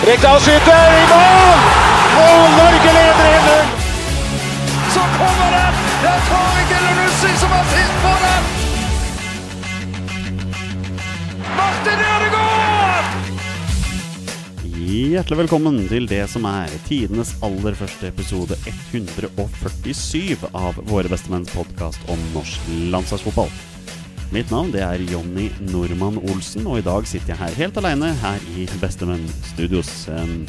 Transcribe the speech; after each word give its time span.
Rekdal 0.00 0.38
skyter 0.40 0.92
i 0.96 1.00
mål! 1.10 1.58
Og 2.20 2.44
Norge 2.56 2.92
leder 2.96 3.26
1-0! 3.36 3.66
Så 4.94 5.02
kommer 5.16 5.50
den! 5.52 5.74
Det 6.00 6.08
er 6.12 6.22
Tariq 6.28 6.70
Elunussi 6.78 7.32
som 7.42 7.52
har 7.52 7.66
sist 7.74 7.98
på 8.04 8.12
den! 8.22 8.46
Martin 11.58 12.00
Ødegaard! 12.14 13.10
Hjertelig 14.80 15.38
velkommen 15.42 15.82
til 15.92 16.08
det 16.08 16.22
som 16.32 16.48
er 16.48 16.72
tidenes 16.88 17.34
aller 17.44 17.76
første 17.76 18.08
episode 18.08 18.56
147 18.72 20.48
av 20.48 20.80
Våre 20.88 21.12
bestemenns 21.12 21.52
podkast 21.52 22.08
om 22.08 22.24
norsk 22.32 22.72
landslagsfotball. 22.88 23.52
Mitt 24.30 24.46
navn 24.54 24.68
det 24.70 24.78
er 24.86 25.02
Jonny 25.10 25.48
Normann 25.72 26.20
Olsen, 26.30 26.62
og 26.70 26.78
i 26.78 26.84
dag 26.86 27.02
sitter 27.10 27.32
jeg 27.32 27.40
her 27.40 27.56
helt 27.64 27.78
aleine 27.80 28.12
her 28.20 28.44
i 28.54 28.68
Bestemenn 28.78 29.24
Studios. 29.48 29.90
En 30.06 30.44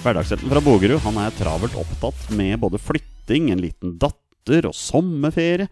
Hverdagshelten 0.00 0.50
fra 0.50 0.62
Bogerud 0.64 0.98
han 1.04 1.20
er 1.22 1.36
travelt 1.38 1.76
opptatt 1.78 2.24
med 2.34 2.58
både 2.64 2.80
flytting, 2.82 3.52
en 3.54 3.62
liten 3.62 3.94
datter 4.02 4.66
og 4.66 4.74
sommerferie. 4.74 5.68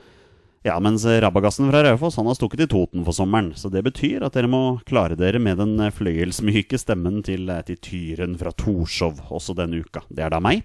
Ja, 0.63 0.77
mens 0.79 1.03
Rabagassen 1.03 1.67
fra 1.73 1.83
Raufoss 1.83 2.21
han 2.21 2.31
har 2.31 2.39
stukket 2.39 2.63
i 2.63 2.71
Toten 2.71 3.03
for 3.03 3.19
sommeren. 3.19 3.51
Så 3.59 3.67
det 3.75 3.83
betyr 3.91 4.23
at 4.23 4.39
dere 4.39 4.47
må 4.47 4.79
klare 4.87 5.19
dere 5.19 5.43
med 5.43 5.59
den 5.59 5.83
fløyelsmyke 5.83 6.79
stemmen 6.79 7.25
til, 7.27 7.51
til 7.67 7.83
Tyren 7.83 8.39
fra 8.39 8.55
Torshov 8.55 9.19
også 9.35 9.59
denne 9.59 9.83
uka. 9.83 10.07
Det 10.15 10.23
er 10.23 10.31
da 10.31 10.39
meg. 10.39 10.63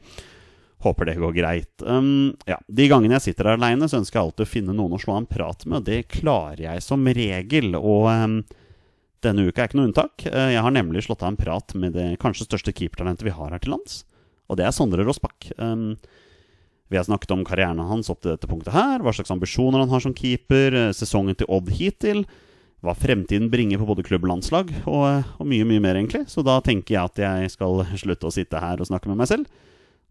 Håper 0.86 1.10
det 1.10 1.18
går 1.18 1.34
greit. 1.34 1.74
Um, 1.82 2.36
ja, 2.46 2.60
De 2.68 2.86
gangene 2.92 3.18
jeg 3.18 3.32
sitter 3.32 3.50
her 3.50 3.58
aleine, 3.58 3.90
ønsker 3.90 4.20
jeg 4.20 4.24
alltid 4.28 4.46
å 4.46 4.52
finne 4.52 4.78
noen 4.78 4.94
å 4.94 5.02
slå 5.02 5.16
en 5.18 5.30
prat 5.30 5.66
med. 5.66 5.80
og 5.80 5.88
Det 5.88 6.04
klarer 6.20 6.68
jeg 6.68 6.86
som 6.86 7.08
regel. 7.08 7.74
Og 7.80 8.06
um, 8.12 8.38
denne 9.26 9.48
uka 9.48 9.64
er 9.64 9.72
ikke 9.72 9.80
noe 9.82 9.90
unntak. 9.90 10.28
Uh, 10.30 10.52
Jeg 10.54 10.62
har 10.62 10.76
nemlig 10.76 11.08
slått 11.08 11.26
av 11.26 11.34
en 11.34 11.40
prat 11.40 11.74
med 11.74 11.98
det 11.98 12.12
kanskje 12.22 12.46
største 12.46 12.76
keepertalentet 12.78 13.26
vi 13.26 13.34
har 13.34 13.52
her 13.56 13.64
til 13.64 13.74
lands. 13.74 14.04
Og 14.48 14.60
det 14.60 14.68
er 14.68 14.76
Sondre 14.76 15.04
Rossbakk. 15.08 15.50
Um, 15.58 15.96
vi 16.88 16.98
har 16.98 17.04
snakket 17.04 17.32
om 17.32 17.44
karrieren 17.46 17.80
hans 17.84 18.10
opp 18.10 18.22
til 18.22 18.32
dette 18.32 18.48
punktet 18.48 18.76
her, 18.76 19.02
hva 19.04 19.12
slags 19.16 19.32
ambisjoner 19.34 19.84
han 19.84 19.92
har 19.92 20.04
som 20.04 20.14
keeper, 20.16 20.72
eh, 20.72 20.94
sesongen 20.96 21.36
til 21.36 21.50
Odd 21.52 21.68
hittil, 21.76 22.24
hva 22.86 22.94
fremtiden 22.96 23.50
bringer 23.52 23.82
på 23.82 23.90
både 23.90 24.06
klubb 24.08 24.24
og 24.24 24.32
landslag, 24.32 24.72
og, 24.86 25.04
eh, 25.10 25.24
og 25.40 25.48
mye, 25.52 25.66
mye 25.68 25.84
mer, 25.84 25.96
egentlig. 26.00 26.28
Så 26.32 26.46
da 26.46 26.62
tenker 26.62 26.96
jeg 26.96 27.04
at 27.04 27.16
jeg 27.18 27.52
skal 27.52 27.84
slutte 27.92 28.30
å 28.30 28.32
sitte 28.32 28.62
her 28.62 28.80
og 28.80 28.88
snakke 28.88 29.08
med 29.08 29.18
meg 29.18 29.28
selv, 29.28 29.48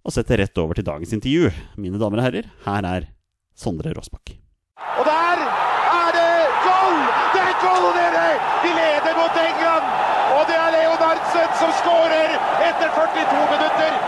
og 0.05 0.14
setter 0.14 0.42
rett 0.42 0.58
over 0.62 0.78
til 0.78 0.86
dagens 0.86 1.14
intervju. 1.16 1.52
Mine 1.80 2.00
damer 2.00 2.20
og 2.22 2.27
herrer, 2.28 2.50
her 2.66 2.89
er 2.91 3.08
Sondre 3.56 3.94
Rossbakk. 3.97 4.34
Og 5.00 5.05
der 5.08 5.42
er 5.47 6.11
det 6.16 6.34
goal! 6.66 6.98
Det 7.34 7.42
er 7.42 7.56
goal, 7.62 7.88
dere! 7.97 8.27
De 8.64 8.75
leder 8.77 9.16
mot 9.19 9.41
England! 9.42 9.88
Og 10.36 10.42
det 10.50 10.58
er 10.61 10.75
Leonardsen 10.77 11.56
som 11.62 11.72
skårer 11.80 12.36
etter 12.69 12.92
42 12.92 13.48
minutter! 13.55 13.98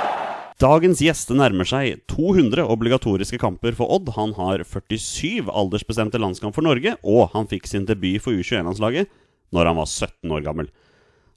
Dagens 0.58 0.98
gjest 0.98 1.30
nærmer 1.38 1.68
seg 1.70 2.00
200 2.10 2.64
obligatoriske 2.66 3.38
kamper 3.38 3.76
for 3.78 3.86
Odd. 3.94 4.08
Han 4.16 4.32
har 4.34 4.64
47 4.66 5.46
aldersbestemte 5.46 6.18
landskamp 6.18 6.56
for 6.56 6.66
Norge, 6.66 6.96
og 7.06 7.30
han 7.30 7.46
fikk 7.46 7.68
sin 7.70 7.86
debut 7.86 8.18
for 8.24 8.34
U21-landslaget 8.34 9.06
når 9.54 9.70
han 9.70 9.78
var 9.78 9.86
17 9.86 10.34
år 10.34 10.42
gammel. 10.44 10.66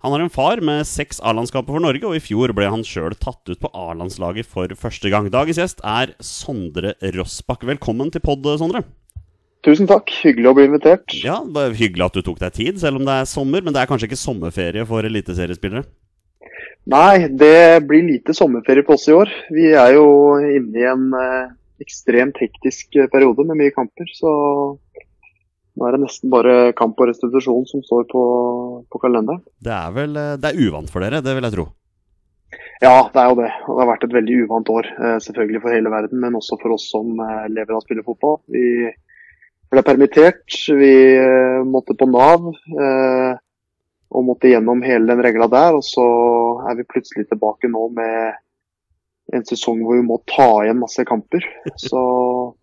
Han 0.02 0.16
har 0.16 0.24
en 0.24 0.32
far 0.34 0.58
med 0.66 0.88
seks 0.90 1.20
A-landskamper 1.22 1.76
for 1.76 1.84
Norge, 1.84 2.02
og 2.10 2.16
i 2.18 2.22
fjor 2.24 2.50
ble 2.58 2.66
han 2.74 2.82
sjøl 2.82 3.14
tatt 3.22 3.46
ut 3.46 3.60
på 3.62 3.70
A-landslaget 3.70 4.48
for 4.50 4.72
første 4.74 5.12
gang. 5.14 5.28
Dagens 5.30 5.60
gjest 5.62 5.84
er 5.86 6.16
Sondre 6.26 6.96
Rossbakk. 7.14 7.68
Velkommen 7.70 8.10
til 8.10 8.24
pod, 8.26 8.50
Sondre. 8.58 8.82
Tusen 9.62 9.86
takk. 9.86 10.10
Hyggelig 10.24 10.50
å 10.50 10.56
bli 10.58 10.66
invitert. 10.72 11.14
Ja, 11.22 11.38
det 11.46 11.68
er 11.68 11.78
Hyggelig 11.78 12.08
at 12.08 12.18
du 12.18 12.26
tok 12.26 12.42
deg 12.42 12.58
tid, 12.58 12.82
selv 12.82 12.98
om 12.98 13.06
det 13.06 13.14
er 13.14 13.30
sommer. 13.30 13.62
Men 13.62 13.78
det 13.78 13.84
er 13.84 13.92
kanskje 13.92 14.10
ikke 14.10 14.18
sommerferie 14.24 14.88
for 14.90 15.06
eliteseriespillere? 15.06 15.86
Nei, 16.90 17.30
det 17.30 17.86
blir 17.86 18.02
lite 18.08 18.34
sommerferie 18.34 18.82
på 18.88 18.98
oss 18.98 19.06
i 19.06 19.14
år. 19.14 19.30
Vi 19.54 19.70
er 19.78 20.00
jo 20.00 20.08
inne 20.42 20.82
i 20.82 20.88
en 20.90 21.12
eh, 21.14 21.52
ekstremt 21.86 22.42
hektisk 22.42 22.98
eh, 22.98 23.06
periode 23.14 23.46
med 23.46 23.62
mye 23.62 23.78
kamper. 23.78 24.10
Så 24.18 24.34
nå 25.81 25.88
er 25.90 25.96
det 25.97 26.03
nesten 26.03 26.30
bare 26.30 26.56
kamp 26.78 27.00
og 27.02 27.09
restitusjon 27.09 27.66
som 27.66 27.81
står 27.81 28.06
på, 28.12 28.24
på 28.86 29.00
kalenderen. 29.02 29.42
Det 29.66 29.74
er 29.74 29.94
vel 29.96 30.18
eh, 30.19 30.34
Det 30.38 30.52
er 30.52 30.68
uvant 30.68 30.92
for 30.94 31.02
dere, 31.02 31.24
det 31.25 31.34
vil 31.34 31.47
jeg 31.47 31.56
tro. 31.56 31.66
Ja, 32.81 33.08
det 33.09 33.22
er 33.22 33.30
jo 33.31 33.38
det. 33.40 33.50
Og 33.66 33.72
det 33.78 33.81
har 33.81 33.90
vært 33.90 34.03
et 34.06 34.14
veldig 34.14 34.36
uvant 34.44 34.70
år. 34.74 34.90
Eh, 34.94 35.16
selvfølgelig 35.25 35.62
for 35.64 35.74
hele 35.74 35.94
verden, 35.94 36.22
men 36.22 36.38
også 36.38 36.59
for 36.62 36.75
oss 36.75 36.86
som 36.94 37.18
eh, 37.18 37.47
lever 37.50 37.74
av 37.74 37.80
å 37.80 37.86
spille 37.86 38.06
fotball. 38.06 38.38
Vi 38.53 38.91
ble 39.74 39.84
permittert. 39.88 40.46
Vi 40.78 40.94
måtte 41.66 41.96
på 41.97 42.06
Nav. 42.12 42.52
og 44.12 44.25
måtte 44.28 44.50
gjennom 44.52 44.81
hele 44.84 45.08
den 45.08 45.22
regla 45.24 45.47
der. 45.47 45.78
Og 45.80 45.86
så 45.88 46.06
er 46.68 46.75
vi 46.78 46.90
plutselig 46.91 47.30
tilbake 47.30 47.72
nå 47.72 47.88
med 47.96 48.41
en 49.31 49.46
sesong 49.47 49.80
hvor 49.86 49.96
vi 49.96 50.06
må 50.06 50.20
ta 50.30 50.50
igjen 50.66 50.81
masse 50.81 51.08
kamper. 51.08 51.47
Så 51.88 52.02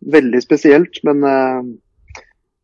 veldig 0.05 0.43
spesielt, 0.45 1.01
men 1.09 1.25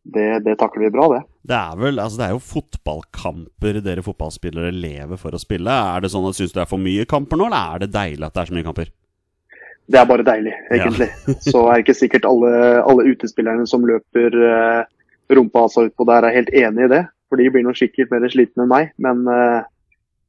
det, 0.05 0.27
det 0.45 0.53
takler 0.61 0.85
vi 0.85 0.91
bra, 0.93 1.07
det. 1.15 1.21
Det 1.49 1.57
er 1.57 1.79
vel, 1.81 1.99
altså 2.01 2.19
det 2.19 2.27
er 2.27 2.35
jo 2.35 2.43
fotballkamper 2.45 3.79
dere 3.85 4.03
fotballspillere 4.05 4.73
lever 4.73 5.19
for 5.21 5.33
å 5.33 5.41
spille. 5.41 5.73
Er 5.73 6.03
det 6.03 6.11
sånn 6.13 6.27
at 6.29 6.37
Syns 6.37 6.53
du 6.53 6.59
det 6.59 6.65
er 6.65 6.69
for 6.69 6.81
mye 6.81 7.07
kamper 7.09 7.39
nå, 7.41 7.49
eller 7.49 7.75
er 7.75 7.83
det 7.85 7.93
deilig 7.95 8.27
at 8.27 8.35
det 8.35 8.43
er 8.43 8.51
så 8.51 8.57
mye 8.57 8.67
kamper? 8.67 8.91
Det 9.85 9.99
er 10.01 10.09
bare 10.09 10.25
deilig, 10.25 10.53
egentlig. 10.73 11.09
Så 11.45 11.61
er 11.69 11.81
ikke 11.81 11.97
sikkert 11.97 12.25
alle, 12.25 12.51
alle 12.81 13.05
utespillerne 13.11 13.67
som 13.69 13.85
løper 13.85 14.37
eh, 14.49 14.81
rumpa 15.33 15.67
seg 15.69 15.91
utpå 15.91 16.07
der, 16.09 16.25
er 16.25 16.37
helt 16.39 16.53
enig 16.57 16.87
i 16.87 16.91
det. 16.95 17.03
For 17.29 17.41
de 17.41 17.49
blir 17.53 17.65
nok 17.65 17.77
sikkert 17.77 18.13
mer 18.13 18.25
slitne 18.33 18.65
enn 18.65 18.71
meg. 18.71 18.93
Men 19.01 19.25
eh, 19.29 19.65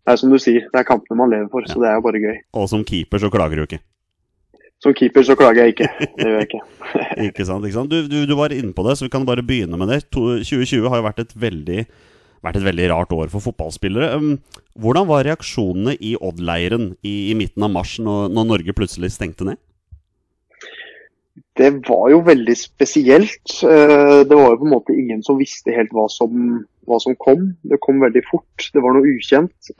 det 0.05 0.13
er 0.13 0.21
som 0.21 0.33
du 0.33 0.39
sier, 0.41 0.69
det 0.73 0.83
er 0.83 0.89
kampene 0.89 1.21
man 1.21 1.33
lever 1.33 1.49
for, 1.53 1.65
så 1.69 1.81
det 1.81 1.89
er 1.89 1.97
jo 1.97 2.05
bare 2.05 2.21
gøy. 2.23 2.37
Og 2.57 2.69
som 2.73 2.85
keeper 2.87 3.23
så 3.23 3.33
klager 3.33 3.61
du 3.61 3.65
ikke. 3.65 3.81
Som 4.85 4.93
keeper 4.93 5.25
så 5.25 5.35
klager 5.39 5.65
jeg 5.65 5.73
ikke. 5.75 5.87
Det 6.19 6.27
gjør 6.27 6.35
jeg 6.37 6.49
ikke. 6.51 6.65
Ikke 7.31 7.47
sant? 7.49 7.65
ikke 7.65 7.77
sant? 7.79 7.91
Du, 7.93 8.11
du, 8.11 8.19
du 8.29 8.35
var 8.39 8.53
inne 8.55 8.75
på 8.77 8.85
det, 8.87 8.99
så 8.99 9.07
vi 9.07 9.13
kan 9.15 9.25
bare 9.27 9.45
begynne 9.47 9.79
med 9.81 9.89
det. 9.89 10.03
2020 10.15 10.85
har 10.93 11.01
jo 11.01 11.07
vært 11.07 11.23
et 11.25 11.33
veldig, 11.47 11.87
vært 12.45 12.59
et 12.61 12.67
veldig 12.67 12.89
rart 12.93 13.15
år 13.17 13.33
for 13.33 13.45
fotballspillere. 13.45 14.11
Um, 14.21 14.35
Hvordan 14.77 15.09
var 15.09 15.25
reaksjonene 15.25 15.97
i 16.05 16.13
Odd-leiren 16.21 16.91
i, 17.01 17.15
i 17.33 17.35
midten 17.39 17.65
av 17.65 17.73
mars, 17.73 17.97
når, 18.05 18.29
når 18.37 18.51
Norge 18.53 18.77
plutselig 18.77 19.15
stengte 19.17 19.49
ned? 19.49 19.61
Det 21.57 21.71
var 21.89 22.11
jo 22.13 22.21
veldig 22.27 22.55
spesielt. 22.61 23.55
Eh, 23.65 24.19
Det 24.29 24.37
var 24.37 24.51
jo 24.53 24.59
på 24.61 24.67
en 24.69 24.75
måte 24.75 24.93
ingen 24.97 25.23
som 25.25 25.39
visste 25.41 25.73
helt 25.73 25.93
hva 25.97 26.05
som, 26.13 26.61
hva 26.85 26.99
som 27.01 27.17
kom. 27.17 27.55
Det 27.65 27.81
kom 27.85 28.05
veldig 28.05 28.23
fort. 28.29 28.69
Det 28.75 28.83
var 28.85 28.93
noe 28.97 29.09
ukjent. 29.17 29.73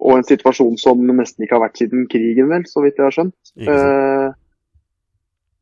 Og 0.00 0.16
en 0.18 0.26
situasjon 0.26 0.76
som 0.80 1.00
nesten 1.16 1.44
ikke 1.46 1.56
har 1.58 1.64
vært 1.68 1.78
siden 1.80 2.06
krigen, 2.10 2.48
vel, 2.50 2.64
så 2.68 2.82
vidt 2.84 2.98
jeg 2.98 3.06
har 3.06 3.14
skjønt. 3.18 3.52
Eh, 3.68 4.32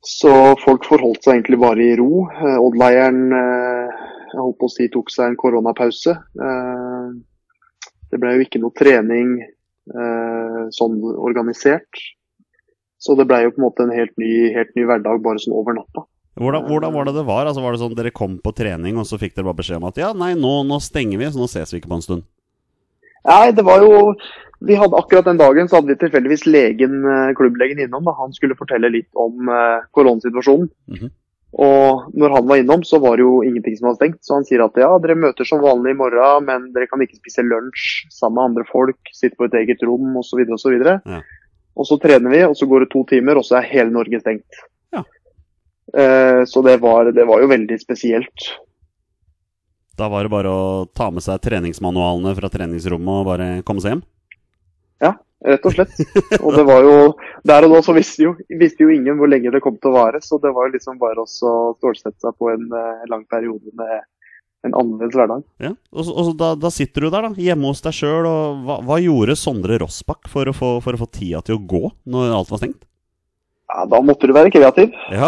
Så 0.02 0.32
folk 0.64 0.82
forholdt 0.88 1.22
seg 1.22 1.36
egentlig 1.36 1.60
bare 1.62 1.78
i 1.84 1.92
ro. 2.00 2.24
Eh, 2.26 2.56
Odd-leiren 2.58 3.20
eh, 3.38 4.00
jeg 4.32 4.40
holdt 4.40 4.58
på 4.58 4.66
å 4.66 4.72
si, 4.72 4.88
tok 4.90 5.12
seg 5.14 5.28
en 5.30 5.36
koronapause. 5.38 6.16
Eh, 6.16 7.12
Det 8.10 8.18
ble 8.20 8.32
jo 8.34 8.42
ikke 8.44 8.60
noe 8.60 8.74
trening 8.76 9.38
sånn 10.70 10.98
organisert. 11.02 11.90
Så 13.02 13.16
det 13.18 13.24
ble 13.26 13.40
jo 13.42 13.50
på 13.50 13.58
en 13.58 13.64
måte 13.64 13.82
en 13.82 13.90
helt 13.94 14.12
ny, 14.20 14.52
helt 14.54 14.70
ny 14.76 14.84
hverdag 14.86 15.22
bare 15.24 15.40
sånn 15.42 15.56
over 15.58 15.74
natta. 15.74 16.04
Hvordan, 16.38 16.68
hvordan 16.70 16.92
var 16.94 17.08
det 17.08 17.14
det 17.16 17.24
var? 17.26 17.46
Altså 17.48 17.60
Var 17.64 17.72
det 17.74 17.80
sånn 17.82 17.96
Dere 17.98 18.12
kom 18.14 18.38
på 18.38 18.52
trening, 18.56 18.96
og 18.96 19.08
så 19.08 19.18
fikk 19.18 19.34
dere 19.34 19.48
bare 19.50 19.58
beskjed 19.58 19.80
om 19.82 19.88
at 19.90 19.98
ja, 20.00 20.12
nei, 20.16 20.30
nå, 20.38 20.52
nå 20.68 20.78
stenger 20.80 21.18
vi, 21.18 21.26
så 21.34 21.40
nå 21.42 21.48
ses 21.50 21.72
vi 21.74 21.80
ikke 21.80 21.90
på 21.90 21.98
en 21.98 22.04
stund? 22.06 22.22
Nei, 23.28 23.52
det 23.54 23.62
var 23.62 23.84
jo 23.84 24.14
Vi 24.62 24.76
hadde 24.78 24.98
akkurat 24.98 25.26
den 25.26 25.40
dagen 25.40 25.68
så 25.68 25.78
hadde 25.78 25.90
vi 25.90 25.98
tilfeldigvis 25.98 26.44
legen, 26.46 27.00
eh, 27.02 27.32
klubblegen 27.34 27.80
innom. 27.82 28.04
da. 28.06 28.12
Han 28.14 28.32
skulle 28.32 28.54
fortelle 28.54 28.92
litt 28.94 29.10
om 29.18 29.48
eh, 29.50 29.82
koronasituasjonen. 29.90 30.68
-hmm. 30.90 31.10
Og 31.52 32.14
når 32.16 32.32
han 32.32 32.46
var 32.48 32.60
innom, 32.62 32.84
så 32.84 32.98
var 32.98 33.16
det 33.16 33.26
jo 33.26 33.42
ingenting 33.44 33.76
som 33.76 33.90
var 33.90 33.98
stengt. 33.98 34.22
Så 34.24 34.38
han 34.38 34.46
sier 34.48 34.62
at 34.64 34.78
ja, 34.80 34.88
dere 35.04 35.18
møter 35.20 35.44
som 35.44 35.60
vanlig 35.60 35.92
i 35.92 35.98
morgen, 35.98 36.46
men 36.48 36.70
dere 36.72 36.88
kan 36.88 37.02
ikke 37.04 37.20
spise 37.20 37.44
lunsj 37.44 38.06
sammen 38.08 38.38
med 38.38 38.44
andre 38.50 38.64
folk, 38.70 39.12
sitte 39.12 39.36
på 39.36 39.50
et 39.50 39.58
eget 39.60 39.84
rom 39.84 40.16
osv. 40.16 40.40
osv. 40.48 40.78
Ja. 40.80 41.20
Og 41.76 41.88
så 41.88 41.98
trener 42.00 42.32
vi, 42.32 42.40
og 42.46 42.56
så 42.56 42.68
går 42.68 42.84
det 42.84 42.92
to 42.92 43.04
timer, 43.08 43.36
og 43.36 43.44
så 43.44 43.58
er 43.60 43.68
hele 43.68 43.92
Norge 43.92 44.20
stengt. 44.22 44.62
Ja. 44.96 45.04
Eh, 45.92 46.42
så 46.48 46.64
det 46.64 46.78
var, 46.80 47.12
det 47.12 47.28
var 47.28 47.44
jo 47.44 47.52
veldig 47.52 47.80
spesielt. 47.80 48.48
Da 50.02 50.08
var 50.10 50.26
det 50.26 50.32
bare 50.34 50.50
å 50.50 50.62
ta 50.98 51.12
med 51.14 51.22
seg 51.22 51.38
treningsmanualene 51.44 52.34
fra 52.34 52.50
treningsrommet 52.50 53.20
og 53.20 53.28
bare 53.28 53.50
komme 53.66 53.84
seg 53.84 53.94
hjem? 53.96 54.06
Ja, 55.02 55.12
Rett 55.42 55.64
og 55.66 55.74
slett. 55.74 55.94
Og 56.38 56.54
det 56.54 56.62
var 56.68 56.84
jo 56.86 56.96
Der 57.48 57.66
og 57.66 57.72
da 57.74 57.80
så 57.82 57.94
visste 57.96 58.22
jo, 58.28 58.32
visste 58.60 58.84
jo 58.84 58.92
ingen 58.94 59.18
hvor 59.18 59.30
lenge 59.30 59.50
det 59.50 59.62
kom 59.64 59.74
til 59.82 59.90
å 59.90 59.96
vare, 59.96 60.20
så 60.22 60.38
det 60.42 60.52
var 60.54 60.68
jo 60.68 60.76
liksom 60.76 61.00
bare 61.00 61.24
å 61.24 61.28
stålsette 61.28 62.18
seg 62.22 62.36
på 62.38 62.52
en 62.52 62.68
eh, 62.78 63.06
lang 63.10 63.24
periode 63.30 63.72
med 63.78 64.04
en 64.62 64.76
annerledes 64.78 65.16
hverdag. 65.18 65.42
Ja, 65.58 65.72
og, 65.90 66.10
og 66.14 66.28
da, 66.38 66.52
da 66.54 66.70
sitter 66.70 67.02
du 67.02 67.08
der, 67.10 67.26
da, 67.26 67.42
hjemme 67.42 67.72
hos 67.72 67.82
deg 67.82 67.96
sjøl, 67.98 68.28
og 68.30 68.62
hva, 68.68 68.76
hva 68.86 69.00
gjorde 69.02 69.34
Sondre 69.38 69.80
Rossbakk 69.82 70.30
for 70.30 70.46
å, 70.46 70.54
få, 70.54 70.70
for 70.84 70.94
å 70.94 71.00
få 71.02 71.08
tida 71.10 71.42
til 71.42 71.58
å 71.58 71.64
gå 71.66 71.82
når 72.14 72.36
alt 72.38 72.52
var 72.54 72.62
stengt? 72.62 72.86
Ja, 73.72 73.82
Da 73.90 73.98
måtte 74.06 74.30
du 74.30 74.36
være 74.36 74.54
kreativ. 74.54 74.94
Ja, 75.10 75.26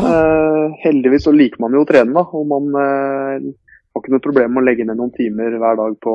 Eh, 0.65 0.79
heldigvis 0.85 1.27
så 1.27 1.33
liker 1.35 1.61
man 1.61 1.75
jo 1.75 1.83
å 1.83 1.89
trene, 1.89 2.15
da. 2.15 2.23
Og 2.39 2.47
man 2.49 2.71
eh, 2.79 3.51
har 3.95 4.03
ikke 4.03 4.15
noe 4.15 4.27
problem 4.27 4.51
med 4.55 4.63
å 4.63 4.67
legge 4.67 4.85
ned 4.89 4.97
noen 4.99 5.15
timer 5.15 5.51
hver 5.63 5.77
dag 5.79 5.93
på 6.03 6.15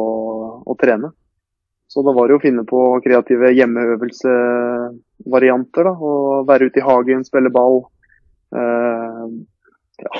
å 0.67 0.73
trene. 0.79 1.09
Så 1.89 1.97
da 2.05 2.11
var 2.13 2.25
det 2.29 2.35
å 2.37 2.43
finne 2.43 2.63
på 2.69 2.79
kreative 3.01 3.49
hjemmeøvelsevarianter. 3.55 5.83
da, 5.87 5.93
og 5.97 6.45
Være 6.49 6.65
ute 6.69 6.79
i 6.81 6.85
hagen, 6.85 7.25
spille 7.25 7.49
ball. 7.49 7.77
Eh, 8.53 9.25
ja, 10.05 10.13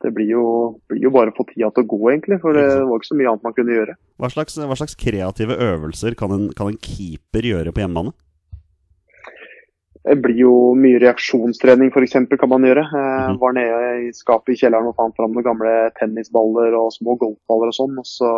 det 0.00 0.10
blir 0.16 0.28
jo, 0.32 0.44
blir 0.88 1.04
jo 1.04 1.12
bare 1.12 1.30
å 1.34 1.36
få 1.36 1.44
tida 1.50 1.68
til 1.74 1.84
å 1.84 1.90
gå, 1.90 2.00
egentlig. 2.14 2.38
For 2.40 2.50
det 2.56 2.64
var 2.80 2.96
ikke 2.96 3.10
så 3.10 3.18
mye 3.18 3.30
annet 3.34 3.44
man 3.44 3.56
kunne 3.58 3.76
gjøre. 3.76 3.94
hva 4.16 4.28
slags, 4.32 4.56
hva 4.56 4.76
slags 4.80 4.96
kreative 4.96 5.54
øvelser 5.68 6.12
kan 6.16 6.30
en, 6.36 6.44
kan 6.56 6.66
en 6.72 6.80
keeper 6.80 7.42
gjøre 7.50 7.74
på 7.76 7.82
hjemmebane? 7.84 8.12
Det 10.06 10.16
blir 10.24 10.38
jo 10.40 10.52
mye 10.80 10.98
reaksjonstrening 11.02 11.90
f.eks. 11.92 12.14
kan 12.40 12.48
man 12.48 12.62
gjøre. 12.64 12.86
Jeg 12.88 13.34
Mhm. 13.34 13.38
var 13.40 13.52
nede 13.52 14.08
i 14.08 14.12
skapet 14.16 14.54
i 14.54 14.56
kjelleren 14.56 14.88
og 14.88 14.96
fant 14.96 15.14
fram 15.16 15.32
noen 15.32 15.44
gamle 15.44 15.90
tennisballer 15.98 16.72
og 16.74 16.92
små 16.92 17.18
golfballer 17.20 17.68
og 17.68 17.76
sånn. 17.76 17.98
Og 17.98 18.06
så 18.08 18.30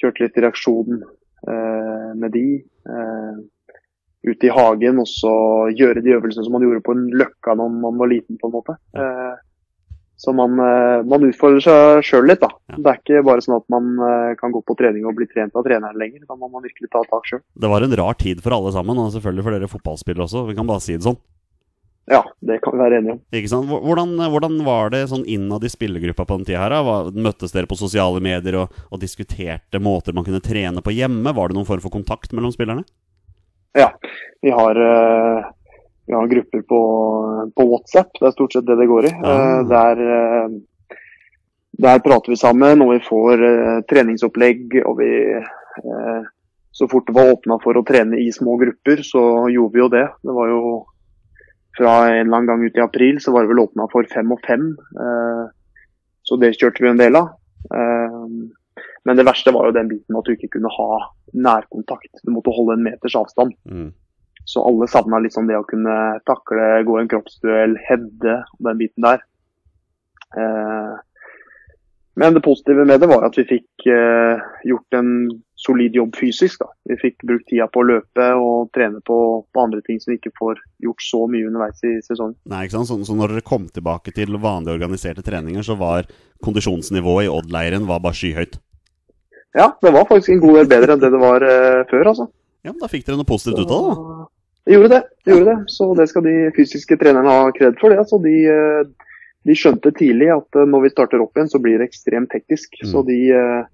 kjørte 0.00 0.20
litt 0.20 0.38
reaksjon 0.38 1.02
eh, 1.48 2.14
med 2.14 2.30
de. 2.32 2.62
Eh, 2.86 3.34
ute 4.26 4.46
i 4.46 4.48
hagen 4.48 4.98
og 4.98 5.06
så 5.10 5.34
gjøre 5.76 6.00
de 6.02 6.14
øvelsene 6.16 6.44
som 6.44 6.52
man 6.52 6.62
gjorde 6.62 6.80
på 6.86 6.94
en 6.96 7.10
løkka 7.12 7.52
når 7.58 7.68
man 7.82 7.98
var 7.98 8.08
liten, 8.08 8.38
på 8.38 8.46
en 8.48 8.54
måte. 8.54 8.76
Eh, 8.96 9.34
så 10.24 10.32
man, 10.36 10.56
eh, 10.58 11.02
man 11.04 11.26
utfordrer 11.28 11.60
seg 11.64 12.08
sjøl 12.08 12.30
litt, 12.30 12.40
da. 12.40 12.48
Ja. 12.72 12.78
Det 12.78 12.90
er 12.90 13.00
ikke 13.02 13.26
bare 13.28 13.44
sånn 13.44 13.58
at 13.58 13.66
man 13.72 13.92
eh, 14.00 14.32
kan 14.40 14.54
gå 14.54 14.62
på 14.64 14.76
trening 14.78 15.04
og 15.08 15.18
bli 15.18 15.28
trent 15.30 15.54
av 15.56 15.66
treneren 15.66 16.00
lenger. 16.00 16.24
Da 16.24 16.38
må 16.38 16.48
man 16.48 16.64
virkelig 16.64 16.90
ta 16.92 17.04
tak 17.10 17.28
sjøl. 17.28 17.44
Det 17.60 17.70
var 17.70 17.84
en 17.84 17.96
rar 18.00 18.18
tid 18.20 18.40
for 18.44 18.56
alle 18.56 18.72
sammen, 18.74 19.00
og 19.00 19.12
selvfølgelig 19.14 19.46
for 19.46 19.56
dere 19.58 19.70
fotballspillere 19.76 20.26
også. 20.26 20.46
Vi 20.48 20.58
kan 20.58 20.68
bare 20.70 20.84
si 20.84 20.96
det 20.96 21.06
sånn. 21.06 21.20
Ja, 22.10 22.20
det 22.44 22.58
kan 22.60 22.74
vi 22.74 22.82
være 22.82 22.98
enige 23.00 23.14
om. 23.16 23.20
Ikke 23.32 23.48
sant? 23.48 23.70
Hvordan, 23.70 24.10
hvordan 24.32 24.58
var 24.66 24.90
det 24.92 25.06
sånn 25.08 25.24
innad 25.30 25.64
i 25.64 25.70
spillergruppa 25.72 26.26
på 26.28 26.36
den 26.36 26.48
tida 26.50 26.60
her? 26.66 26.74
da? 26.74 26.98
Møttes 27.16 27.54
dere 27.54 27.68
på 27.70 27.78
sosiale 27.80 28.20
medier 28.24 28.58
og, 28.60 28.82
og 28.92 29.00
diskuterte 29.00 29.80
måter 29.80 30.16
man 30.16 30.26
kunne 30.26 30.42
trene 30.44 30.84
på 30.84 30.92
hjemme? 30.92 31.32
Var 31.32 31.48
det 31.48 31.56
noen 31.56 31.68
form 31.68 31.80
for 31.84 31.94
kontakt 31.94 32.36
mellom 32.36 32.52
spillerne? 32.52 32.84
Ja, 33.74 33.88
vi 34.44 34.52
har, 34.52 34.76
eh, 34.76 35.46
vi 36.06 36.12
har 36.14 36.28
grupper 36.28 36.62
på, 36.68 36.78
på 37.56 37.64
WhatsApp. 37.70 38.10
Det 38.20 38.26
er 38.28 38.34
stort 38.36 38.52
sett 38.52 38.66
det 38.68 38.76
det 38.80 38.86
går 38.90 39.06
i. 39.08 39.12
Eh, 39.14 39.60
Der, 39.70 40.00
eh, 40.16 40.48
der 41.84 41.98
prater 42.04 42.30
vi 42.34 42.36
sammen, 42.36 42.82
og 42.84 42.92
vi 42.92 43.00
får 43.06 43.44
eh, 43.48 43.78
treningsopplegg. 43.90 44.80
og 44.84 44.98
vi 45.00 45.10
eh, 45.34 46.22
Så 46.74 46.88
fort 46.90 47.06
det 47.06 47.14
var 47.16 47.32
åpna 47.32 47.58
for 47.62 47.74
å 47.78 47.84
trene 47.86 48.18
i 48.18 48.30
små 48.34 48.56
grupper, 48.60 49.02
så 49.06 49.48
gjorde 49.52 49.72
vi 49.72 49.80
jo 49.80 49.88
det. 49.88 50.08
Det 50.22 50.34
var 50.34 50.48
jo 50.50 50.62
fra 51.78 51.92
en 52.10 52.26
eller 52.26 52.36
annen 52.36 52.46
gang 52.46 52.64
ut 52.66 52.76
i 52.76 52.82
april, 52.84 53.16
så 53.18 53.32
var 53.32 53.42
det 53.42 53.50
vel 53.54 53.64
åpna 53.64 53.88
for 53.90 54.06
fem 54.12 54.30
og 54.32 54.40
fem. 54.46 54.76
eh, 55.00 55.44
Så 56.24 56.36
det 56.40 56.54
kjørte 56.56 56.80
vi 56.82 56.88
en 56.88 56.96
del 57.00 57.16
av. 57.16 57.28
Men 59.04 59.16
det 59.16 59.26
verste 59.26 59.52
var 59.52 59.66
jo 59.68 59.74
den 59.76 59.88
biten 59.90 60.16
at 60.16 60.24
du 60.24 60.32
ikke 60.32 60.48
kunne 60.56 60.70
ha 60.72 60.86
nærkontakt. 61.34 62.22
Du 62.24 62.30
måtte 62.32 62.54
holde 62.54 62.78
en 62.78 62.84
meters 62.86 63.14
avstand. 63.18 63.52
Mm. 63.68 63.90
Så 64.44 64.64
alle 64.64 64.88
savna 64.90 65.18
liksom 65.24 65.48
det 65.48 65.56
å 65.56 65.66
kunne 65.68 66.20
takle, 66.28 66.82
gå 66.84 66.98
en 67.00 67.08
kroppsduell, 67.08 67.78
heade 67.88 68.36
og 68.58 68.68
den 68.68 68.80
biten 68.82 69.06
der. 69.06 69.24
Eh, 70.36 70.94
men 72.14 72.34
det 72.34 72.44
positive 72.44 72.84
med 72.86 73.00
det 73.02 73.08
var 73.10 73.24
at 73.26 73.34
vi 73.38 73.46
fikk 73.48 73.86
eh, 73.90 74.42
gjort 74.68 74.94
en 74.94 75.08
solid 75.64 75.96
jobb 75.96 76.14
fysisk. 76.16 76.60
Da. 76.60 76.68
Vi 76.90 76.98
fikk 77.00 77.24
brukt 77.26 77.48
tida 77.50 77.66
på 77.72 77.82
å 77.82 77.88
løpe 77.88 78.28
og 78.38 78.68
trene 78.76 79.00
på, 79.06 79.16
på 79.50 79.64
andre 79.64 79.82
ting 79.86 79.98
som 80.02 80.12
vi 80.12 80.20
ikke 80.20 80.34
får 80.38 80.60
gjort 80.84 81.02
så 81.02 81.24
mye 81.30 81.48
underveis 81.48 81.80
i 81.82 81.96
sesongen. 82.04 82.36
Nei, 82.50 82.66
ikke 82.66 82.76
sant? 82.76 82.90
Så, 82.92 83.00
så 83.08 83.16
når 83.18 83.34
dere 83.34 83.46
kom 83.48 83.66
tilbake 83.72 84.14
til 84.14 84.38
vanlig 84.38 84.76
organiserte 84.76 85.24
treninger, 85.26 85.66
så 85.66 85.78
var 85.80 86.06
kondisjonsnivået 86.44 87.26
i 87.26 87.32
Odd-leiren 87.32 87.88
bare 87.90 88.14
skyhøyt? 88.14 88.60
Ja, 89.54 89.72
det 89.82 89.94
var 89.94 90.06
faktisk 90.06 90.34
en 90.34 90.42
god 90.42 90.60
del 90.60 90.70
bedre 90.70 90.94
enn 90.94 91.02
det 91.02 91.12
det 91.14 91.22
var 91.22 91.46
eh, 91.46 91.82
før, 91.90 92.12
altså. 92.12 92.30
Ja, 92.64 92.72
men 92.72 92.80
Da 92.80 92.88
fikk 92.90 93.04
dere 93.06 93.18
noe 93.20 93.28
positivt 93.28 93.60
ut 93.60 93.74
av 93.74 93.90
det, 93.90 93.98
Det 94.64 94.72
gjorde 94.72 94.88
det. 94.88 95.02
de 95.24 95.30
gjorde 95.30 95.50
det. 95.50 95.64
Så 95.66 95.94
det 95.94 96.06
skal 96.08 96.24
de 96.24 96.34
fysiske 96.56 96.96
trenerne 96.96 97.28
ha 97.28 97.52
kred 97.52 97.76
for. 97.80 97.92
det. 97.92 98.00
Altså, 98.00 98.18
de, 98.24 98.34
eh, 98.48 99.10
de 99.44 99.56
skjønte 99.58 99.92
tidlig 99.98 100.30
at 100.32 100.60
eh, 100.60 100.68
når 100.68 100.86
vi 100.86 100.92
starter 100.94 101.20
opp 101.20 101.36
igjen, 101.36 101.50
så 101.52 101.60
blir 101.60 101.78
det 101.80 101.90
ekstremt 101.90 102.32
teknisk. 102.32 102.78
Mm. 102.80 102.90
Så 102.92 103.02
de, 103.04 103.18
eh, 103.36 103.66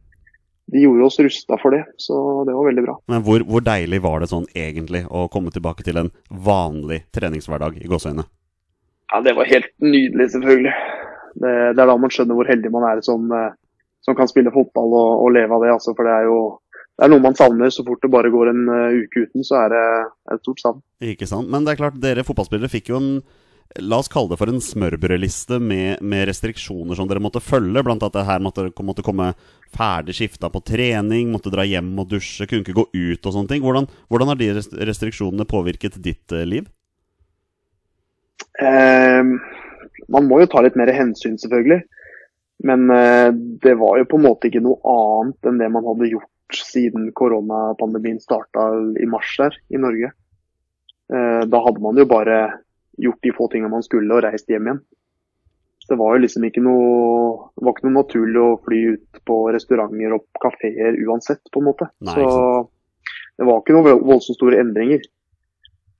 de 0.74 0.82
gjorde 0.82 1.06
oss 1.06 1.20
rusta 1.22 1.58
for 1.62 1.76
det. 1.76 1.84
Så 2.02 2.16
det 2.48 2.56
var 2.56 2.66
veldig 2.72 2.86
bra. 2.88 2.96
Men 3.12 3.22
hvor, 3.26 3.44
hvor 3.46 3.62
deilig 3.66 4.02
var 4.02 4.18
det 4.20 4.32
sånn 4.32 4.48
egentlig 4.50 5.04
å 5.06 5.28
komme 5.30 5.54
tilbake 5.54 5.86
til 5.86 6.02
en 6.02 6.10
vanlig 6.30 7.04
treningshverdag 7.14 7.78
i 7.78 7.90
gåseøynene? 7.90 8.26
Ja, 9.10 9.22
Det 9.26 9.34
var 9.38 9.46
helt 9.50 9.70
nydelig, 9.82 10.30
selvfølgelig. 10.34 10.74
Det, 11.40 11.54
det 11.74 11.82
er 11.82 11.86
da 11.86 11.96
man 11.98 12.10
skjønner 12.10 12.34
hvor 12.38 12.50
heldig 12.50 12.70
man 12.74 12.84
er 12.86 13.00
som, 13.06 13.30
som 14.06 14.14
kan 14.18 14.28
spille 14.30 14.50
fotball 14.54 14.90
og, 14.90 15.10
og 15.24 15.32
leve 15.34 15.54
av 15.54 15.62
det. 15.62 15.72
Altså, 15.74 15.94
for 15.94 16.06
det 16.06 16.14
er 16.14 16.26
jo 16.26 16.38
det 17.00 17.06
er 17.06 17.12
noe 17.14 17.24
man 17.24 17.36
savner. 17.36 17.70
Så 17.72 17.80
fort 17.86 18.02
det 18.04 18.12
bare 18.12 18.28
går 18.32 18.50
en 18.52 18.66
eh, 18.68 18.98
uke 19.06 19.24
uten, 19.24 19.44
så 19.46 19.62
er 19.62 19.70
det 19.72 19.84
et 20.34 20.42
stort 20.44 20.60
savn. 20.60 20.82
Ikke 21.00 21.28
sant? 21.28 21.48
Men 21.48 21.64
det 21.64 21.72
er 21.72 21.78
klart, 21.80 21.96
dere 22.02 22.26
fotballspillere 22.28 22.68
fikk 22.72 22.92
jo 22.92 23.00
en 23.00 23.14
La 23.78 24.00
oss 24.02 24.08
kalle 24.10 24.32
det 24.32 24.36
for 24.40 24.50
en 24.50 24.58
smørbrødliste 24.58 25.60
med, 25.62 26.00
med 26.02 26.24
restriksjoner 26.26 26.98
som 26.98 27.06
dere 27.06 27.22
måtte 27.22 27.38
følge. 27.38 27.84
Blant 27.86 28.02
annet 28.02 28.08
at 28.08 28.16
det 28.16 28.24
her 28.26 28.40
måtte, 28.42 28.64
måtte 28.82 29.04
komme 29.06 29.28
ferdig 29.70 30.16
skifta 30.18 30.50
på 30.50 30.58
trening, 30.66 31.30
måtte 31.30 31.52
dra 31.54 31.62
hjem 31.62 31.92
og 32.02 32.08
dusje, 32.10 32.48
kunne 32.50 32.64
ikke 32.66 32.74
gå 32.80 32.84
ut 32.90 33.28
og 33.30 33.36
sånne 33.36 33.52
ting. 33.52 33.62
Hvordan, 33.62 33.86
hvordan 34.10 34.32
har 34.32 34.40
de 34.40 34.50
restriksjonene 34.90 35.46
påvirket 35.46 36.00
ditt 36.02 36.34
eh, 36.34 36.42
liv? 36.50 36.66
Eh, 38.58 39.22
man 40.10 40.26
må 40.26 40.42
jo 40.42 40.50
ta 40.50 40.66
litt 40.66 40.74
mer 40.80 40.90
hensyn, 40.90 41.38
selvfølgelig. 41.38 41.84
Men 42.66 42.90
eh, 42.90 43.30
det 43.62 43.78
var 43.78 44.02
jo 44.02 44.10
på 44.10 44.18
en 44.18 44.26
måte 44.26 44.50
ikke 44.50 44.66
noe 44.66 44.82
annet 44.98 45.46
enn 45.46 45.62
det 45.62 45.70
man 45.78 45.86
hadde 45.86 46.10
gjort 46.10 46.26
siden 46.56 47.10
koronapandemien 47.16 48.20
starta 48.22 48.70
i 49.00 49.06
mars 49.10 49.34
her 49.40 49.56
i 49.70 49.80
Norge. 49.80 50.12
Eh, 51.12 51.42
da 51.50 51.60
hadde 51.64 51.82
man 51.82 51.98
jo 51.98 52.06
bare 52.10 52.40
gjort 53.00 53.22
de 53.22 53.34
få 53.34 53.48
tingene 53.50 53.72
man 53.72 53.86
skulle 53.86 54.14
og 54.14 54.24
reist 54.26 54.50
hjem 54.50 54.68
igjen. 54.68 54.82
Så 55.80 55.94
det 55.94 56.00
var 56.00 56.14
jo 56.14 56.22
liksom 56.22 56.44
ikke 56.44 56.62
noe 56.62 56.90
Det 57.56 57.64
var 57.64 57.72
ikke 57.72 57.86
noe 57.88 57.96
naturlig 57.96 58.40
å 58.42 58.58
fly 58.66 58.80
ut 58.94 59.22
på 59.26 59.36
restauranter 59.54 60.16
og 60.16 60.26
kafeer 60.42 60.98
uansett, 61.06 61.42
på 61.52 61.62
en 61.62 61.70
måte. 61.70 61.88
Nei, 62.04 62.14
Så 62.14 62.68
det 63.40 63.48
var 63.48 63.62
ikke 63.62 63.76
noe 63.78 63.96
voldsomt 63.96 64.36
store 64.38 64.60
endringer. 64.60 65.02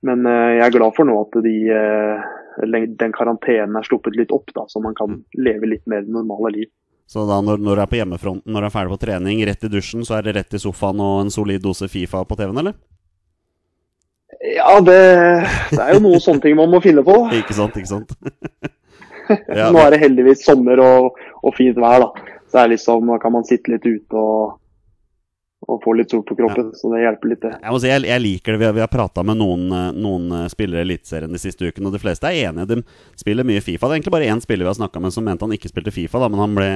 Men 0.05 0.25
eh, 0.25 0.57
jeg 0.59 0.67
er 0.67 0.77
glad 0.77 0.95
for 0.97 1.09
nå 1.09 1.17
at 1.21 1.39
de, 1.45 1.55
eh, 1.73 2.85
den 3.01 3.15
karantenen 3.15 3.77
er 3.77 3.87
sluppet 3.87 4.17
litt 4.17 4.33
opp, 4.33 4.49
da, 4.55 4.65
så 4.69 4.81
man 4.81 4.97
kan 4.97 5.19
leve 5.37 5.69
litt 5.69 5.85
mer 5.89 6.05
normale 6.07 6.53
liv. 6.55 6.69
Så 7.11 7.25
da 7.27 7.41
når, 7.43 7.59
når 7.59 7.75
du 7.75 7.81
er 7.83 7.89
på 7.91 7.97
hjemmefronten, 7.99 8.53
når 8.53 8.63
du 8.63 8.67
er 8.69 8.71
ferdig 8.71 8.93
på 8.93 9.01
trening, 9.01 9.41
rett 9.43 9.65
i 9.67 9.69
dusjen, 9.71 10.05
så 10.07 10.15
er 10.15 10.27
det 10.27 10.35
rett 10.37 10.55
i 10.55 10.61
sofaen 10.63 11.01
og 11.03 11.25
en 11.25 11.33
solid 11.33 11.59
dose 11.63 11.89
Fifa 11.91 12.21
på 12.23 12.37
TV-en, 12.39 12.61
eller? 12.61 12.77
Ja, 14.55 14.77
det, 14.79 15.01
det 15.73 15.81
er 15.83 15.97
jo 15.97 16.05
noen 16.05 16.23
sånne 16.23 16.45
ting 16.45 16.55
man 16.55 16.71
må 16.71 16.79
finne 16.83 17.03
på. 17.03 17.17
Ikke 17.41 17.57
sant, 17.57 17.75
ikke 17.75 17.91
sant? 17.91 18.15
ja, 19.59 19.67
Nå 19.73 19.83
er 19.83 19.91
det 19.91 19.99
heldigvis 20.05 20.45
sommer 20.47 20.79
og, 20.81 21.19
og 21.43 21.55
fint 21.57 21.75
vær, 21.83 22.07
da. 22.07 22.37
Så 22.51 22.63
er 22.63 22.71
liksom, 22.71 23.11
kan 23.19 23.35
man 23.35 23.45
sitte 23.47 23.75
litt 23.75 23.85
ute 23.85 24.23
og, 24.23 24.55
og 25.69 25.81
få 25.83 25.93
litt 25.93 26.09
sol 26.13 26.23
på 26.25 26.35
kroppen. 26.37 26.71
Så 26.77 26.89
det 26.93 27.03
hjelper 27.03 27.31
litt, 27.31 27.41
det. 27.43 27.51
Jeg 27.61 27.73
må 27.73 27.79
si, 27.81 27.89
jeg, 27.91 28.03
jeg 28.09 28.23
liker 28.23 28.55
det. 28.55 28.61
Vi 28.61 28.67
har, 28.67 28.75
vi 28.79 28.83
har 28.83 28.89
prata 28.91 29.23
med 29.27 29.37
noen, 29.41 29.67
eh, 29.77 29.91
noen 29.93 30.25
eh, 30.39 30.47
spillere 30.51 30.81
i 30.81 30.87
Eliteserien 30.87 31.31
de 31.31 31.41
siste 31.41 31.67
ukene, 31.69 31.89
og 31.89 31.95
de 31.95 32.01
fleste 32.01 32.29
er 32.29 32.49
enige. 32.49 32.65
De 32.71 33.19
spiller 33.19 33.47
mye 33.47 33.61
Fifa. 33.63 33.85
Det 33.85 33.93
er 33.93 33.99
egentlig 33.99 34.15
bare 34.15 34.29
én 34.33 34.41
spiller 34.41 34.65
vi 34.65 34.71
har 34.71 34.79
snakka 34.79 35.03
med 35.03 35.13
som 35.13 35.27
mente 35.27 35.45
han 35.45 35.53
ikke 35.55 35.69
spilte 35.71 35.93
Fifa, 35.93 36.21
da, 36.23 36.29
men 36.33 36.41
han 36.41 36.55
ble, 36.57 36.69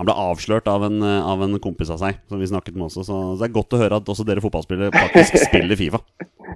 han 0.00 0.08
ble 0.08 0.16
avslørt 0.24 0.70
av 0.72 0.86
en, 0.88 0.96
eh, 1.04 1.28
av 1.34 1.44
en 1.44 1.58
kompis 1.62 1.92
av 1.92 2.00
seg, 2.00 2.22
som 2.32 2.40
vi 2.40 2.48
snakket 2.48 2.78
med 2.78 2.86
også. 2.88 3.04
Så 3.10 3.20
det 3.42 3.50
er 3.50 3.56
godt 3.58 3.76
å 3.76 3.82
høre 3.82 4.00
at 4.00 4.08
også 4.14 4.26
dere 4.28 4.44
fotballspillere 4.44 4.94
faktisk 4.96 5.36
spiller 5.50 5.80
Fifa. 5.80 6.00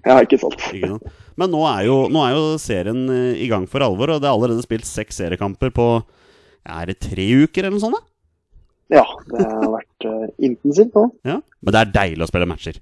Ja, 0.07 0.17
ikke 0.25 0.41
sant. 0.41 0.57
Ikke 0.73 0.95
sant? 0.95 1.21
Men 1.37 1.53
nå 1.53 1.61
er, 1.69 1.85
jo, 1.91 1.99
nå 2.13 2.25
er 2.25 2.33
jo 2.39 2.47
serien 2.63 3.05
i 3.37 3.51
gang 3.51 3.69
for 3.69 3.85
alvor, 3.85 4.15
og 4.15 4.25
det 4.25 4.31
er 4.31 4.33
allerede 4.33 4.65
spilt 4.65 4.89
seks 4.89 5.21
seriekamper 5.21 5.75
på 5.75 5.91
Er 6.69 6.89
det 6.89 7.01
tre 7.03 7.29
uker 7.45 7.67
eller 7.67 7.77
noe 7.77 7.85
sånt? 7.85 7.99
da? 7.99 8.05
Ja, 8.89 9.05
det 9.29 9.45
har 9.45 9.69
vært 9.75 9.88
eh, 10.07 10.29
intensivt 10.39 10.95
nå. 10.95 11.09
Ja. 11.27 11.41
Men 11.63 11.75
det 11.75 11.81
er 11.81 11.97
deilig 11.97 12.27
å 12.27 12.31
spille 12.31 12.49
matcher. 12.51 12.79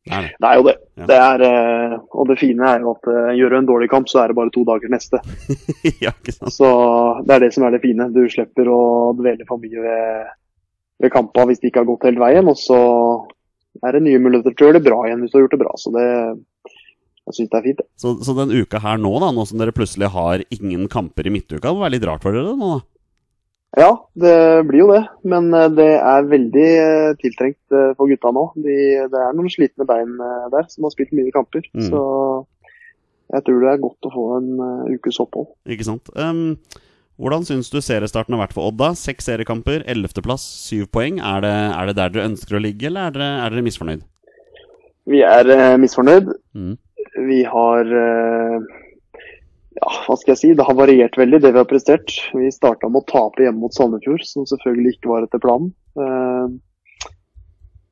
Det 0.00 0.16
er 0.16 0.24
det. 0.24 0.30
Det 0.40 0.48
er 0.48 0.56
jo 0.56 0.64
det. 0.64 0.74
Ja. 0.96 1.06
det 1.10 1.16
er, 1.20 1.42
eh, 1.46 1.96
og 2.16 2.28
det 2.30 2.36
fine 2.40 2.68
er 2.70 2.84
jo 2.84 2.94
at 2.94 3.08
eh, 3.12 3.32
gjør 3.36 3.52
du 3.52 3.56
en 3.58 3.68
dårlig 3.68 3.88
kamp, 3.92 4.08
så 4.08 4.22
er 4.22 4.30
det 4.30 4.38
bare 4.38 4.52
to 4.54 4.64
dager 4.68 4.92
neste. 4.92 5.20
ja, 6.04 6.12
ikke 6.14 6.34
sant? 6.36 6.54
Så 6.56 6.68
det 7.26 7.36
er 7.36 7.44
det 7.44 7.50
som 7.56 7.66
er 7.66 7.76
det 7.76 7.82
fine. 7.84 8.08
Du 8.14 8.22
slipper 8.32 8.70
å 8.72 8.82
dvele 9.18 9.48
for 9.48 9.60
mye 9.62 9.84
ved, 9.84 10.30
ved 11.04 11.12
kampene 11.12 11.50
hvis 11.50 11.60
det 11.60 11.70
ikke 11.70 11.84
har 11.84 11.90
gått 11.92 12.08
helt 12.08 12.22
veien. 12.22 12.48
Og 12.48 12.56
så 12.60 12.80
er 13.84 13.96
det 13.96 14.06
nye 14.06 14.22
muligheter 14.22 14.56
til 14.56 14.66
å 14.66 14.70
gjøre 14.70 14.80
det 14.80 14.88
bra 14.88 15.02
igjen 15.06 15.24
hvis 15.24 15.34
du 15.34 15.38
har 15.38 15.44
gjort 15.44 15.56
det 15.58 15.62
bra. 15.66 15.74
Så 15.80 15.92
det, 15.94 16.06
jeg 16.70 17.36
syns 17.36 17.52
det 17.52 17.60
er 17.60 17.68
fint. 17.68 17.82
det. 17.82 17.88
Så, 18.00 18.14
så 18.24 18.36
den 18.40 18.56
uka 18.56 18.80
her 18.82 19.00
nå, 19.00 19.12
da, 19.22 19.30
nå 19.36 19.44
som 19.48 19.60
dere 19.60 19.76
plutselig 19.76 20.10
har 20.16 20.46
ingen 20.48 20.88
kamper 20.92 21.28
i 21.28 21.34
midtuka, 21.36 21.66
det 21.68 21.76
må 21.76 21.84
være 21.84 21.98
litt 21.98 22.08
rart 22.08 22.24
for 22.24 22.36
dere 22.36 22.56
nå, 22.56 22.72
da? 22.78 22.80
Ja, 23.78 23.90
det 24.18 24.66
blir 24.66 24.82
jo 24.82 24.90
det. 24.90 25.04
Men 25.30 25.52
eh, 25.54 25.70
det 25.76 25.90
er 25.94 26.28
veldig 26.30 26.68
eh, 26.82 27.10
tiltrengt 27.20 27.76
eh, 27.76 27.92
for 27.98 28.10
gutta 28.10 28.32
nå. 28.34 28.48
De, 28.58 28.76
det 29.12 29.22
er 29.22 29.36
noen 29.36 29.52
slitne 29.52 29.86
bein 29.86 30.16
der 30.52 30.66
som 30.72 30.86
har 30.86 30.94
spilt 30.94 31.14
mye 31.16 31.30
kamper. 31.34 31.66
Mm. 31.76 31.86
Så 31.86 32.04
jeg 33.30 33.46
tror 33.46 33.62
det 33.62 33.72
er 33.72 33.82
godt 33.84 34.08
å 34.08 34.14
få 34.14 34.28
en 34.40 34.52
ukes 34.90 35.20
opphold. 35.22 35.52
Ikke 35.70 35.86
sant? 35.86 36.10
Um, 36.18 36.58
hvordan 37.20 37.44
syns 37.46 37.70
du 37.70 37.78
seriestarten 37.78 38.34
har 38.34 38.42
vært 38.42 38.56
for 38.56 38.72
Odda? 38.72 38.90
Seks 38.98 39.28
seriekamper, 39.30 39.84
ellevteplass, 39.86 40.42
syv 40.66 40.88
poeng. 40.90 41.20
Er 41.22 41.44
det, 41.44 41.56
er 41.76 41.90
det 41.90 41.98
der 42.00 42.14
dere 42.16 42.30
ønsker 42.32 42.58
å 42.58 42.64
ligge, 42.64 42.88
eller 42.90 43.06
er 43.06 43.14
dere, 43.14 43.32
er 43.44 43.54
dere 43.54 43.66
misfornøyd? 43.68 44.06
Vi 45.10 45.22
er 45.26 45.78
misfornøyd. 45.78 46.32
Mm. 46.58 46.74
Vi 47.30 47.40
har 47.46 47.94
eh, 48.00 48.58
Ja, 49.78 49.90
hva 50.06 50.16
skal 50.18 50.32
jeg 50.34 50.40
si. 50.40 50.52
Det 50.58 50.66
har 50.66 50.78
variert 50.78 51.18
veldig, 51.18 51.40
det 51.44 51.52
vi 51.54 51.60
har 51.62 51.68
prestert. 51.70 52.14
Vi 52.34 52.50
starta 52.54 52.90
med 52.90 53.04
å 53.04 53.10
tape 53.10 53.44
hjemme 53.44 53.62
mot 53.62 53.76
Sandefjord, 53.76 54.24
som 54.26 54.48
selvfølgelig 54.48 54.96
ikke 54.96 55.12
var 55.12 55.26
etter 55.26 55.42
planen. 55.42 55.70
Eh, 55.94 57.10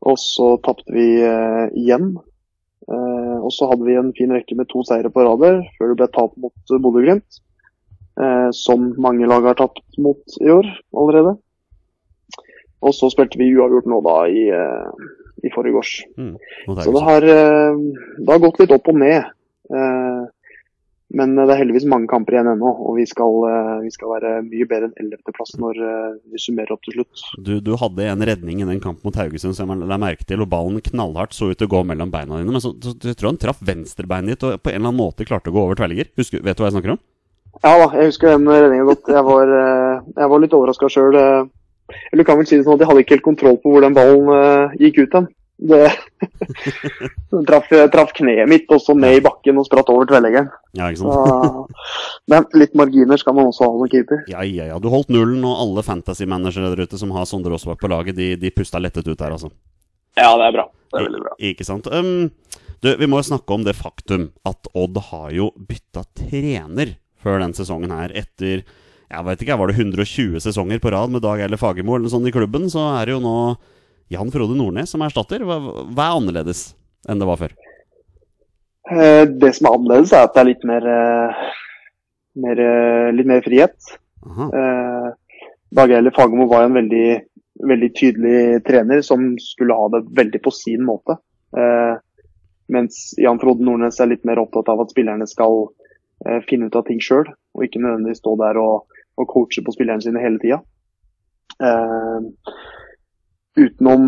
og 0.08 0.18
så 0.18 0.56
tapte 0.64 0.94
vi 0.94 1.06
eh, 1.22 1.66
igjen. 1.78 2.16
Eh, 2.88 3.36
og 3.38 3.50
så 3.54 3.70
hadde 3.70 3.86
vi 3.86 3.98
en 4.00 4.14
fin 4.16 4.32
rekke 4.34 4.56
med 4.58 4.70
to 4.72 4.82
seire 4.86 5.12
på 5.12 5.22
rader, 5.26 5.60
før 5.78 5.92
det 5.92 6.00
ble 6.00 6.08
tap 6.14 6.34
mot 6.40 6.72
uh, 6.72 6.80
Bodø-Glimt. 6.82 7.42
Eh, 8.18 8.48
som 8.58 8.90
mange 8.98 9.28
lag 9.30 9.46
har 9.46 9.58
tapt 9.58 9.84
mot 10.02 10.38
i 10.42 10.50
år 10.50 10.66
allerede. 10.96 11.36
Og 12.82 12.94
så 12.94 13.10
spilte 13.12 13.38
vi 13.38 13.52
uavgjort 13.54 13.86
nå 13.90 14.00
da 14.06 14.16
i, 14.30 14.48
eh, 14.54 15.06
i 15.46 15.52
forgårs. 15.54 15.92
Mm. 16.18 16.34
Så 16.82 16.94
det 16.94 17.02
har, 17.06 17.22
eh, 17.22 17.78
det 18.18 18.32
har 18.32 18.42
gått 18.42 18.58
litt 18.58 18.74
opp 18.74 18.90
og 18.90 18.98
ned. 18.98 19.22
Eh, 19.70 20.26
Men 21.08 21.32
det 21.38 21.46
er 21.48 21.62
heldigvis 21.62 21.86
mange 21.88 22.08
kamper 22.10 22.36
igjen 22.36 22.50
ennå, 22.50 22.68
og 22.84 22.98
vi 22.98 23.06
skal, 23.08 23.38
eh, 23.48 23.76
vi 23.86 23.92
skal 23.94 24.10
være 24.12 24.32
mye 24.44 24.66
bedre 24.68 24.90
enn 24.90 25.08
11.-plass 25.08 25.54
når 25.56 25.80
eh, 25.80 26.18
vi 26.34 26.40
summerer 26.42 26.74
opp 26.74 26.82
til 26.84 26.98
slutt. 26.98 27.22
Du, 27.40 27.54
du 27.64 27.72
hadde 27.80 28.10
en 28.12 28.24
redning 28.28 28.60
i 28.60 28.68
den 28.68 28.82
kampen 28.84 29.08
mot 29.08 29.16
Haugesund 29.16 29.56
som 29.56 29.72
jeg 29.72 29.88
la 29.88 30.00
merke 30.00 30.26
til, 30.28 30.44
og 30.44 30.50
ballen 30.52 30.82
knallhardt 30.84 31.32
så 31.36 31.48
ut 31.48 31.56
til 31.56 31.70
å 31.70 31.74
gå 31.78 31.80
mellom 31.88 32.12
beina 32.12 32.42
dine. 32.42 32.52
Men 32.52 32.60
så, 32.64 32.74
så, 32.84 32.92
jeg 33.00 33.16
tror 33.16 33.32
han 33.32 33.40
traff 33.40 33.62
venstrebeinet 33.64 34.36
ditt 34.36 34.44
og 34.44 34.60
på 34.60 34.74
en 34.74 34.82
eller 34.82 34.92
annen 34.92 35.00
måte 35.00 35.24
klarte 35.28 35.48
å 35.48 35.56
gå 35.56 35.64
over 35.64 35.80
tverrligger. 35.80 36.12
Vet 36.18 36.44
du 36.44 36.60
hva 36.60 36.68
jeg 36.68 36.76
snakker 36.76 36.98
om? 36.98 37.00
Ja 37.64 37.72
da, 37.80 37.88
jeg 37.96 38.12
husker 38.12 38.34
den 38.34 38.44
redningen 38.52 38.90
godt. 38.90 39.08
Jeg 39.08 39.24
var, 39.30 39.54
eh, 39.62 40.04
jeg 40.12 40.32
var 40.34 40.44
litt 40.44 40.58
overraska 40.60 40.92
sjøl. 40.92 41.16
Eller 41.88 42.20
du 42.20 42.28
kan 42.28 42.36
vel 42.36 42.48
si 42.48 42.58
det 42.58 42.66
sånn 42.66 42.76
at 42.76 42.84
jeg 42.84 42.90
hadde 42.90 43.02
ikke 43.04 43.16
helt 43.16 43.28
kontroll 43.30 43.58
på 43.62 43.72
hvor 43.72 43.84
den 43.84 43.96
ballen 43.96 44.28
eh, 44.36 44.78
gikk 44.84 45.06
ut 45.06 45.16
hen. 45.16 45.32
Det 45.58 45.90
traff, 47.48 47.66
traff 47.92 48.12
kneet 48.14 48.46
mitt 48.50 48.70
også 48.70 48.94
ned 48.94 49.18
i 49.18 49.22
bakken 49.24 49.58
og 49.58 49.66
spratt 49.66 49.88
over 49.90 50.06
tverrleggeren. 50.08 50.50
Ja? 50.78 50.90
Men 52.30 52.46
litt 52.54 52.76
marginer 52.78 53.18
skal 53.18 53.34
man 53.34 53.50
også 53.50 53.66
ha 53.66 53.72
som 53.74 53.90
keeper. 53.90 54.22
Ja, 54.30 54.44
ja, 54.46 54.68
ja. 54.70 54.78
Du 54.82 54.86
holdt 54.92 55.10
nullen, 55.10 55.42
og 55.48 55.58
alle 55.64 55.82
fantasy-managere 55.86 56.70
der 56.74 56.84
ute 56.86 57.00
som 57.00 57.10
har 57.16 57.26
Sondre 57.26 57.56
Aasbakk 57.56 57.80
på 57.82 57.90
laget, 57.90 58.16
de, 58.18 58.32
de 58.38 58.52
pusta 58.54 58.78
lettet 58.82 59.08
ut 59.10 59.18
der, 59.18 59.34
altså. 59.34 59.50
Ja, 60.18 60.30
det 60.38 60.46
er 60.50 60.54
bra. 60.60 60.66
Det 60.92 61.00
er 61.00 61.08
veldig 61.08 61.22
bra. 61.26 61.34
I- 61.38 61.50
Ikke 61.52 61.66
sant. 61.66 61.88
Um, 61.90 62.28
du, 62.82 62.92
vi 63.00 63.08
må 63.10 63.18
jo 63.18 63.26
snakke 63.32 63.54
om 63.56 63.64
det 63.66 63.74
faktum 63.78 64.28
at 64.46 64.70
Odd 64.78 65.00
har 65.10 65.32
jo 65.34 65.50
bytta 65.58 66.04
trener 66.18 66.94
før 67.18 67.42
den 67.42 67.56
sesongen 67.58 67.90
her. 67.94 68.14
Etter 68.14 68.62
jeg 69.08 69.24
vet 69.24 69.42
ikke, 69.42 69.56
var 69.58 69.70
det 69.72 69.78
120 69.80 70.38
sesonger 70.44 70.78
på 70.84 70.90
rad 70.92 71.10
med 71.10 71.22
Dag 71.24 71.40
Eller 71.40 71.56
Fagermo 71.58 71.94
eller 71.96 72.06
noe 72.06 72.12
sånt 72.12 72.28
i 72.28 72.32
klubben, 72.34 72.66
så 72.70 72.82
er 72.98 73.08
det 73.08 73.14
jo 73.16 73.22
nå 73.24 73.36
Jan 74.08 74.30
Frode 74.32 74.56
Nordnes 74.56 74.90
som 74.94 75.02
erstatter. 75.04 75.44
Hva, 75.44 75.58
hva 75.92 76.06
er 76.08 76.18
annerledes 76.18 76.70
enn 77.08 77.20
det 77.20 77.28
var 77.28 77.40
før? 77.40 77.54
Eh, 78.90 79.24
Det 79.28 79.54
som 79.54 79.68
er 79.68 79.76
annerledes, 79.76 80.12
er 80.12 80.26
at 80.26 80.34
det 80.34 80.42
er 80.42 80.48
litt 80.48 80.64
mer, 80.68 80.86
eh, 80.88 81.48
mer, 82.44 82.60
eh, 82.64 83.12
litt 83.12 83.28
mer 83.28 83.42
frihet. 83.44 83.76
Aha. 84.28 84.50
Dag 85.78 85.90
Eiler 85.92 86.14
Fagermo 86.16 86.46
var 86.48 86.64
en 86.64 86.76
veldig, 86.78 87.08
veldig 87.68 87.88
tydelig 87.96 88.38
trener 88.64 89.02
som 89.04 89.34
skulle 89.40 89.76
ha 89.76 89.88
det 89.92 90.06
veldig 90.16 90.40
på 90.42 90.52
sin 90.52 90.80
måte. 90.84 91.18
Mens 92.68 93.12
Jan 93.20 93.40
Frode 93.40 93.64
Nordnes 93.64 94.00
er 94.00 94.08
litt 94.08 94.24
mer 94.24 94.40
opptatt 94.40 94.68
av 94.72 94.80
at 94.80 94.92
spillerne 94.92 95.28
skal 95.28 95.68
finne 96.48 96.68
ut 96.68 96.76
av 96.76 96.86
ting 96.88 97.00
sjøl, 97.04 97.28
og 97.28 97.64
ikke 97.64 97.80
nødvendigvis 97.84 98.20
stå 98.22 98.34
der 98.40 98.60
og, 98.60 98.88
og 99.20 99.28
coache 99.28 99.64
på 99.64 99.76
spillerne 99.76 100.04
sine 100.04 100.24
hele 100.24 100.40
tida. 100.40 100.60
Utenom 103.58 104.02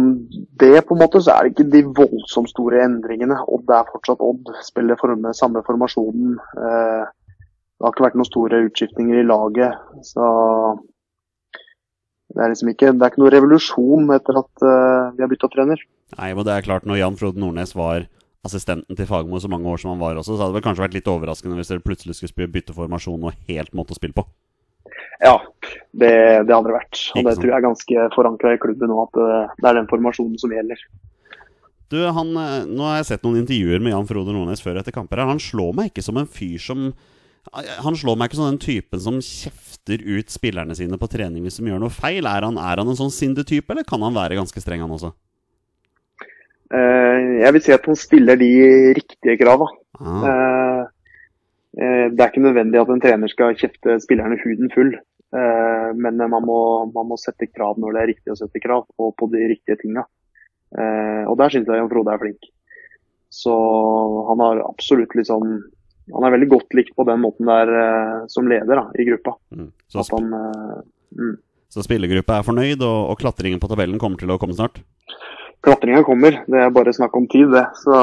det, 0.61 0.85
på 0.87 0.95
en 0.95 1.01
måte, 1.03 1.21
så 1.25 1.35
er 1.35 1.47
det 1.47 1.55
ikke 1.55 1.71
de 1.73 1.81
voldsomt 1.97 2.53
store 2.53 2.85
endringene. 2.85 3.39
Odd 3.51 3.73
er 3.75 3.89
fortsatt 3.91 4.23
Odd, 4.23 4.53
spiller 4.67 4.99
for 5.01 5.17
med 5.19 5.37
samme 5.39 5.63
formasjonen. 5.67 6.37
Eh, 6.39 7.09
det 7.41 7.87
har 7.87 7.95
ikke 7.95 8.05
vært 8.05 8.19
noen 8.21 8.29
store 8.29 8.63
utskiftninger 8.69 9.23
i 9.23 9.27
laget. 9.27 9.77
Så 10.07 10.25
det 12.31 12.45
er 12.45 12.53
liksom 12.53 12.71
ikke, 12.71 12.93
det 12.95 13.03
er 13.03 13.13
ikke 13.13 13.23
noen 13.25 13.35
revolusjon 13.35 14.15
etter 14.15 14.39
at 14.43 14.67
eh, 14.71 15.11
vi 15.17 15.25
har 15.25 15.33
bytta 15.33 15.51
trener. 15.51 15.83
Nei, 16.19 16.31
men 16.37 16.47
det 16.47 16.55
er 16.55 16.67
klart, 16.67 16.87
når 16.87 17.01
Jan 17.01 17.19
Frode 17.19 17.43
Nordnes 17.43 17.75
var 17.79 18.07
assistenten 18.47 18.97
til 18.97 19.09
Fagermo 19.09 19.41
så 19.41 19.51
mange 19.53 19.69
år 19.69 19.81
som 19.83 19.93
han 19.95 20.01
var 20.01 20.19
også, 20.21 20.37
så 20.37 20.45
hadde 20.45 20.55
det 20.55 20.61
vel 20.61 20.67
kanskje 20.69 20.85
vært 20.87 20.97
litt 20.97 21.11
overraskende 21.11 21.59
hvis 21.59 21.73
dere 21.73 21.85
plutselig 21.85 22.17
skulle 22.21 22.53
bytte 22.53 22.77
formasjon 22.77 23.27
og 23.29 23.43
helt 23.51 23.75
måte 23.77 23.97
å 23.97 23.99
spille 23.99 24.17
på. 24.17 24.25
Ja, 25.21 25.37
det, 25.93 26.11
det 26.49 26.55
hadde 26.55 26.71
det 26.71 26.77
vært. 26.77 26.99
Og 27.15 27.27
det 27.27 27.37
tror 27.37 27.51
jeg 27.51 27.57
er 27.59 27.67
ganske 27.67 28.09
forankra 28.15 28.55
i 28.57 28.61
klubben 28.63 28.91
nå, 28.91 28.99
at 29.05 29.21
eh, 29.21 29.55
det 29.61 29.71
er 29.71 29.79
den 29.81 29.89
formasjonen 29.91 30.41
som 30.41 30.53
gjelder. 30.55 30.83
Du, 31.91 31.99
han, 32.07 32.29
eh, 32.39 32.67
Nå 32.71 32.87
har 32.87 33.01
jeg 33.01 33.09
sett 33.11 33.25
noen 33.27 33.41
intervjuer 33.43 33.83
med 33.83 33.93
Jan 33.93 34.09
Frode 34.09 34.35
Nordnes 34.35 34.63
før 34.65 34.81
etter 34.81 34.95
kamper. 34.95 35.25
Han 35.29 35.43
slår 35.43 35.75
meg 35.77 35.91
ikke 35.91 36.05
som 36.07 36.21
en 36.21 36.29
fyr 36.31 36.61
som 36.63 36.93
Han 37.81 37.97
slår 37.97 38.19
meg 38.21 38.29
ikke 38.29 38.37
som 38.37 38.51
den 38.51 38.61
typen 38.61 39.01
som 39.01 39.17
kjefter 39.25 40.03
ut 40.05 40.29
spillerne 40.31 40.75
sine 40.77 40.99
på 41.01 41.09
trening 41.09 41.43
hvis 41.47 41.57
de 41.59 41.71
gjør 41.71 41.81
noe 41.83 41.93
feil. 41.93 42.29
Er 42.29 42.45
han, 42.47 42.61
er 42.61 42.83
han 42.83 42.93
en 42.93 42.99
sånn 42.99 43.13
sindetype, 43.15 43.73
eller 43.73 43.87
kan 43.89 44.05
han 44.05 44.15
være 44.15 44.37
ganske 44.39 44.61
streng, 44.63 44.85
han 44.85 44.93
også? 44.93 45.11
Eh, 46.71 47.41
jeg 47.41 47.55
vil 47.57 47.65
si 47.65 47.73
at 47.75 47.89
han 47.89 47.99
stiller 47.99 48.39
de 48.39 48.51
riktige 49.01 49.39
krava. 49.41 49.67
Ah, 49.99 50.21
Eh, 50.21 50.29
eh, 50.31 50.83
det 51.71 52.19
er 52.19 52.31
ikke 52.33 52.43
nødvendig 52.43 52.81
at 52.81 52.89
en 52.91 53.03
trener 53.03 53.31
skal 53.31 53.55
kjefte 53.55 54.01
spillerne 54.03 54.39
huden 54.43 54.73
full. 54.75 54.91
Eh, 55.31 55.91
men 55.95 56.17
man 56.19 56.43
må, 56.47 56.61
man 56.91 57.11
må 57.13 57.19
sette 57.21 57.47
krav 57.51 57.79
når 57.79 57.95
det 57.95 58.01
er 58.01 58.11
riktig 58.11 58.33
å 58.35 58.39
sette 58.39 58.63
krav, 58.63 58.89
og 58.99 59.13
på 59.19 59.29
de 59.31 59.45
riktige 59.53 59.79
tinga. 59.83 60.07
Eh, 60.75 61.23
og 61.31 61.37
der 61.39 61.53
syns 61.55 61.71
jeg 61.71 61.79
Jan 61.79 61.91
Frode 61.91 62.15
er 62.15 62.23
flink. 62.23 62.51
Så 63.31 63.55
han 64.27 64.43
har 64.43 64.65
absolutt 64.67 65.13
liksom 65.15 65.45
Han 66.11 66.25
er 66.27 66.33
veldig 66.35 66.49
godt 66.51 66.75
likt 66.75 66.97
på 66.99 67.05
den 67.07 67.21
måten 67.23 67.47
der 67.47 67.69
eh, 67.71 68.15
som 68.33 68.49
leder 68.51 68.81
da, 68.81 68.89
i 68.99 69.07
gruppa. 69.07 69.37
mm. 69.55 69.69
så, 69.87 70.03
sp 70.03 70.17
han, 70.17 70.33
eh, 70.35 70.81
mm. 71.15 71.37
så 71.71 71.85
spillergruppa 71.87 72.41
er 72.41 72.47
fornøyd, 72.49 72.83
og, 72.83 73.13
og 73.13 73.21
klatringen 73.21 73.63
på 73.63 73.71
tabellen 73.71 74.01
kommer 74.03 74.19
til 74.19 74.33
å 74.35 74.39
komme 74.43 74.57
snart? 74.59 74.81
Klatringa 75.63 76.01
kommer, 76.03 76.41
det 76.51 76.65
er 76.65 76.75
bare 76.75 76.97
snakk 76.97 77.15
om 77.15 77.29
tid, 77.31 77.47
det. 77.55 77.63
Så 77.79 77.95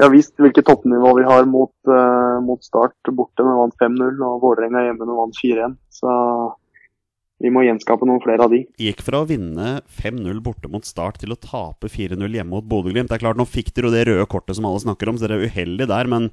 vi 0.00 0.04
har 0.06 0.12
visst 0.14 0.32
hvilket 0.40 0.64
toppnivå 0.64 1.10
vi 1.18 1.24
har 1.28 1.44
mot, 1.44 1.74
uh, 1.84 2.40
mot 2.40 2.62
Start 2.64 3.10
borte 3.12 3.44
når 3.44 3.52
vi 3.52 3.58
vant 3.58 3.82
5-0, 3.82 4.22
og 4.24 4.38
Vålerenga 4.40 4.86
hjemme 4.86 5.04
når 5.04 5.10
vi 5.10 5.18
vant 5.18 5.40
4-1. 5.42 5.74
Så 5.92 6.14
vi 7.44 7.50
må 7.52 7.66
gjenskape 7.66 8.08
noen 8.08 8.22
flere 8.24 8.46
av 8.46 8.54
de. 8.54 8.62
Gikk 8.80 9.02
fra 9.04 9.20
å 9.20 9.26
vinne 9.28 9.74
5-0 10.00 10.40
borte 10.44 10.70
mot 10.72 10.88
Start 10.88 11.20
til 11.20 11.34
å 11.34 11.36
tape 11.36 11.90
4-0 11.92 12.16
hjemme 12.38 12.54
mot 12.54 12.64
Bodø-Glimt. 12.64 13.12
Det 13.12 13.18
er 13.18 13.24
klart, 13.26 13.36
Nå 13.36 13.44
fikk 13.44 13.74
dere 13.76 13.90
jo 13.90 13.92
det 13.92 14.06
røde 14.08 14.24
kortet 14.32 14.56
som 14.56 14.68
alle 14.70 14.80
snakker 14.86 15.12
om, 15.12 15.20
så 15.20 15.28
dere 15.28 15.42
er 15.42 15.52
uheldige 15.52 15.90
der. 15.92 16.08
Men 16.08 16.30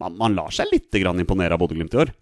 man, 0.00 0.16
man 0.16 0.38
lar 0.38 0.56
seg 0.56 0.72
litt 0.72 0.88
grann 0.96 1.20
imponere 1.20 1.58
av 1.58 1.60
Bodø-Glimt 1.60 1.92
i 1.92 2.00
år. 2.06 2.14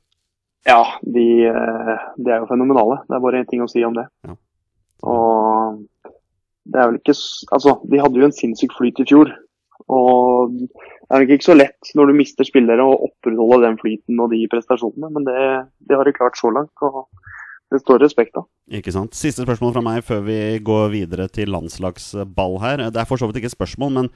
Ja, 0.66 0.80
de, 1.06 1.26
eh, 1.48 1.92
de 2.18 2.34
er 2.34 2.42
jo 2.42 2.50
fenomenale. 2.50 2.98
Det 3.06 3.14
er 3.14 3.22
bare 3.22 3.44
én 3.44 3.46
ting 3.50 3.62
å 3.62 3.70
si 3.70 3.86
om 3.86 3.94
det. 3.94 4.08
Ja. 4.26 4.34
Og 5.06 5.78
det 6.66 6.82
er 6.82 6.90
vel 6.90 6.98
ikke 6.98 7.14
Altså, 7.54 7.78
de 7.86 8.02
hadde 8.02 8.20
jo 8.20 8.26
en 8.26 8.36
sinnssyk 8.36 8.74
flyt 8.74 9.00
i 9.02 9.06
fjor. 9.06 9.30
Og 9.88 10.52
det 10.56 10.68
er 11.10 11.24
nok 11.24 11.34
ikke 11.36 11.48
så 11.48 11.56
lett 11.56 11.92
når 11.96 12.10
du 12.10 12.18
mister 12.18 12.46
spillere 12.46 12.84
å 12.84 12.98
opprettholde 13.08 13.64
den 13.64 13.78
flyten 13.80 14.20
og 14.22 14.34
de 14.34 14.44
prestasjonene, 14.52 15.12
men 15.14 15.28
det, 15.28 15.44
det 15.88 15.98
har 15.98 16.08
de 16.08 16.16
klart 16.16 16.38
så 16.40 16.52
langt. 16.54 16.74
og 16.84 17.06
det 17.70 17.78
står 17.84 18.02
respekt 18.02 18.34
av. 18.38 18.48
Ikke 18.74 18.90
sant? 18.94 19.14
Siste 19.14 19.44
spørsmål 19.44 19.76
fra 19.76 19.82
meg 19.84 20.02
før 20.02 20.24
vi 20.26 20.40
går 20.66 20.88
videre 20.90 21.28
til 21.30 21.52
landslagsball 21.54 22.58
her. 22.64 22.82
Det 22.90 22.98
er 22.98 23.06
for 23.06 23.20
så 23.20 23.28
vidt 23.30 23.38
ikke 23.38 23.50
et 23.52 23.54
spørsmål, 23.54 23.92
men 23.94 24.10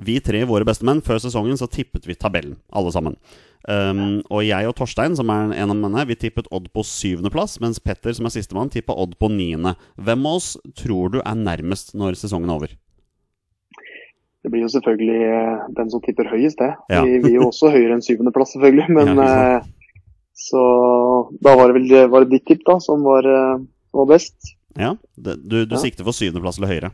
vi 0.00 0.16
tre, 0.24 0.40
våre 0.48 0.66
bestemenn, 0.66 1.02
før 1.04 1.20
sesongen 1.22 1.58
så 1.60 1.68
tippet 1.70 2.06
vi 2.08 2.16
tabellen, 2.18 2.56
alle 2.72 2.92
sammen. 2.94 3.18
Um, 3.68 4.22
og 4.32 4.42
jeg 4.46 4.66
og 4.66 4.74
Torstein, 4.78 5.14
som 5.18 5.28
er 5.30 5.52
en 5.52 5.72
av 5.74 5.76
mennene, 5.76 6.06
vi 6.08 6.16
tippet 6.18 6.48
Odd 6.56 6.70
på 6.72 6.84
syvendeplass, 6.86 7.58
mens 7.60 7.82
Petter, 7.84 8.14
som 8.16 8.26
er 8.26 8.34
sistemann, 8.34 8.72
tippa 8.72 8.96
Odd 8.96 9.18
på 9.20 9.28
niende. 9.32 9.76
Hvem 10.00 10.24
av 10.26 10.38
oss 10.40 10.54
tror 10.80 11.12
du 11.12 11.20
er 11.20 11.36
nærmest 11.36 11.92
når 11.98 12.16
sesongen 12.18 12.50
er 12.50 12.56
over? 12.56 12.78
Det 14.40 14.48
blir 14.52 14.64
jo 14.64 14.70
selvfølgelig 14.72 15.18
eh, 15.28 15.66
den 15.76 15.90
som 15.92 16.00
tipper 16.04 16.30
høyest, 16.32 16.60
det. 16.62 16.70
Ja. 16.88 17.02
Vi, 17.04 17.18
vi 17.24 17.34
er 17.34 17.42
jo 17.42 17.50
også 17.50 17.72
høyere 17.74 17.98
enn 17.98 18.04
syvendeplass, 18.04 18.54
selvfølgelig. 18.56 18.86
Men 18.96 19.12
Ja, 19.20 19.28
eh, 19.58 19.68
så 20.40 20.62
da 21.44 21.52
var 21.58 21.68
det 21.68 21.76
vel 21.76 22.08
var 22.08 22.24
det 22.24 22.38
ditt 22.38 22.46
tipp 22.48 22.62
da, 22.64 22.78
som 22.80 23.02
var, 23.04 23.26
eh, 23.28 23.60
var 23.92 24.08
best. 24.08 24.54
Ja, 24.78 24.94
det, 25.18 25.36
du, 25.44 25.64
du 25.66 25.74
Ja. 25.76 25.82
sikter 25.82 26.06
for 26.06 26.16
syvendeplass 26.16 26.60
eller 26.60 26.72
høyere? 26.72 26.92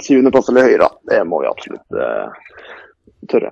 syvendeplass 0.00 0.48
eller 0.48 0.68
høyere. 0.68 0.88
Det 1.10 1.18
må 1.28 1.42
vi 1.42 1.48
absolutt 1.50 1.98
uh, 1.98 2.32
tørre. 3.28 3.50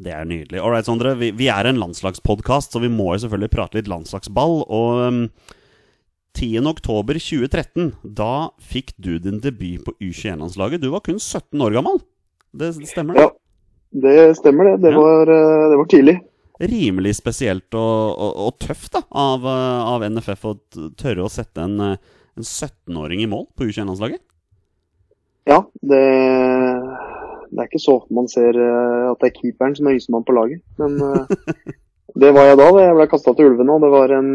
Det 0.00 0.12
er 0.12 0.24
nydelig. 0.28 0.60
All 0.60 0.72
right, 0.72 0.86
Sondre. 0.88 1.12
Vi, 1.20 1.30
vi 1.36 1.50
er 1.52 1.68
en 1.68 1.76
landslagspodkast, 1.80 2.72
så 2.72 2.80
vi 2.80 2.88
må 2.92 3.10
jo 3.12 3.22
selvfølgelig 3.26 3.52
prate 3.52 3.76
litt 3.78 3.90
landslagsball. 3.92 4.62
Og 4.72 5.02
um, 5.04 5.20
10.10.2013, 6.36 7.92
da 8.16 8.48
fikk 8.60 8.92
du 8.96 9.16
din 9.22 9.40
debut 9.44 9.84
på 9.84 9.94
U21-landslaget. 10.00 10.82
Du 10.84 10.90
var 10.92 11.04
kun 11.06 11.20
17 11.20 11.60
år 11.64 11.76
gammel. 11.76 12.00
Det 12.56 12.70
stemmer, 12.88 13.14
det? 13.16 13.24
Ja, 13.26 13.30
det 14.06 14.36
stemmer, 14.38 14.70
det. 14.72 14.76
Det, 14.86 14.92
Ja. 14.94 15.00
var, 15.02 15.32
eh, 15.32 15.68
det 15.72 15.76
var 15.80 15.88
tidlig. 15.92 16.16
Rimelig 16.60 17.12
spesielt 17.18 17.74
og, 17.76 18.16
og, 18.16 18.36
og 18.46 18.54
tøft 18.64 18.94
da, 18.96 19.02
av, 19.12 19.44
eh, 19.44 19.80
av 19.92 20.04
NFF 20.08 20.46
å 20.48 20.54
tørre 20.96 21.26
å 21.26 21.32
sette 21.32 21.60
en, 21.66 21.74
eh, 21.84 21.96
en 22.36 22.46
17-åring 22.46 23.20
i 23.20 23.28
mål 23.28 23.44
på 23.56 23.68
U21-landslaget. 23.68 24.22
Ja, 25.46 25.60
det, 25.84 26.00
det 27.52 27.60
er 27.60 27.68
ikke 27.68 27.82
så 27.84 27.98
ofte 28.00 28.16
man 28.16 28.26
ser 28.32 28.56
at 28.56 29.20
det 29.22 29.28
er 29.28 29.36
keeperen 29.36 29.76
som 29.78 29.86
er 29.86 29.94
yngstemann 29.98 30.24
på 30.26 30.34
laget. 30.34 30.64
Men 30.80 30.96
det 32.24 32.32
var 32.34 32.48
jeg 32.50 32.58
da. 32.58 32.70
da 32.72 32.86
Jeg 32.88 32.96
ble 32.98 33.06
kasta 33.12 33.36
til 33.36 33.52
ulvene, 33.52 33.76
og 33.76 33.84
det 33.84 33.92
var, 33.92 34.16
en, 34.16 34.32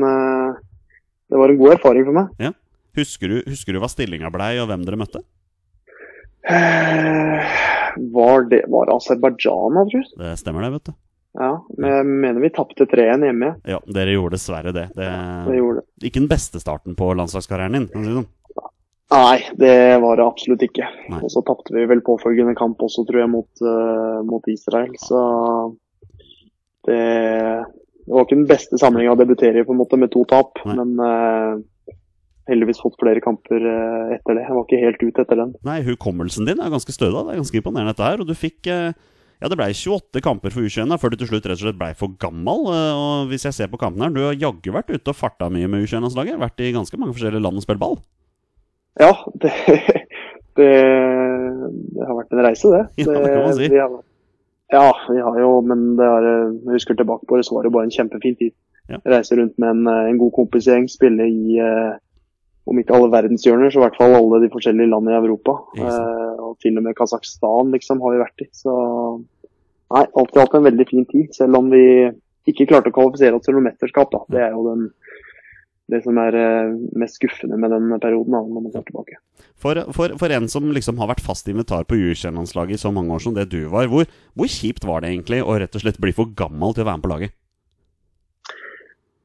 det 1.27 1.41
var 1.41 1.51
en 1.51 1.59
god 1.59 1.73
erfaring 1.75 2.07
for 2.07 2.15
meg. 2.21 2.55
Husker 2.95 3.27
du, 3.33 3.37
husker 3.49 3.75
du 3.75 3.81
hva 3.83 3.89
stillinga 3.91 4.31
blei, 4.31 4.53
og 4.63 4.69
hvem 4.71 4.85
dere 4.87 4.99
møtte? 4.99 5.25
Eh, 6.47 7.51
Var 8.13 8.45
det 8.51 8.65
var 8.71 8.91
Aserbajdsjan, 8.95 9.79
tror 9.79 9.97
jeg? 9.97 10.11
Det 10.19 10.35
stemmer, 10.39 10.67
det, 10.67 10.75
vet 10.77 10.91
du. 10.91 10.93
Ja, 11.39 11.51
men 11.77 11.87
jeg 11.87 12.07
mener 12.25 12.43
vi 12.43 12.51
tapte 12.51 12.85
3-1 12.91 13.23
hjemme. 13.23 13.53
Ja, 13.69 13.79
dere 13.87 14.17
gjorde 14.17 14.35
dessverre 14.35 14.73
det. 14.75 14.89
det 14.97 15.09
Det 15.47 15.59
gjorde 15.61 15.83
ikke 16.03 16.19
den 16.19 16.31
beste 16.31 16.59
starten 16.59 16.97
på 16.99 17.07
landslagskarrieren 17.15 17.77
din. 17.77 17.87
kan 17.91 18.03
du 18.03 18.09
si 18.09 18.11
det 18.11 18.19
sånn. 18.19 18.31
Nei, 19.11 19.39
det 19.59 19.75
var 19.99 20.19
det 20.19 20.23
absolutt 20.23 20.61
ikke. 20.63 20.87
Nei. 21.11 21.19
Og 21.19 21.31
så 21.33 21.43
tapte 21.43 21.73
vi 21.75 21.83
vel 21.87 22.03
påfølgende 22.03 22.55
kamp 22.55 22.79
også, 22.83 23.03
tror 23.07 23.23
jeg, 23.25 23.31
mot, 23.31 23.49
uh, 23.59 24.21
mot 24.23 24.45
Israel. 24.47 24.93
Så 25.03 25.19
det, 26.87 26.99
det 28.05 28.13
var 28.15 28.23
ikke 28.23 28.39
den 28.39 28.47
beste 28.47 28.79
samlinga 28.79 29.11
å 29.11 29.19
debutere 29.19 29.61
i, 29.61 29.67
på 29.67 29.75
en 29.75 29.81
måte, 29.81 29.99
med 29.99 30.13
to 30.13 30.23
tap. 30.31 30.63
Nei. 30.63 30.77
Men 30.79 30.93
eh, 31.05 31.59
heldigvis 32.49 32.81
fått 32.81 32.97
flere 33.01 33.21
kamper 33.23 33.61
eh, 33.61 34.15
etter 34.17 34.37
det. 34.37 34.43
Jeg 34.47 34.55
var 34.57 34.65
ikke 34.65 34.81
helt 34.81 35.03
ute 35.05 35.23
etter 35.25 35.39
den. 35.39 35.51
Nei, 35.67 35.79
hukommelsen 35.85 36.47
din 36.49 36.61
er 36.63 36.73
ganske 36.73 36.93
stødig. 36.95 37.13
Det 37.27 37.35
er 37.35 37.41
ganske 37.43 37.59
imponerende 37.61 37.93
dette 37.93 38.07
her. 38.07 38.21
Og 38.23 38.29
du 38.29 38.33
fikk 38.37 38.67
eh, 38.71 38.91
Ja, 39.41 39.49
det 39.49 39.57
ble 39.57 39.71
28 39.73 40.21
kamper 40.21 40.53
for 40.53 40.61
U21 40.61 40.91
da, 40.93 40.97
før 41.01 41.13
du 41.13 41.17
til 41.17 41.29
slutt 41.31 41.47
rett 41.49 41.57
og 41.57 41.63
slett 41.65 41.79
blei 41.79 41.91
for 41.97 42.13
gammel. 42.21 42.65
eh, 42.69 42.93
Og 43.01 43.31
hvis 43.31 43.45
jeg 43.49 43.57
ser 43.57 43.71
på 43.73 43.79
kampene 43.81 44.07
her, 44.09 44.13
du 44.13 44.21
har 44.25 44.37
jaggu 44.37 44.73
vært 44.75 44.91
ute 44.93 45.13
og 45.13 45.17
farta 45.17 45.49
mye 45.53 45.69
med 45.69 45.85
U21-landslaget. 45.85 46.37
Vært 46.41 46.61
i 46.65 46.73
ganske 46.75 46.99
mange 47.01 47.15
forskjellige 47.17 47.41
land 47.45 47.57
og 47.61 47.65
spilt 47.65 47.81
ball. 47.81 47.97
Ja, 48.99 49.13
det, 49.41 49.53
det, 50.59 50.71
det 51.95 52.07
har 52.07 52.17
vært 52.17 52.33
en 52.35 52.43
reise, 52.45 52.69
det. 52.73 52.83
Ja, 53.01 53.07
det 53.07 53.31
kan 53.33 53.45
man 53.47 53.55
si. 53.57 53.69
har, 53.77 53.97
ja, 54.71 54.85
vi 55.09 55.21
har 55.25 55.39
jo, 55.41 55.51
men 55.67 55.85
det 55.99 56.05
er, 56.07 56.27
jeg 56.67 56.75
husker 56.77 56.97
tilbake 56.99 57.25
på 57.29 57.39
det, 57.39 57.45
så 57.47 57.55
var 57.57 57.65
det 57.67 57.73
bare 57.75 57.87
en 57.89 57.95
kjempefin 57.95 58.37
tid. 58.39 58.53
Ja. 58.91 58.99
Reise 59.13 59.37
rundt 59.39 59.57
med 59.61 59.69
en, 59.77 59.87
en 60.11 60.19
god 60.19 60.33
kompisgjeng, 60.35 60.89
spille 60.91 61.27
i 61.31 61.57
eh, 61.63 61.93
om 62.69 62.79
ikke 62.79 62.95
alle 62.95 63.11
verdenshjørner, 63.13 63.71
så 63.71 63.81
i 63.81 63.83
hvert 63.85 63.97
fall 63.97 64.15
alle 64.15 64.41
de 64.43 64.49
forskjellige 64.53 64.91
landene 64.91 65.15
i 65.15 65.19
Europa. 65.19 65.57
Eh, 65.77 66.41
og 66.45 66.57
til 66.61 66.77
og 66.77 66.85
med 66.85 66.97
Kasakhstan 66.97 67.73
liksom, 67.75 68.03
har 68.03 68.15
vi 68.15 68.21
vært 68.21 68.45
i. 68.45 68.49
Så 68.55 68.73
nei, 69.91 70.05
alt 70.05 70.37
i 70.37 70.43
alt 70.43 70.57
en 70.57 70.67
veldig 70.69 70.87
fin 70.89 71.07
tid. 71.09 71.31
Selv 71.37 71.57
om 71.59 71.71
vi 71.73 71.83
ikke 72.49 72.69
klarte 72.69 72.93
å 72.93 72.95
kvalifisere 72.95 73.37
oss 73.37 73.47
til 73.47 73.57
noe 73.57 73.65
mesterskap. 73.65 74.13
Da. 74.13 74.21
Det 74.31 74.45
er 74.45 74.53
jo 74.53 74.63
den, 74.69 74.87
det 75.91 76.03
som 76.05 76.21
er 76.21 76.37
eh, 76.37 76.77
mest 77.01 77.17
skuffende 77.17 77.59
med 77.61 77.73
den 77.73 77.89
perioden, 77.97 78.37
da, 78.37 78.45
når 78.45 78.67
man 78.67 78.75
ser 78.75 78.85
tilbake. 78.87 79.17
For, 79.61 79.81
for, 79.97 80.15
for 80.21 80.33
en 80.33 80.49
som 80.49 80.69
liksom 80.73 81.01
har 81.01 81.11
vært 81.11 81.25
fast 81.25 81.49
invitar 81.49 81.85
på 81.89 81.97
U21-landslaget 81.97 82.77
i 82.77 82.81
så 82.81 82.93
mange 82.93 83.13
år 83.17 83.25
som 83.25 83.37
det 83.37 83.49
du 83.51 83.63
var, 83.73 83.89
hvor, 83.89 84.09
hvor 84.37 84.49
kjipt 84.49 84.85
var 84.87 85.01
det 85.01 85.15
egentlig 85.15 85.41
å 85.41 85.57
rett 85.61 85.77
og 85.77 85.83
slett 85.83 86.01
bli 86.01 86.13
for 86.17 86.29
gammel 86.37 86.77
til 86.77 86.85
å 86.85 86.91
være 86.91 87.01
med 87.01 87.09
på 87.09 87.13
laget? 87.13 87.37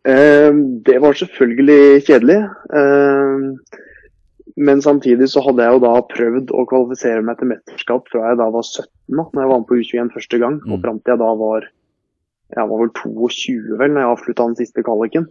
Eh, 0.06 0.52
Det 0.86 1.00
var 1.02 1.18
selvfølgelig 1.18 2.06
kjedelig. 2.06 2.38
Eh, 2.80 3.82
Men 4.56 4.80
samtidig 4.80 5.28
så 5.28 5.42
hadde 5.44 5.64
jeg 5.66 5.74
jo 5.74 5.80
da 5.84 5.94
prøvd 6.08 6.52
å 6.56 6.62
kvalifisere 6.70 7.20
meg 7.22 7.36
til 7.36 7.50
mesterskap 7.50 8.06
fra 8.08 8.30
jeg 8.30 8.38
da 8.40 8.46
var 8.54 8.64
17, 8.64 8.86
da 9.12 9.24
når 9.26 9.42
jeg 9.42 9.50
var 9.50 9.58
med 9.60 9.66
på 9.68 9.76
U21 9.82 10.12
første 10.14 10.38
gang. 10.40 10.54
Mm. 10.62 10.72
Og 10.72 10.80
fram 10.80 11.00
til 11.00 11.12
jeg 11.12 11.20
da 11.20 11.32
var 11.42 11.66
jeg 12.54 12.70
var 12.70 12.78
vel 12.80 12.92
22 12.94 13.76
vel 13.80 13.90
når 13.92 14.00
jeg 14.00 14.12
avslutta 14.14 14.46
den 14.46 14.56
siste 14.56 14.84
kvaliken. 14.86 15.26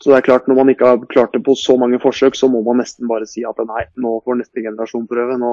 Så 0.00 0.12
det 0.12 0.16
er 0.20 0.26
klart, 0.28 0.46
når 0.48 0.56
man 0.56 0.70
ikke 0.72 0.86
har 0.86 1.00
klart 1.12 1.32
det 1.34 1.42
på 1.44 1.56
så 1.58 1.76
mange 1.80 1.98
forsøk, 2.00 2.36
så 2.36 2.48
må 2.48 2.62
man 2.64 2.78
nesten 2.80 3.08
bare 3.08 3.26
si 3.28 3.42
at 3.44 3.58
nei, 3.68 3.82
nå 4.00 4.14
får 4.24 4.38
neste 4.38 4.62
generasjon 4.64 5.08
prøve. 5.10 5.36
Nå, 5.40 5.50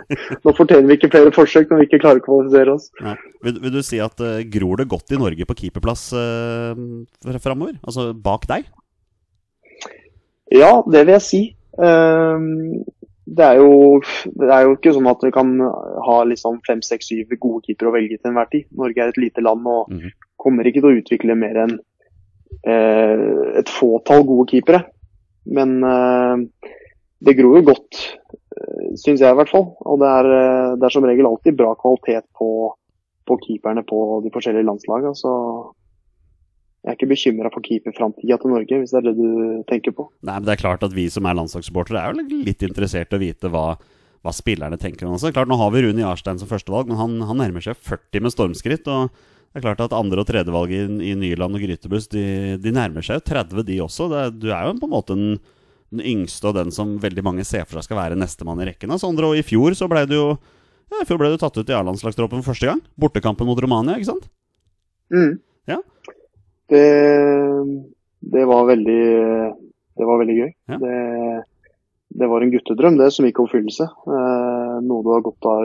nå 0.44 0.54
fortjener 0.56 0.88
vi 0.88 0.96
ikke 0.98 1.10
flere 1.12 1.32
forsøk 1.34 1.70
når 1.70 1.82
vi 1.82 1.86
ikke 1.88 2.00
klarer 2.02 2.22
å 2.22 2.24
kvalifisere 2.26 2.74
oss. 2.76 2.88
Ja. 3.00 3.14
Vil, 3.44 3.58
vil 3.64 3.74
du 3.74 3.82
si 3.86 4.00
at 4.02 4.22
uh, 4.22 4.40
gror 4.52 4.80
det 4.80 4.88
godt 4.92 5.12
i 5.14 5.20
Norge 5.20 5.46
på 5.48 5.56
keeperplass 5.58 6.08
uh, 6.16 6.72
framover? 7.42 7.76
Altså 7.82 8.10
bak 8.14 8.46
deg? 8.50 8.68
Ja, 10.52 10.82
det 10.84 11.06
vil 11.06 11.14
jeg 11.16 11.24
si. 11.24 11.42
Ehm, 11.80 12.82
det, 13.24 13.44
er 13.46 13.60
jo, 13.62 14.02
det 14.36 14.50
er 14.52 14.66
jo 14.66 14.74
ikke 14.76 14.92
sånn 14.92 15.08
at 15.08 15.22
vi 15.24 15.30
kan 15.32 15.54
ha 15.62 16.16
liksom 16.28 16.58
fem, 16.66 16.82
seks, 16.84 17.08
syv 17.08 17.32
gode 17.40 17.62
keepere 17.64 17.88
å 17.88 17.94
velge 17.94 18.18
til 18.18 18.28
enhver 18.32 18.50
tid. 18.52 18.66
Norge 18.76 19.00
er 19.00 19.14
et 19.14 19.20
lite 19.22 19.44
land 19.44 19.64
og 19.64 19.88
Mhm. 19.88 20.12
kommer 20.42 20.68
ikke 20.68 20.82
til 20.82 20.90
å 20.90 20.98
utvikle 21.00 21.38
mer 21.38 21.56
enn 21.64 21.78
uh, 22.68 23.58
et 23.62 23.72
fåtall 23.72 24.26
gode 24.28 24.50
keepere. 24.52 24.82
Men 25.46 25.80
det 27.22 27.34
gror 27.38 27.56
jo 27.58 27.64
godt, 27.72 28.02
uh, 28.30 28.41
syns 28.98 29.22
jeg 29.22 29.30
i 29.32 29.38
hvert 29.38 29.52
fall. 29.52 29.68
Og 29.88 30.00
det 30.02 30.08
er, 30.08 30.30
eh, 30.38 30.72
det 30.78 30.88
er 30.88 30.94
som 30.94 31.06
regel 31.06 31.28
alltid 31.28 31.58
bra 31.58 31.74
kvalitet 31.78 32.26
på, 32.38 32.50
på 33.28 33.38
keeperne 33.46 33.84
på 33.88 34.20
de 34.24 34.32
forskjellige 34.34 34.68
landslagene. 34.68 35.14
Så 35.18 35.32
jeg 36.82 36.90
er 36.90 36.98
ikke 36.98 37.12
bekymra 37.12 37.50
for 37.54 37.62
keeperframtida 37.62 38.38
til 38.42 38.54
Norge, 38.54 38.78
hvis 38.82 38.94
det 38.94 39.00
er 39.02 39.08
det 39.10 39.16
du 39.18 39.62
tenker 39.70 39.94
på. 39.94 40.08
Nei, 40.26 40.36
men 40.36 40.46
det 40.48 40.56
er 40.56 40.64
klart 40.64 40.86
at 40.86 40.94
vi 40.96 41.06
som 41.14 41.28
er 41.30 41.38
landslagssupportere 41.38 42.00
er 42.00 42.14
jo 42.14 42.40
litt 42.42 42.64
interessert 42.66 43.12
i 43.14 43.18
å 43.18 43.22
vite 43.22 43.50
hva, 43.54 43.66
hva 44.22 44.34
spillerne 44.34 44.80
tenker 44.82 45.06
om 45.06 45.14
altså. 45.14 45.30
Klart, 45.34 45.50
Nå 45.50 45.60
har 45.60 45.70
vi 45.74 45.84
Rune 45.86 46.02
Jarstein 46.02 46.42
som 46.42 46.50
førstevalg, 46.50 46.90
men 46.90 46.98
han, 46.98 47.20
han 47.28 47.38
nærmer 47.38 47.62
seg 47.62 47.78
40 47.78 48.26
med 48.26 48.34
stormskritt. 48.34 48.90
og 48.90 49.14
det 49.52 49.60
er 49.60 49.66
klart 49.66 49.82
at 49.84 49.92
Andre- 49.92 50.22
og 50.24 50.28
tredjevalg 50.30 50.70
i, 50.72 50.84
i 51.10 51.14
Nyland 51.18 51.58
og 51.58 51.60
Grytebuss 51.60 52.08
de, 52.10 52.56
de 52.56 52.72
nærmer 52.72 53.04
seg 53.04 53.20
jo 53.20 53.26
30, 53.28 53.66
de 53.68 53.80
også. 53.84 54.08
Det, 54.08 54.22
du 54.40 54.48
er 54.48 54.64
jo 54.64 54.78
på 54.80 54.88
en 54.88 54.94
måte 54.94 55.16
den, 55.18 55.34
den 55.92 56.02
yngste 56.08 56.50
og 56.50 56.56
den 56.56 56.72
som 56.74 56.96
veldig 57.02 57.24
mange 57.24 57.44
ser 57.46 57.66
for 57.68 57.78
seg 57.78 57.90
skal 57.90 58.00
være 58.00 58.18
nestemann 58.18 58.60
i 58.64 58.68
rekken. 58.72 58.92
av 58.92 59.00
Sondre, 59.02 59.28
og 59.30 59.38
I 59.38 59.44
fjor 59.46 59.76
så 59.78 59.88
ble 59.90 60.04
du 60.08 60.16
jo 60.16 60.26
ja, 60.92 61.00
i 61.00 61.08
fjor 61.08 61.20
ble 61.20 61.30
du 61.32 61.38
tatt 61.40 61.56
ut 61.56 61.70
i 61.70 61.72
A-landslagstroppen 61.72 62.44
første 62.44 62.68
gang. 62.68 62.80
Bortekampen 63.00 63.48
mot 63.48 63.60
Romania, 63.64 63.96
ikke 63.96 64.10
sant? 64.10 64.26
Mm. 65.12 65.38
Ja. 65.70 65.78
Det, 66.72 66.84
det 68.34 68.44
var 68.48 68.66
veldig 68.68 69.00
Det 69.96 70.08
var 70.08 70.20
veldig 70.20 70.36
gøy. 70.36 70.50
Ja. 70.72 70.78
Det, 70.82 70.98
det 72.14 72.28
var 72.28 72.44
en 72.44 72.50
guttedrøm 72.52 72.98
det 73.00 73.08
som 73.14 73.24
gikk 73.24 73.38
i 73.40 73.42
oppfyllelse. 73.46 73.84
Eh, 73.88 74.74
noe 74.84 75.04
du 75.04 75.10
har 75.14 75.22
gått 75.24 75.46
av, 75.48 75.64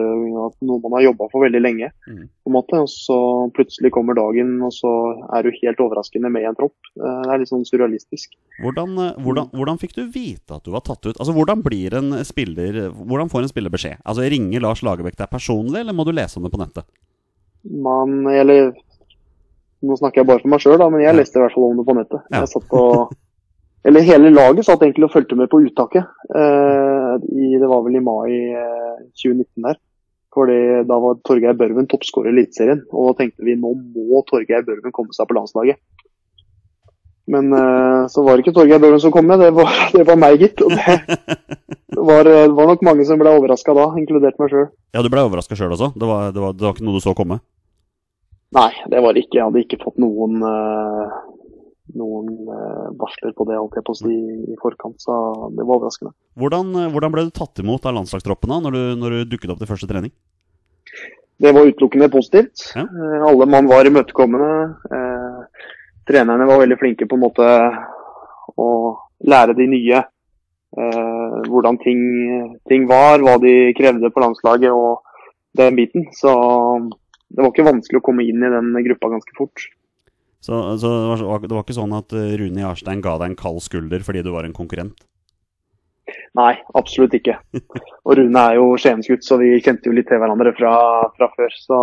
noe 0.63 0.79
man 0.83 0.95
har 0.95 1.07
jobba 1.10 1.27
for 1.33 1.43
veldig 1.43 1.60
lenge. 1.60 1.89
Mm. 2.07 2.23
på 2.29 2.51
en 2.51 2.55
måte. 2.55 2.79
Og 2.79 2.88
så 2.91 3.17
plutselig 3.57 3.91
kommer 3.95 4.15
dagen, 4.15 4.53
og 4.63 4.71
så 4.75 4.91
er 5.36 5.43
du 5.43 5.57
helt 5.60 5.83
overraskende 5.83 6.31
med 6.31 6.45
i 6.45 6.49
en 6.49 6.55
tropp. 6.55 6.75
Eh, 6.95 7.19
det 7.25 7.33
er 7.33 7.43
litt 7.43 7.51
sånn 7.51 7.67
surrealistisk. 7.67 8.38
Hvordan, 8.63 8.95
eh, 9.03 9.19
hvordan, 9.25 9.51
hvordan 9.51 9.81
fikk 9.81 9.97
du 9.97 10.05
vite 10.13 10.55
at 10.55 10.63
du 10.63 10.71
var 10.75 10.86
tatt 10.88 11.03
ut? 11.03 11.17
Altså, 11.17 11.36
Hvordan 11.38 11.62
blir 11.62 11.93
en 11.93 12.23
spiller 12.25 12.88
Hvordan 12.89 13.29
får 13.29 13.43
en 13.43 13.51
spiller 13.51 13.73
beskjed? 13.73 13.99
Altså, 14.07 14.25
Ringer 14.31 14.63
Lars 14.63 14.81
Lagerbäck 14.81 15.19
deg 15.19 15.29
personlig, 15.29 15.81
eller 15.81 15.93
må 15.93 16.07
du 16.07 16.15
lese 16.15 16.39
om 16.39 16.47
det 16.47 16.53
på 16.53 16.62
nettet? 16.62 16.88
Man, 17.67 18.21
eller 18.31 18.71
Nå 19.83 19.93
snakker 19.99 20.23
jeg 20.23 20.27
bare 20.29 20.41
for 20.41 20.49
meg 20.49 20.62
sjøl, 20.63 20.81
men 20.89 21.03
jeg 21.03 21.13
leste 21.13 21.38
i 21.38 21.41
hvert 21.43 21.53
fall 21.53 21.67
om 21.67 21.77
det 21.77 21.83
på 21.86 21.93
nettet. 21.93 22.23
Jeg 22.33 22.49
satt 22.49 22.63
på, 22.71 22.79
eller 23.88 24.04
hele 24.04 24.32
laget 24.34 24.67
satt 24.67 24.82
egentlig 24.84 25.08
og 25.08 25.13
fulgte 25.13 25.38
med 25.39 25.50
på 25.52 25.62
uttaket. 25.63 26.08
Eh, 26.36 27.13
i, 27.32 27.54
det 27.56 27.69
var 27.71 27.86
vel 27.86 27.95
i 27.95 28.04
mai 28.04 28.32
eh, 28.52 28.97
2019 29.15 29.67
der. 29.67 29.78
Fordi 30.36 30.58
da 30.89 30.97
var 31.02 31.21
Torgeir 31.26 31.56
Børven 31.58 31.88
toppskårer 31.89 32.34
i 32.34 32.36
Eliteserien. 32.36 32.84
Og 32.91 33.10
da 33.10 33.21
tenkte 33.21 33.47
vi 33.47 33.56
nå 33.56 33.71
må 33.80 34.23
Torgeir 34.28 34.65
Børven 34.67 34.93
komme 34.95 35.15
seg 35.15 35.30
på 35.30 35.38
landslaget. 35.39 35.80
Men 37.32 37.52
eh, 37.56 38.04
så 38.12 38.23
var 38.23 38.36
det 38.36 38.45
ikke 38.45 38.56
Torgeir 38.60 38.84
Børven 38.84 39.04
som 39.04 39.13
kom 39.15 39.28
med, 39.28 39.39
det 39.43 39.54
var, 39.56 39.71
det 39.95 40.08
var 40.08 40.19
meg, 40.19 40.43
gitt. 40.43 40.63
Og 40.63 40.76
det 40.76 42.04
var, 42.12 42.28
det 42.28 42.56
var 42.60 42.71
nok 42.73 42.84
mange 42.88 43.08
som 43.08 43.19
ble 43.19 43.34
overraska 43.39 43.76
da, 43.76 43.88
inkludert 44.00 44.39
meg 44.41 44.52
sjøl. 44.52 44.67
Ja, 44.95 45.04
du 45.04 45.12
ble 45.12 45.23
overraska 45.28 45.56
sjøl 45.56 45.76
også? 45.76 45.93
Det 45.95 46.12
var, 46.12 46.34
det, 46.36 46.43
var, 46.43 46.56
det 46.60 46.67
var 46.67 46.76
ikke 46.76 46.88
noe 46.88 47.00
du 47.00 47.08
så 47.08 47.15
komme? 47.15 47.39
Nei, 48.56 48.69
det 48.91 49.00
var 49.04 49.15
det 49.15 49.26
ikke. 49.26 49.39
Jeg 49.39 49.47
hadde 49.50 49.63
ikke 49.63 49.82
fått 49.82 50.00
noen, 50.00 50.39
eh, 50.47 51.17
noen 51.95 52.32
eh, 52.52 52.88
varsler 53.00 53.36
på 53.38 53.45
det, 53.47 53.60
holdt 53.60 53.78
jeg 53.80 53.86
på 53.88 53.95
å 53.95 54.00
si, 54.00 54.15
i 54.52 54.58
forkant. 54.62 54.97
Så 55.02 55.13
det 55.56 55.63
var 55.63 55.78
overraskende. 55.80 56.15
Hvordan, 56.39 56.73
eh, 56.82 56.89
hvordan 56.93 57.13
ble 57.13 57.28
du 57.28 57.36
tatt 57.36 57.63
imot 57.63 57.88
av 57.88 57.95
landslagstroppen 58.00 58.52
da, 58.52 58.60
når 58.65 58.76
du, 58.76 58.84
når 59.04 59.15
du 59.15 59.36
dukket 59.36 59.54
opp 59.54 59.62
til 59.63 59.71
første 59.71 59.89
trening? 59.89 60.13
Det 61.38 61.54
var 61.54 61.69
utelukkende 61.69 62.10
positivt. 62.10 62.71
Ja. 62.76 62.82
Eh, 62.82 63.26
alle 63.30 63.45
mann 63.45 63.69
var 63.69 63.86
imøtekommende. 63.86 64.52
Eh, 64.97 65.41
trenerne 66.10 66.50
var 66.50 66.63
veldig 66.63 66.80
flinke 66.82 67.08
på 67.08 67.17
en 67.17 67.26
måte 67.28 67.50
å 68.58 68.69
lære 69.28 69.54
de 69.58 69.67
nye 69.69 70.00
eh, 70.02 71.36
hvordan 71.47 71.78
ting, 71.84 72.02
ting 72.69 72.88
var, 72.89 73.21
hva 73.21 73.38
de 73.43 73.73
krevde 73.78 74.10
på 74.13 74.23
landslaget 74.23 74.73
og 74.73 75.04
den 75.58 75.78
biten. 75.78 76.08
Så 76.17 76.34
det 77.30 77.43
var 77.43 77.52
ikke 77.54 77.69
vanskelig 77.69 78.02
å 78.02 78.08
komme 78.08 78.26
inn 78.26 78.41
i 78.41 78.54
den 78.54 78.73
gruppa 78.89 79.13
ganske 79.13 79.38
fort. 79.38 79.69
Så, 80.43 80.54
så 80.80 80.89
det, 80.93 81.26
var, 81.26 81.43
det 81.43 81.54
var 81.56 81.65
ikke 81.65 81.78
sånn 81.78 81.95
at 81.97 82.13
eh, 82.15 82.36
Rune 82.39 82.62
Jarstein 82.63 83.02
ga 83.04 83.17
deg 83.19 83.34
en 83.34 83.39
kald 83.39 83.63
skulder 83.65 84.06
fordi 84.06 84.23
du 84.26 84.32
var 84.36 84.47
en 84.47 84.56
konkurrent? 84.56 85.00
Nei, 86.38 86.54
absolutt 86.78 87.15
ikke. 87.17 87.36
Og 88.06 88.15
Rune 88.19 88.43
er 88.52 88.60
jo 88.60 88.69
Skiensgutt, 88.80 89.26
så 89.26 89.39
vi 89.41 89.58
kjente 89.63 89.89
jo 89.89 89.95
litt 89.97 90.08
til 90.08 90.21
hverandre 90.21 90.54
fra, 90.56 90.73
fra 91.17 91.30
før. 91.34 91.56
Så 91.58 91.80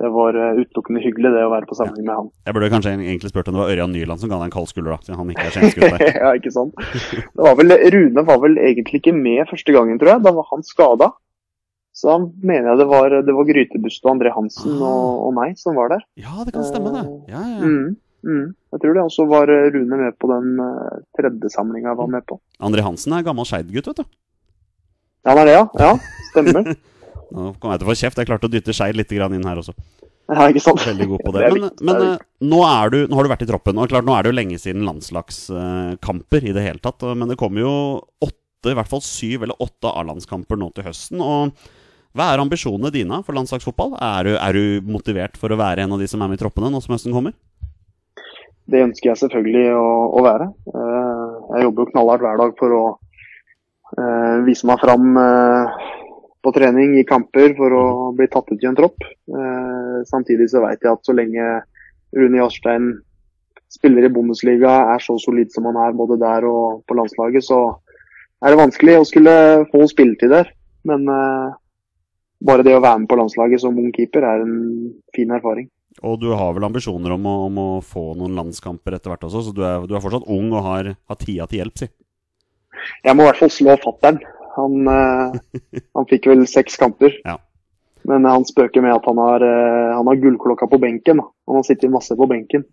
det 0.00 0.08
var 0.14 0.38
eh, 0.38 0.60
utelukkende 0.62 1.02
hyggelig 1.04 1.34
det 1.34 1.42
å 1.44 1.50
være 1.52 1.68
på 1.68 1.76
samling 1.76 2.06
med 2.06 2.14
han. 2.14 2.30
Jeg 2.46 2.56
burde 2.56 2.70
kanskje 2.72 2.94
egentlig 2.94 3.32
spurt 3.32 3.50
om 3.50 3.58
det 3.58 3.64
var 3.64 3.74
Ørjan 3.74 3.92
Nyland 3.92 4.22
som 4.22 4.30
ga 4.30 4.38
deg 4.38 4.48
en 4.48 4.54
kald 4.54 4.70
skulder, 4.70 4.94
da, 4.94 5.04
siden 5.04 5.20
han 5.20 5.34
ikke 5.34 5.48
er 5.48 5.56
skjensgutt 5.56 5.98
der. 5.98 6.06
ja, 6.22 6.30
ikke 6.38 6.54
sant. 6.54 6.86
Det 7.26 7.44
var 7.48 7.58
vel, 7.58 7.76
Rune 7.96 8.24
var 8.30 8.40
vel 8.46 8.56
egentlig 8.62 9.02
ikke 9.02 9.16
med 9.18 9.44
første 9.50 9.76
gangen, 9.76 10.00
tror 10.00 10.14
jeg. 10.14 10.24
Da 10.24 10.34
var 10.38 10.48
han 10.54 10.64
skada. 10.66 11.10
Så 11.92 12.08
da 12.08 12.14
mener 12.40 12.70
jeg 12.72 12.80
det 12.80 12.86
var, 12.88 13.14
det 13.26 13.34
var 13.36 13.48
Grytebust 13.48 14.06
og 14.06 14.14
André 14.14 14.30
Hansen 14.32 14.78
Ah. 14.78 14.86
og, 14.88 15.26
og 15.26 15.34
meg 15.36 15.58
som 15.60 15.76
var 15.76 15.92
der. 15.92 16.06
Ja, 16.16 16.38
det 16.46 16.54
kan 16.56 16.64
stemme, 16.64 16.92
det. 16.94 17.02
Ja, 17.28 17.42
ja. 17.44 17.58
Mm, 17.60 17.96
mm. 18.24 18.46
Jeg 18.72 18.80
tror 18.84 18.96
det. 18.96 19.04
Og 19.04 19.12
så 19.12 19.26
var 19.28 19.52
eh, 19.52 19.68
Rune 19.74 19.98
med 20.00 20.16
på 20.16 20.30
den 20.32 20.54
eh, 20.64 21.02
tredje 21.18 21.50
samlinga 21.52 21.92
jeg 21.92 22.00
var 22.00 22.08
med 22.14 22.24
på. 22.28 22.38
André 22.64 22.84
Hansen 22.86 23.12
er 23.12 23.26
gammel 23.26 23.44
Skeid-gutt, 23.48 23.90
vet 23.92 24.00
du. 24.00 24.06
Ja, 25.22 25.34
han 25.34 25.42
er 25.42 25.50
det, 25.50 25.58
ja. 25.58 25.66
Ja, 25.78 25.92
Stemmer. 26.32 26.72
Nå 27.32 27.50
kommer 27.60 27.76
jeg 27.76 27.82
til 27.82 27.86
å 27.86 27.90
få 27.92 27.98
kjeft. 28.00 28.22
Jeg 28.22 28.28
klarte 28.30 28.48
å 28.48 28.52
dytte 28.52 28.74
Skeid 28.76 28.96
litt 28.98 29.12
inn 29.12 29.46
her 29.48 29.60
også. 29.60 29.76
Ja, 30.32 30.48
ikke 30.48 30.62
sant. 30.64 30.80
Veldig 30.86 31.10
god 31.12 31.24
på 31.26 31.34
det. 31.36 31.44
Men, 31.52 31.68
men 31.84 32.02
eh, 32.06 32.24
nå, 32.40 32.62
du, 32.94 32.98
nå 33.04 33.18
har 33.18 33.28
du 33.28 33.32
vært 33.34 33.44
i 33.44 33.50
troppen, 33.52 33.76
og 33.76 33.92
klart 33.92 34.08
nå 34.08 34.16
er 34.16 34.24
det 34.24 34.32
jo 34.32 34.38
lenge 34.38 34.58
siden 34.62 34.88
landslagskamper 34.88 36.48
i 36.48 36.56
det 36.56 36.64
hele 36.64 36.80
tatt. 36.82 37.04
Men 37.12 37.28
det 37.28 37.36
kommer 37.40 37.64
jo 37.66 37.74
åtte, 38.24 38.72
i 38.72 38.76
hvert 38.78 38.88
fall 38.88 39.04
syv 39.04 39.44
eller 39.44 39.60
åtte 39.60 39.92
A-landskamper 39.92 40.56
nå 40.56 40.72
til 40.72 40.88
høsten. 40.88 41.20
og 41.20 41.52
Hva 42.12 42.28
er 42.32 42.42
ambisjonene 42.42 42.92
dine 42.92 43.22
for 43.24 43.36
landslagsfotball? 43.36 43.94
Er 43.96 44.26
du, 44.28 44.32
er 44.36 44.56
du 44.56 44.90
motivert 44.92 45.38
for 45.40 45.52
å 45.52 45.56
være 45.60 45.86
en 45.86 45.94
av 45.96 46.02
de 46.02 46.08
som 46.10 46.20
er 46.20 46.28
med 46.28 46.40
i 46.40 46.42
troppene 46.42 46.68
nå 46.72 46.80
som 46.84 46.92
høsten 46.92 47.14
kommer? 47.14 47.32
Det 48.68 48.82
ønsker 48.84 49.10
jeg 49.10 49.20
selvfølgelig 49.22 49.64
å, 49.74 49.86
å 50.20 50.24
være. 50.24 50.50
Eh, 50.72 51.30
Jeg 51.56 51.64
jobber 51.66 51.84
jo 51.84 51.92
knallhardt 51.92 52.24
hver 52.24 52.42
dag 52.42 52.52
for 52.60 52.76
å 52.76 52.82
eh, 53.96 54.36
vise 54.46 54.68
meg 54.68 54.82
fram 54.84 55.16
eh, 55.18 55.88
på 56.42 56.52
trening 56.54 56.98
i 57.00 57.06
kamper 57.08 57.56
for 57.58 57.78
å 57.78 57.86
bli 58.18 58.28
tatt 58.30 58.52
ut 58.52 58.60
i 58.62 58.68
en 58.68 58.76
tropp. 58.78 59.04
Samtidig 60.10 60.48
så 60.50 60.64
vet 60.64 60.82
jeg 60.82 60.90
at 60.90 61.06
så 61.06 61.14
lenge 61.14 61.44
Rune 62.18 62.40
Jarstein 62.40 62.88
spiller 63.70 64.08
i 64.08 64.10
Bundesliga, 64.12 64.72
er 64.90 65.00
så 65.00 65.14
solid 65.22 65.52
som 65.54 65.68
han 65.70 65.78
er 65.80 65.94
både 65.96 66.18
der 66.20 66.44
og 66.48 66.82
på 66.88 66.96
landslaget, 66.98 67.46
så 67.46 67.60
er 68.42 68.52
det 68.52 68.58
vanskelig 68.58 68.96
å 68.98 69.06
skulle 69.06 69.34
få 69.70 69.86
spilletid 69.88 70.34
der. 70.34 70.50
Men 70.88 71.06
eh, 71.06 71.54
bare 72.46 72.66
det 72.66 72.74
å 72.76 72.82
være 72.82 73.02
med 73.02 73.10
på 73.10 73.18
landslaget 73.20 73.62
som 73.62 73.78
ung 73.78 73.92
keeper 73.94 74.26
er 74.26 74.44
en 74.44 74.58
fin 75.14 75.30
erfaring. 75.34 75.70
Og 76.00 76.18
du 76.20 76.30
har 76.32 76.54
vel 76.56 76.64
ambisjoner 76.66 77.14
om 77.14 77.26
å, 77.28 77.34
om 77.48 77.58
å 77.60 77.68
få 77.84 78.12
noen 78.18 78.36
landskamper 78.38 78.96
etter 78.96 79.12
hvert 79.12 79.26
også, 79.28 79.44
så 79.48 79.54
du 79.54 79.60
er, 79.66 79.84
du 79.86 79.94
er 79.94 80.02
fortsatt 80.04 80.28
ung 80.32 80.48
og 80.54 80.64
har, 80.64 80.94
har 80.96 81.20
tida 81.20 81.46
til 81.50 81.62
hjelp, 81.62 81.82
si. 81.82 81.90
Jeg 83.04 83.14
må 83.14 83.24
i 83.24 83.28
hvert 83.28 83.42
fall 83.42 83.52
slå 83.52 83.76
fattern. 83.82 84.20
Han, 84.56 84.88
eh, 84.88 85.58
han 85.98 86.08
fikk 86.10 86.28
vel 86.32 86.46
seks 86.50 86.78
kamper. 86.80 87.14
Ja. 87.26 87.38
Men 88.08 88.26
han 88.26 88.44
spøker 88.48 88.82
med 88.82 88.96
at 88.96 89.04
han 89.06 89.20
har, 89.22 89.44
eh, 89.46 89.90
han 89.94 90.08
har 90.10 90.22
gullklokka 90.22 90.66
på 90.70 90.80
benken. 90.82 91.22
Da. 91.22 91.28
Han 91.50 91.60
har 91.60 91.68
sittet 91.68 91.92
masse 91.92 92.16
på 92.18 92.28
benken. 92.30 92.66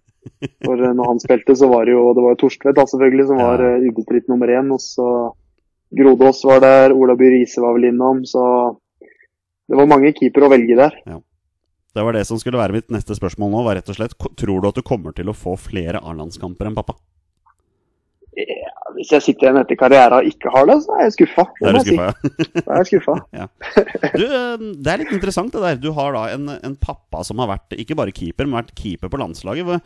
For 0.66 0.80
eh, 0.80 0.96
når 0.96 1.14
han 1.14 1.22
spilte, 1.22 1.56
så 1.60 1.70
var 1.72 1.86
det 1.86 1.94
jo 1.94 2.10
det 2.18 2.26
var 2.26 2.40
Torstvedt 2.40 2.80
da, 2.80 2.88
selvfølgelig, 2.90 3.28
som 3.30 3.44
var 3.44 3.64
ubestridt 3.86 4.32
nummer 4.32 4.52
én. 4.56 4.72
Og 4.74 4.82
så 4.84 5.10
Grodås 5.96 6.42
var 6.46 6.64
der, 6.66 6.96
Ola 6.96 7.16
By 7.20 7.34
Riise 7.36 7.62
var 7.64 7.78
vel 7.78 7.92
innom. 7.92 8.24
Så 8.28 8.44
det 9.70 9.78
var 9.78 9.90
mange 9.92 10.12
keepere 10.18 10.48
å 10.50 10.52
velge 10.54 10.76
der. 10.80 10.96
Det 11.96 12.04
var 12.06 12.14
det 12.18 12.26
som 12.30 12.38
skulle 12.42 12.60
være 12.62 12.76
mitt 12.78 12.90
neste 12.94 13.16
spørsmål 13.18 13.52
nå, 13.54 13.62
var 13.66 13.80
rett 13.80 13.90
og 13.90 13.96
slett 13.98 14.14
Tror 14.38 14.62
du 14.62 14.68
at 14.70 14.78
du 14.78 14.84
kommer 14.86 15.14
til 15.18 15.30
å 15.32 15.34
få 15.38 15.56
flere 15.60 16.02
A-landskamper 16.06 16.70
enn 16.70 16.76
pappa? 16.78 16.94
Ja, 18.40 18.70
hvis 18.96 19.10
jeg 19.12 19.24
sitter 19.26 19.48
igjen 19.50 19.58
etter 19.60 19.76
karrieren 19.80 20.20
og 20.22 20.28
ikke 20.30 20.52
har 20.54 20.68
det, 20.70 20.76
så 20.86 20.94
er 20.96 21.02
jeg 21.08 21.16
skuffa. 21.18 21.44
Det 21.60 21.72
er 21.72 21.78
jeg 21.80 21.88
si. 21.88 21.96
skuffa, 21.98 22.06
ja. 22.06 22.14
Da 22.68 22.76
er 22.76 22.84
jeg 22.84 22.90
skuffa. 22.92 23.16
Du, 24.20 24.24
eh, 24.28 24.68
det 24.86 24.94
er 24.94 25.02
litt 25.02 25.16
interessant 25.18 25.52
det 25.58 25.64
der. 25.66 25.82
Du 25.82 25.90
har 25.98 26.14
da 26.16 26.22
en, 26.38 26.46
en 26.56 26.78
pappa 26.80 27.24
som 27.28 27.42
har 27.44 27.50
vært 27.52 27.76
ikke 27.82 27.98
bare 28.00 28.14
keeper, 28.16 28.48
men 28.48 28.62
vært 28.62 28.72
keeper 28.80 29.12
på 29.12 29.20
landslaget. 29.20 29.82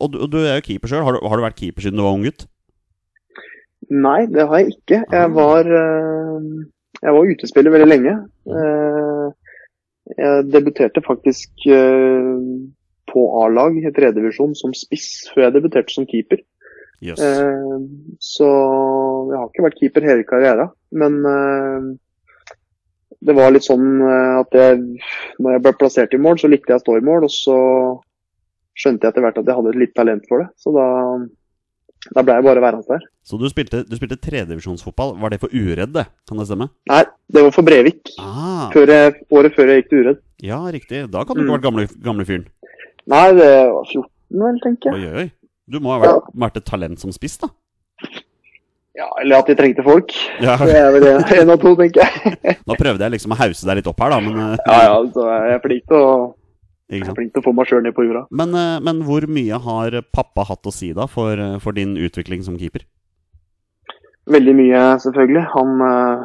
Og 0.00 0.10
du, 0.10 0.18
du 0.32 0.40
er 0.42 0.58
jo 0.58 0.66
keeper 0.72 0.90
sjøl. 0.90 1.04
Har, 1.06 1.20
du- 1.20 1.28
har 1.28 1.38
du 1.38 1.44
vært 1.46 1.60
keeper 1.60 1.84
siden 1.86 2.00
du 2.00 2.06
var 2.08 2.16
ung 2.16 2.24
gutt? 2.26 2.48
Nei, 3.92 4.24
det 4.32 4.48
har 4.48 4.62
jeg 4.64 4.74
ikke. 4.78 5.02
Ah. 5.04 5.14
Jeg 5.20 5.32
var, 5.36 5.70
eh, 5.76 6.48
jeg 7.04 7.12
var 7.16 7.30
utespiller 7.34 7.74
veldig 7.74 7.90
lenge. 7.90 8.14
Eh, 8.48 9.26
Jeg 10.14 10.44
debuterte 10.52 11.00
faktisk 11.00 11.64
eh, 11.72 12.40
på 13.08 13.22
A-lag 13.40 13.76
i 13.80 13.88
tredjedivisjon 13.88 14.52
som 14.58 14.74
spiss 14.76 15.30
før 15.32 15.46
jeg 15.46 15.54
debuterte 15.56 15.94
som 15.94 16.04
keeper. 16.08 16.42
Yes. 17.04 17.20
Eh, 17.20 17.78
Så 18.20 18.48
jeg 19.30 19.38
har 19.38 19.48
ikke 19.48 19.66
vært 19.68 19.78
keeper 19.80 20.08
hele 20.08 20.26
karrieren. 20.28 20.72
Men 20.92 21.20
det 23.24 23.32
var 23.36 23.54
litt 23.54 23.64
sånn 23.64 24.02
at 24.04 24.52
jeg, 24.52 24.82
når 25.40 25.54
jeg 25.54 25.62
ble 25.64 25.72
plassert 25.80 26.12
i 26.12 26.20
mål, 26.20 26.36
så 26.40 26.50
likte 26.52 26.74
jeg 26.74 26.82
å 26.82 26.84
stå 26.84 26.98
i 26.98 27.04
mål. 27.04 27.24
Og 27.24 27.32
så 27.32 27.56
skjønte 28.76 29.06
jeg 29.06 29.14
etter 29.14 29.24
hvert 29.24 29.40
at 29.40 29.48
jeg 29.48 29.56
hadde 29.56 29.80
litt 29.80 29.94
talent 29.96 30.28
for 30.28 30.44
det. 30.44 30.50
Så 30.60 30.74
da, 30.76 30.86
da 32.12 32.20
ble 32.26 32.34
jeg 32.36 32.44
bare 32.44 32.60
værende 32.60 32.84
der. 32.88 33.04
Så 33.24 33.38
du 33.40 33.46
spilte, 33.48 33.80
du 33.88 33.94
spilte 33.96 34.18
tredivisjonsfotball. 34.20 35.14
Var 35.22 35.32
det 35.32 35.38
for 35.40 35.48
uredd, 35.56 35.94
det? 35.96 36.04
Kan 36.28 36.36
det 36.42 36.46
stemme? 36.50 36.68
Nei, 36.90 37.02
det 37.32 37.44
var 37.46 37.54
for 37.56 37.64
Brevik. 37.64 38.10
Ah, 38.20 38.66
Før 38.74 38.92
jeg, 38.92 39.14
året 39.32 39.54
før 39.56 39.72
jeg 39.72 39.82
gikk 39.82 39.88
til 39.94 40.02
Uredd. 40.04 40.20
ja, 40.44 40.58
riktig. 40.74 41.04
Da 41.14 41.24
kan 41.24 41.36
du 41.38 41.42
ikke 41.44 41.54
ha 41.54 41.56
vært 41.56 41.64
gamle, 41.68 41.86
gamle 42.04 42.26
fyren. 42.28 42.44
Nei, 43.08 43.24
det 43.38 43.48
var 43.72 43.88
14 43.88 44.44
vel, 44.44 44.60
tenker 44.66 44.92
jeg. 44.98 45.08
Oi, 45.14 45.24
oi. 45.24 45.30
Du 45.70 45.80
må 45.80 45.94
ha 45.94 46.00
vært, 46.02 46.28
vært 46.44 46.56
et 46.60 46.66
talent 46.68 47.00
som 47.00 47.12
spiss, 47.14 47.38
da. 47.40 47.48
Ja, 48.94 49.08
Eller 49.22 49.40
at 49.42 49.48
de 49.50 49.56
trengte 49.58 49.82
folk. 49.82 50.12
Ja. 50.44 50.54
Det 50.60 50.74
er 50.78 50.92
vel 50.94 51.06
én 51.16 51.24
en 51.40 51.50
av 51.50 51.58
to, 51.62 51.72
tenker 51.80 52.04
jeg. 52.04 52.58
Nå 52.68 52.76
prøvde 52.78 53.02
jeg 53.02 53.14
liksom 53.16 53.32
å 53.34 53.38
hause 53.40 53.66
deg 53.66 53.80
litt 53.80 53.88
opp 53.90 54.04
her, 54.04 54.12
da, 54.14 54.20
men, 54.22 54.36
eh, 54.38 54.60
Ja, 54.68 54.76
ja, 54.86 54.98
så 55.16 55.24
jeg 55.32 55.54
er 55.56 55.62
flink 55.64 55.88
til 55.90 55.98
å, 55.98 56.12
jeg 57.02 57.10
er 57.10 57.18
flink 57.18 57.34
til 57.34 57.42
å 57.42 57.46
få 57.46 57.54
meg 57.56 57.70
sjøl 57.70 57.82
ned 57.84 57.96
på 57.96 58.06
jorda. 58.06 58.24
Men, 58.30 58.54
eh, 58.58 58.78
men 58.84 59.02
hvor 59.06 59.26
mye 59.30 59.60
har 59.66 59.98
pappa 60.14 60.46
hatt 60.48 60.68
å 60.68 60.74
si 60.74 60.92
da 60.96 61.08
for, 61.10 61.32
eh, 61.40 61.58
for 61.64 61.76
din 61.76 61.96
utvikling 61.96 62.44
som 62.46 62.58
keeper? 62.60 62.86
Veldig 64.30 64.54
mye, 64.56 64.82
selvfølgelig. 65.04 65.44
Han 65.52 65.82
uh, 65.84 66.24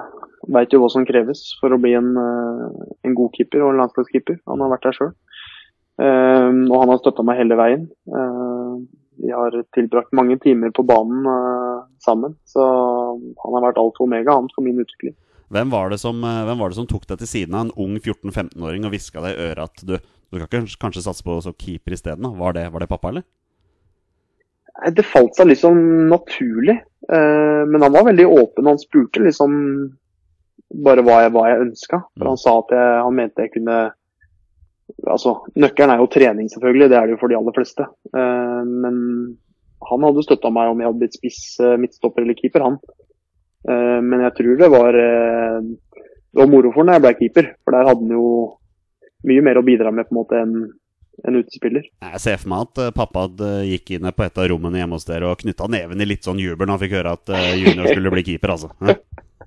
veit 0.56 0.72
jo 0.72 0.80
hva 0.80 0.88
som 0.94 1.04
kreves 1.08 1.42
for 1.60 1.76
å 1.76 1.80
bli 1.84 1.92
en, 2.00 2.14
uh, 2.16 2.70
en 3.04 3.18
god 3.18 3.36
keeper 3.36 3.66
og 3.66 3.74
en 3.74 3.82
landslagskeeper. 3.84 4.40
Han 4.48 4.64
har 4.64 4.72
vært 4.72 4.88
der 4.88 4.96
sjøl. 4.96 5.12
og 6.00 6.76
han 6.80 6.92
har 6.94 7.00
støtta 7.02 7.26
meg 7.28 7.42
hele 7.42 7.58
veien. 7.60 7.90
Uh, 8.08 8.80
vi 9.22 9.32
har 9.32 9.64
tilbrakt 9.76 10.14
mange 10.16 10.38
timer 10.40 10.72
på 10.72 10.84
banen 10.84 11.26
eh, 11.26 11.80
sammen. 12.06 12.36
Så 12.48 12.64
han 13.44 13.58
har 13.58 13.66
vært 13.68 13.82
alt 13.82 13.98
for 13.98 14.08
omega 14.08 14.36
han 14.38 14.48
for 14.54 14.66
min 14.66 14.80
utvikling. 14.80 15.16
Hvem 15.50 15.74
var, 15.74 15.90
det 15.90 16.00
som, 16.02 16.22
eh, 16.24 16.44
hvem 16.48 16.62
var 16.62 16.72
det 16.72 16.80
som 16.80 16.88
tok 16.88 17.08
deg 17.10 17.22
til 17.22 17.32
siden 17.32 17.58
av 17.58 17.68
en 17.68 17.76
ung 17.76 17.98
14-15-åring 18.00 18.86
og 18.88 18.94
hviska 18.94 19.24
deg 19.26 19.36
i 19.36 19.48
øret 19.50 19.66
at 19.66 19.86
du, 19.90 19.96
du 20.38 20.46
kan 20.46 20.66
ikke 20.68 20.84
kanskje 20.86 21.02
satse 21.06 21.24
på 21.26 21.40
keeper 21.58 21.96
isteden? 21.96 22.22
da? 22.22 22.30
Var, 22.30 22.54
det- 22.54 22.72
var 22.72 22.80
det 22.80 22.90
pappa, 22.90 23.10
eller? 23.10 23.24
Det 24.96 25.04
falt 25.06 25.36
seg 25.36 25.50
liksom 25.50 25.76
naturlig. 26.08 26.78
Eh, 27.12 27.64
men 27.68 27.82
han 27.82 27.92
var 27.92 28.06
veldig 28.08 28.28
åpen. 28.28 28.68
Han 28.70 28.78
spurte 28.80 29.20
liksom 29.20 29.52
bare 30.86 31.02
hva 31.02 31.24
jeg, 31.24 31.34
hva 31.34 31.48
jeg 31.50 31.64
ønska. 31.66 31.98
Mm. 32.04 32.20
For 32.20 32.30
han 32.30 32.38
sa 32.38 32.54
at 32.62 32.72
jeg, 32.76 33.02
han 33.08 33.16
mente 33.16 33.46
jeg 33.48 33.56
kunne 33.58 33.80
Altså, 35.06 35.36
nøkkelen 35.56 35.92
er 35.94 36.00
jo 36.02 36.08
trening, 36.10 36.48
selvfølgelig. 36.50 36.88
Det 36.90 36.98
er 36.98 37.04
det 37.06 37.14
jo 37.14 37.20
for 37.22 37.30
de 37.30 37.36
aller 37.38 37.54
fleste. 37.54 37.86
Eh, 38.10 38.62
men 38.66 38.96
han 39.90 40.04
hadde 40.04 40.24
støtta 40.26 40.50
meg 40.52 40.72
om 40.72 40.80
jeg 40.82 40.90
hadde 40.90 41.00
blitt 41.04 41.18
spiss, 41.18 41.42
eh, 41.62 41.76
midtstopper 41.78 42.24
eller 42.26 42.34
keeper, 42.40 42.66
han. 42.66 42.80
Men 43.70 44.22
jeg 44.24 44.34
tror 44.38 44.58
det 44.58 44.70
var 44.72 44.94
Det 44.96 46.38
var 46.40 46.48
moro 46.48 46.72
for 46.72 46.84
når 46.88 46.94
jeg 46.96 47.02
ble 47.04 47.14
keeper. 47.20 47.48
For 47.66 47.76
der 47.76 47.88
hadde 47.90 48.06
han 48.08 48.14
jo 48.16 48.58
mye 49.28 49.44
mer 49.46 49.60
å 49.60 49.66
bidra 49.66 49.92
med 49.92 50.08
på 50.08 50.16
en 50.16 50.22
måte 50.22 50.40
enn 50.40 50.56
en 51.28 51.36
utespiller. 51.36 51.88
Jeg 52.04 52.22
ser 52.24 52.38
for 52.40 52.52
meg 52.54 52.68
at 52.68 52.82
eh, 52.84 52.94
pappa 52.96 53.26
gikk 53.68 53.96
inn 53.98 54.08
på 54.16 54.26
et 54.26 54.38
av 54.40 54.48
rommene 54.52 54.80
hjemme 54.80 54.96
hos 54.96 55.08
dere 55.08 55.28
og 55.28 55.42
knytta 55.42 55.68
neven 55.72 56.00
i 56.00 56.08
litt 56.08 56.28
sånn 56.28 56.40
jubel 56.40 56.64
når 56.68 56.76
han 56.76 56.84
fikk 56.86 56.96
høre 56.96 57.16
at 57.18 57.34
eh, 57.36 57.50
junior 57.60 57.90
skulle 57.92 58.14
bli 58.14 58.24
keeper, 58.32 58.56
altså. 58.56 58.72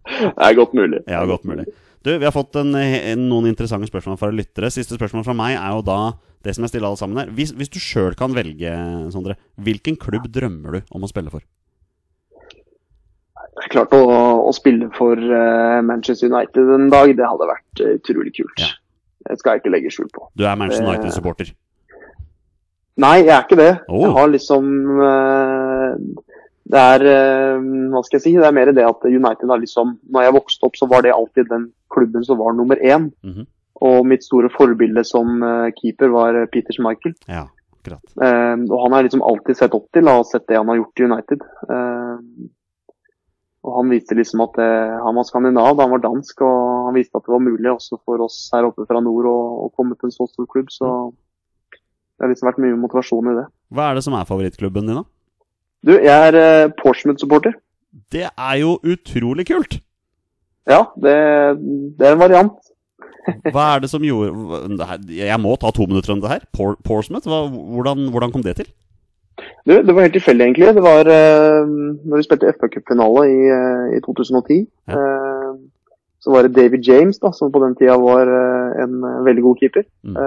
Det 0.03 0.35
er 0.35 0.57
godt 0.59 0.75
mulig. 0.75 0.99
Ja, 1.07 1.23
godt 1.29 1.47
mulig. 1.47 1.65
Du, 2.03 2.11
Vi 2.11 2.27
har 2.27 2.35
fått 2.35 2.57
en, 2.59 2.75
en, 2.75 3.25
noen 3.31 3.47
interessante 3.47 3.87
spørsmål 3.87 4.19
fra 4.19 4.33
lyttere. 4.35 4.73
Siste 4.75 4.99
spørsmål 4.99 5.25
fra 5.29 5.37
meg 5.39 5.55
er 5.55 5.77
jo 5.77 5.85
da 5.87 5.99
det 6.43 6.57
som 6.57 6.67
jeg 6.67 6.73
stiller 6.73 6.91
alle 6.91 6.99
sammen 6.99 7.21
her. 7.23 7.31
Hvis, 7.37 7.53
hvis 7.55 7.71
du 7.71 7.79
sjøl 7.79 8.17
kan 8.19 8.35
velge, 8.35 8.73
Sondre, 9.15 9.39
hvilken 9.63 9.95
klubb 10.03 10.27
drømmer 10.35 10.81
du 10.81 10.95
om 10.97 11.07
å 11.07 11.11
spille 11.11 11.31
for? 11.31 11.47
Det 13.53 13.69
er 13.69 13.71
klart 13.77 13.95
å, 13.95 14.03
å 14.49 14.53
spille 14.57 14.89
for 14.97 15.15
eh, 15.15 15.79
Manchester 15.87 16.33
United 16.33 16.73
en 16.75 16.91
dag, 16.91 17.15
det 17.15 17.29
hadde 17.29 17.51
vært 17.53 17.85
eh, 17.85 17.95
utrolig 18.01 18.35
kult. 18.41 18.59
Ja. 18.59 18.73
Det 19.29 19.39
skal 19.39 19.55
jeg 19.55 19.63
ikke 19.63 19.75
legge 19.75 19.93
skjul 19.95 20.11
på. 20.15 20.27
Du 20.39 20.45
er 20.47 20.59
Manchester 20.59 20.89
United-supporter. 20.89 21.53
Nei, 23.01 23.17
jeg 23.25 23.33
er 23.33 23.47
ikke 23.47 23.61
det. 23.61 23.73
Oh. 23.89 24.03
Jeg 24.05 24.13
har 24.19 24.29
liksom 24.29 24.69
eh, 25.07 25.95
Det 26.73 26.83
er 26.83 27.07
eh, 27.09 27.71
hva 27.93 28.03
skal 28.05 28.19
jeg 28.19 28.25
si, 28.27 28.35
det 28.37 28.49
er 28.49 28.57
mer 28.57 28.73
det 28.77 28.85
at 28.85 29.07
United 29.09 29.49
har 29.49 29.63
liksom 29.63 29.97
Når 30.13 30.27
jeg 30.27 30.37
vokste 30.37 30.69
opp, 30.69 30.77
så 30.77 30.89
var 30.91 31.07
det 31.07 31.15
alltid 31.15 31.49
den 31.49 31.71
klubben 31.93 32.25
som 32.25 32.41
var 32.41 32.57
nummer 32.57 32.81
én. 32.81 33.11
Mhm. 33.25 33.49
Og 33.83 34.07
mitt 34.07 34.23
store 34.23 34.47
forbilde 34.53 35.03
som 35.09 35.41
eh, 35.43 35.73
keeper 35.75 36.13
var 36.13 36.37
Peter 36.53 36.77
Schmeichel. 36.77 37.17
Ja, 37.27 37.49
akkurat. 37.81 38.05
Og 38.15 38.77
han 38.79 38.93
har 38.93 39.01
jeg 39.01 39.09
liksom 39.09 39.25
alltid 39.27 39.59
sett 39.59 39.75
opp 39.75 39.89
til 39.91 40.07
og 40.13 40.29
sett 40.29 40.45
det 40.47 40.61
han 40.61 40.71
har 40.71 40.79
gjort 40.79 41.03
i 41.03 41.09
United. 41.09 41.43
Eh, 43.63 43.69
og 43.69 43.79
han 43.79 43.93
viste 43.93 44.17
liksom 44.19 44.43
at 44.45 44.57
det, 44.59 44.71
han 45.05 45.19
var 45.19 45.27
skandinav, 45.29 45.79
han 45.79 45.93
var 45.95 46.03
dansk, 46.03 46.43
og 46.43 46.89
han 46.89 46.97
viste 46.99 47.19
at 47.19 47.27
det 47.27 47.35
var 47.35 47.45
mulig 47.45 47.71
også 47.71 47.99
for 48.03 48.23
oss 48.25 48.49
her 48.55 48.67
oppe 48.67 48.87
fra 48.89 49.03
nord 49.05 49.29
å, 49.31 49.39
å 49.67 49.69
komme 49.77 49.95
til 49.97 50.11
en 50.11 50.17
så 50.17 50.27
stor 50.31 50.49
klubb. 50.51 50.71
Så 50.75 50.89
det 51.71 52.27
har 52.27 52.33
liksom 52.33 52.51
vært 52.51 52.63
mye 52.63 52.79
motivasjon 52.79 53.33
i 53.33 53.39
det. 53.39 53.47
Hva 53.73 53.91
er 53.91 53.99
det 53.99 54.05
som 54.07 54.19
er 54.19 54.29
favorittklubben 54.29 54.91
din, 54.91 55.01
da? 55.01 55.07
Du, 55.83 55.95
jeg 55.95 56.11
er 56.11 56.39
eh, 56.39 56.73
Portsmouth-supporter. 56.79 57.57
Det 58.13 58.29
er 58.31 58.59
jo 58.61 58.77
utrolig 58.83 59.47
kult! 59.49 59.81
Ja, 60.71 60.85
det, 60.95 61.17
det 61.99 62.07
er 62.07 62.15
en 62.15 62.23
variant. 62.23 62.61
Hva 63.55 63.65
er 63.77 63.83
det 63.83 63.91
som 63.91 64.03
gjorde 64.03 64.87
Jeg 65.15 65.39
må 65.39 65.55
ta 65.59 65.71
to 65.75 65.87
minutter 65.87 66.15
om 66.15 66.23
det 66.23 66.31
her. 66.31 66.47
Por 66.55 66.77
Portsmouth, 66.87 67.27
hvordan, 67.27 68.09
hvordan 68.15 68.35
kom 68.35 68.43
det 68.47 68.57
til? 68.59 68.71
Du, 69.67 69.75
det 69.83 69.95
var 69.95 70.07
helt 70.07 70.17
tilfeldig, 70.17 70.45
egentlig. 70.45 70.75
Det 70.77 70.85
var 70.85 71.09
uh, 71.09 71.69
når 72.09 72.21
vi 72.21 72.27
spilte 72.27 72.55
FA-cupfinale 72.57 73.27
i, 73.31 73.39
uh, 73.51 73.87
i 73.97 74.01
2010. 74.05 74.65
Ja. 74.91 74.99
Uh, 74.99 75.55
så 76.23 76.31
var 76.31 76.47
det 76.47 76.55
David 76.55 76.87
James, 76.87 77.19
da, 77.19 77.33
som 77.35 77.51
på 77.51 77.63
den 77.65 77.75
tida 77.79 77.97
var 77.99 78.29
uh, 78.31 78.83
en 78.83 78.99
veldig 79.27 79.43
god 79.43 79.63
keeper. 79.63 79.87
Mm. 80.07 80.19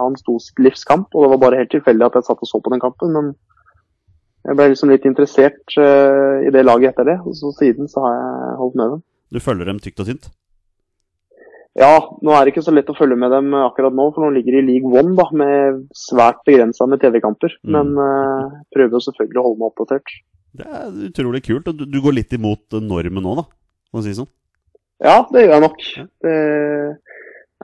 Han 0.00 0.16
sto 0.18 0.38
sitt 0.42 0.58
livskamp, 0.58 1.14
og 1.14 1.22
det 1.22 1.30
var 1.30 1.42
bare 1.44 1.60
helt 1.60 1.70
tilfeldig 1.70 2.08
at 2.08 2.16
jeg 2.18 2.26
satt 2.26 2.42
og 2.42 2.50
så 2.50 2.58
på 2.62 2.72
den 2.74 2.82
kampen. 2.82 3.14
Men 3.14 3.28
jeg 4.44 4.58
ble 4.58 4.66
liksom 4.72 4.90
litt 4.90 5.06
interessert 5.08 5.76
i 5.78 6.50
det 6.52 6.64
laget 6.66 6.90
etter 6.90 7.06
det, 7.06 7.14
og 7.22 7.38
så 7.38 7.52
siden 7.54 7.86
så 7.88 8.02
har 8.02 8.16
jeg 8.18 8.56
holdt 8.58 8.80
med 8.80 8.96
dem. 8.96 9.04
Du 9.30 9.40
følger 9.40 9.70
dem 9.70 9.78
tykt 9.82 10.02
og 10.02 10.10
tynt? 10.10 10.26
Ja, 11.74 11.94
nå 12.22 12.30
er 12.30 12.46
det 12.46 12.52
ikke 12.52 12.62
så 12.62 12.74
lett 12.74 12.90
å 12.92 12.94
følge 12.94 13.16
med 13.18 13.32
dem 13.34 13.50
akkurat 13.58 13.94
nå, 13.96 14.06
for 14.14 14.22
nå 14.22 14.30
ligger 14.36 14.54
de 14.54 14.60
i 14.62 14.66
league 14.68 14.90
one 14.94 15.16
da, 15.18 15.26
med 15.34 15.80
svært 15.98 16.44
begrensa 16.46 16.86
med 16.86 17.02
TV-kamper. 17.02 17.56
Mm. 17.66 17.74
Men 17.74 17.90
uh, 17.98 18.60
prøver 18.74 18.94
jo 18.94 19.02
selvfølgelig 19.08 19.40
å 19.40 19.46
holde 19.48 19.62
meg 19.62 19.72
oppdatert. 19.72 20.14
Det 20.54 20.68
er 20.70 21.00
utrolig 21.08 21.42
kult. 21.48 21.72
Du, 21.74 21.82
du 21.90 21.98
går 22.04 22.14
litt 22.20 22.36
imot 22.36 22.78
normen 22.78 23.26
nå, 23.26 23.34
da, 23.40 23.46
å 23.90 24.04
si 24.06 24.14
sånn. 24.14 24.30
Ja, 25.02 25.24
det 25.34 25.42
gjør 25.42 25.56
jeg 25.56 25.64
nok. 25.64 25.82
Ja. 25.98 26.06
Det 26.24 26.36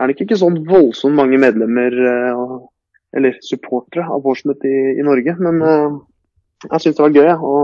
er 0.00 0.10
nok 0.10 0.22
ikke 0.24 0.38
sånn 0.40 0.58
voldsomt 0.66 1.18
mange 1.18 1.38
medlemmer 1.40 1.94
eh, 2.10 2.44
eller 3.16 3.38
supportere 3.44 4.06
av 4.10 4.22
Portsmouth 4.24 4.64
i, 4.66 4.76
i 4.98 5.04
Norge, 5.06 5.34
men 5.42 5.62
eh, 5.66 5.98
jeg 6.66 6.82
syns 6.82 6.98
det 6.98 7.04
var 7.04 7.14
gøy 7.16 7.28
ja, 7.30 7.36
å, 7.40 7.54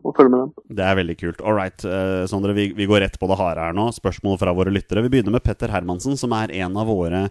å 0.00 0.12
følge 0.16 0.32
med 0.32 0.40
dem. 0.44 0.52
Det 0.78 0.84
er 0.86 0.96
veldig 0.96 1.16
kult. 1.20 1.42
All 1.44 1.58
right, 1.58 1.84
uh, 1.84 2.24
Sondre, 2.30 2.54
vi, 2.56 2.70
vi 2.76 2.86
går 2.88 3.02
rett 3.04 3.18
på 3.20 3.28
det 3.28 3.36
harde 3.40 3.66
her 3.68 3.76
nå. 3.76 3.90
Spørsmål 3.92 4.38
fra 4.40 4.54
våre 4.56 4.72
lyttere. 4.72 5.04
Vi 5.04 5.12
begynner 5.12 5.34
med 5.34 5.44
Petter 5.44 5.72
Hermansen, 5.72 6.16
som 6.16 6.32
er 6.36 6.54
en 6.64 6.80
av 6.80 6.88
våre 6.88 7.26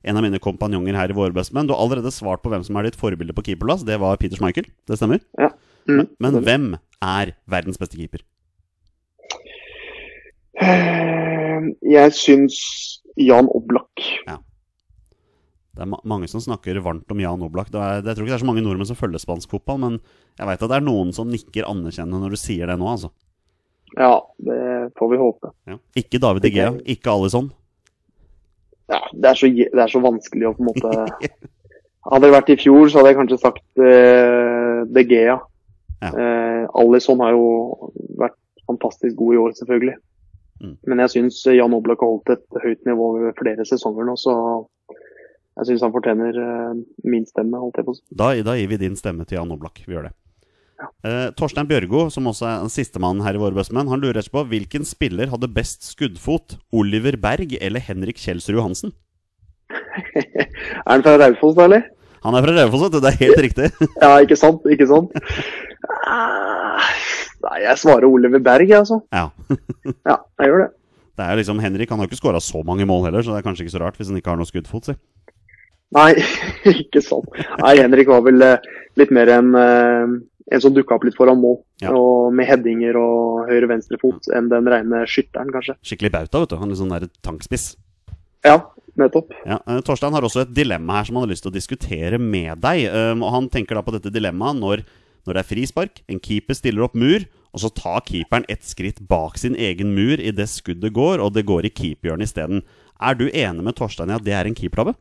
en 0.00 0.16
av 0.16 0.24
mine 0.24 0.40
kompanjonger 0.40 0.96
her 0.96 1.12
i 1.12 1.16
Våre 1.16 1.34
bestemenn. 1.36 1.68
Du 1.68 1.74
har 1.74 1.82
allerede 1.84 2.12
svart 2.14 2.40
på 2.40 2.48
hvem 2.52 2.62
som 2.64 2.78
er 2.80 2.88
ditt 2.88 2.96
forbilde 2.96 3.34
på 3.36 3.44
keeperplass. 3.50 3.84
Det 3.84 3.98
var 4.00 4.16
Peter 4.16 4.40
Schmeichel. 4.40 4.70
Det 4.88 4.96
stemmer? 4.96 5.20
Mm. 5.88 6.06
Men 6.16 6.38
hvem 6.44 6.68
er 7.04 7.34
verdens 7.50 7.80
beste 7.80 8.00
keeper? 8.00 8.24
Eh, 10.60 11.68
Jeg 11.84 12.16
syns 12.16 12.56
Jan 13.20 13.50
Oblak. 13.52 14.08
Det 15.80 15.86
er 15.86 15.88
ma 15.94 15.96
mange 16.04 16.26
som 16.28 16.42
snakker 16.44 16.76
varmt 16.84 17.08
om 17.08 17.20
Jan 17.22 17.40
Oblak. 17.40 17.70
Det 17.72 17.80
er, 17.80 18.02
jeg 18.04 18.12
tror 18.12 18.26
ikke 18.26 18.34
det 18.34 18.36
er 18.36 18.42
så 18.42 18.48
mange 18.50 18.60
nordmenn 18.60 18.88
som 18.90 18.98
følger 19.00 19.22
spansk 19.22 19.54
fotball, 19.54 19.78
men 19.80 19.94
jeg 20.36 20.48
veit 20.50 20.60
at 20.60 20.68
det 20.68 20.76
er 20.76 20.84
noen 20.84 21.12
som 21.16 21.30
nikker 21.32 21.64
anerkjennende 21.64 22.20
når 22.20 22.34
du 22.36 22.40
sier 22.42 22.68
det 22.68 22.74
nå, 22.76 22.90
altså. 22.90 23.08
Ja, 23.96 24.10
det 24.44 24.58
får 25.00 25.08
vi 25.14 25.20
håpe. 25.22 25.52
Ja. 25.70 25.78
Ikke 25.96 26.20
David 26.20 26.44
De 26.44 26.50
Gea, 26.52 26.74
ikke 26.84 27.14
Alison. 27.14 27.48
Ja, 28.92 29.00
det 29.14 29.30
er 29.30 29.40
så, 29.40 29.48
det 29.48 29.80
er 29.80 29.94
så 29.94 30.02
vanskelig 30.04 30.50
å 30.50 30.52
på 30.58 30.66
en 30.66 30.68
måte 30.68 30.92
Hadde 32.10 32.26
det 32.26 32.32
vært 32.32 32.52
i 32.52 32.58
fjor, 32.60 32.84
så 32.88 33.00
hadde 33.00 33.10
jeg 33.10 33.18
kanskje 33.18 33.40
sagt 33.40 33.80
uh, 33.80 34.84
De 34.88 35.02
Gea. 35.08 35.38
Ja. 36.00 36.10
Uh, 36.12 36.62
Alisson 36.80 37.20
har 37.24 37.32
jo 37.36 37.48
vært 38.20 38.36
fantastisk 38.68 39.16
god 39.16 39.36
i 39.36 39.40
år, 39.40 39.56
selvfølgelig. 39.56 39.96
Mm. 40.60 40.76
Men 40.92 41.02
jeg 41.04 41.12
syns 41.14 41.40
Jan 41.48 41.76
Oblak 41.76 42.04
har 42.04 42.12
holdt 42.12 42.32
et 42.36 42.60
høyt 42.64 42.84
nivå 42.88 43.14
ved 43.18 43.36
flere 43.40 43.64
sesonger 43.68 44.08
nå, 44.08 44.16
så 44.20 44.34
jeg 45.58 45.68
syns 45.68 45.84
han 45.84 45.92
fortjener 45.94 46.36
eh, 46.40 46.80
min 47.10 47.26
stemme, 47.28 47.58
holdt 47.60 47.80
jeg 47.80 47.88
på 47.88 47.94
å 47.94 47.98
si. 47.98 48.04
Da, 48.22 48.32
da 48.46 48.56
gir 48.58 48.70
vi 48.70 48.80
din 48.80 48.96
stemme 48.98 49.26
til 49.28 49.40
Jan 49.40 49.52
Oblak. 49.54 49.82
Vi 49.86 49.96
gjør 49.96 50.08
det. 50.08 50.14
Eh, 51.04 51.28
Torstein 51.36 51.68
Bjørgo, 51.68 52.06
som 52.12 52.28
også 52.30 52.46
er 52.48 52.70
sistemann 52.72 53.20
her 53.24 53.36
i 53.36 53.40
Våre 53.42 53.56
bestemenn, 53.58 53.90
han 53.92 54.00
lurer 54.00 54.24
på 54.32 54.44
hvilken 54.48 54.86
spiller 54.88 55.32
hadde 55.32 55.50
best 55.52 55.84
skuddfot? 55.90 56.56
Oliver 56.72 57.18
Berg 57.20 57.56
eller 57.60 57.84
Henrik 57.84 58.20
Kjelsrud 58.22 58.56
Johansen? 58.60 58.94
Er 60.80 60.96
han 60.96 61.04
fra 61.04 61.16
Raufoss, 61.20 61.54
da, 61.58 61.66
eller? 61.68 61.84
Han 62.24 62.36
er 62.36 62.44
fra 62.44 62.54
Raufoss, 62.56 62.82
vet 62.86 62.94
du. 62.96 63.00
Det 63.04 63.10
er 63.12 63.20
helt 63.24 63.42
riktig. 63.46 63.70
Ja, 64.02 64.10
ikke 64.24 64.38
sant? 64.38 64.66
Ikke 64.72 64.88
sant? 64.88 65.14
Ah, 66.08 66.90
Nei, 67.40 67.62
jeg 67.64 67.80
svarer 67.80 68.04
Oliver 68.08 68.42
Berg, 68.44 68.68
jeg, 68.68 68.82
altså. 68.82 69.00
Ja. 69.14 69.28
Ja, 70.08 70.20
jeg 70.40 70.52
gjør 70.52 70.64
det. 70.66 70.70
Det 71.20 71.26
er 71.28 71.36
liksom 71.36 71.58
Henrik 71.60 71.90
han 71.92 72.00
har 72.00 72.08
ikke 72.08 72.16
skåra 72.16 72.40
så 72.40 72.62
mange 72.64 72.86
mål 72.88 73.10
heller, 73.10 73.24
så 73.24 73.34
det 73.34 73.40
er 73.40 73.44
kanskje 73.44 73.66
ikke 73.66 73.74
så 73.74 73.80
rart 73.82 73.98
hvis 74.00 74.08
han 74.08 74.16
ikke 74.20 74.32
har 74.32 74.38
noe 74.40 74.48
skuddfot. 74.48 74.88
Si. 74.88 74.94
Nei, 75.96 76.10
ikke 76.82 77.02
sant. 77.02 77.30
Nei, 77.58 77.76
Henrik 77.80 78.10
var 78.10 78.22
vel 78.26 78.42
eh, 78.46 78.68
litt 79.00 79.12
mer 79.14 79.30
en, 79.34 79.54
eh, 79.58 80.12
en 80.54 80.62
som 80.62 80.74
dukka 80.74 80.96
opp 80.96 81.06
litt 81.06 81.18
foran 81.18 81.40
mål. 81.42 81.58
Ja. 81.82 81.94
Og 81.96 82.30
med 82.36 82.46
headinger 82.50 82.98
og 83.00 83.50
høyre-venstre 83.50 83.98
fot 84.02 84.30
enn 84.36 84.50
den 84.52 84.70
rene 84.70 85.02
skytteren, 85.10 85.50
kanskje. 85.54 85.76
Skikkelig 85.86 86.12
bauta, 86.14 86.44
vet 86.44 86.54
du. 86.54 86.60
Han 86.60 86.70
er 86.70 86.78
sånn 86.78 86.94
der 86.94 87.08
tankspiss. 87.26 87.72
Ja, 88.46 88.56
nettopp. 89.00 89.34
Ja, 89.42 89.58
eh, 89.66 89.82
Torstein 89.86 90.14
har 90.14 90.26
også 90.26 90.44
et 90.44 90.54
dilemma 90.54 91.00
her 91.00 91.10
som 91.10 91.18
han 91.18 91.26
har 91.26 91.34
lyst 91.34 91.46
til 91.46 91.52
å 91.52 91.58
diskutere 91.58 92.22
med 92.22 92.62
deg. 92.62 92.86
Um, 92.94 93.26
og 93.26 93.34
Han 93.34 93.50
tenker 93.52 93.78
da 93.78 93.84
på 93.84 93.94
dette 93.96 94.14
dilemmaet 94.14 94.62
når, 94.62 94.86
når 95.26 95.36
det 95.36 95.42
er 95.42 95.50
frispark, 95.50 96.02
en 96.08 96.22
keeper 96.22 96.54
stiller 96.54 96.86
opp 96.86 96.94
mur, 96.94 97.26
og 97.50 97.64
så 97.64 97.72
tar 97.74 98.04
keeperen 98.06 98.46
ett 98.48 98.62
skritt 98.62 99.02
bak 99.10 99.40
sin 99.42 99.56
egen 99.58 99.90
mur 99.96 100.22
idet 100.22 100.46
skuddet 100.52 100.94
går, 100.94 101.18
og 101.18 101.34
det 101.34 101.48
går 101.50 101.66
i 101.66 101.74
keeperhjørnet 101.74 102.30
isteden. 102.30 102.62
Er 103.02 103.16
du 103.18 103.26
enig 103.26 103.64
med 103.66 103.74
Torstein 103.74 104.12
i 104.12 104.14
at 104.14 104.22
det 104.22 104.36
er 104.38 104.46
en 104.46 104.54
keepertabbe? 104.54 104.94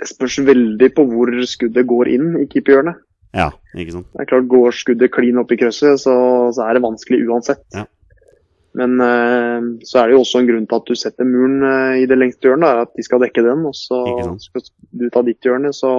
Det 0.00 0.08
spørs 0.08 0.38
veldig 0.48 0.90
på 0.96 1.04
hvor 1.10 1.32
skuddet 1.44 1.86
går 1.88 2.08
inn 2.08 2.28
i 2.40 2.46
keeperhjørnet. 2.48 3.00
Ja, 3.36 3.50
ikke 3.78 3.94
sant? 3.94 4.08
Det 4.10 4.24
er 4.24 4.28
klart, 4.32 4.48
Går 4.50 4.74
skuddet 4.74 5.12
klin 5.14 5.38
opp 5.38 5.52
i 5.54 5.58
krøsset, 5.60 6.00
så, 6.02 6.14
så 6.56 6.64
er 6.66 6.74
det 6.74 6.82
vanskelig 6.82 7.20
uansett. 7.28 7.62
Ja. 7.76 7.84
Men 8.78 8.96
uh, 9.02 9.66
så 9.86 10.00
er 10.00 10.08
det 10.08 10.16
jo 10.16 10.22
også 10.24 10.40
en 10.40 10.48
grunn 10.50 10.66
til 10.70 10.78
at 10.78 10.88
du 10.90 10.98
setter 10.98 11.26
muren 11.26 11.60
uh, 11.62 11.94
i 11.98 12.06
det 12.10 12.18
lengste 12.18 12.48
hjørnet, 12.48 12.68
er 12.70 12.82
at 12.86 12.92
de 12.96 13.04
skal 13.06 13.22
dekke 13.22 13.44
den. 13.46 13.64
Og 13.66 13.74
så 13.76 14.00
skal 14.42 14.66
du 14.98 15.08
ta 15.10 15.22
ditt 15.26 15.46
hjørne, 15.46 15.72
så 15.74 15.92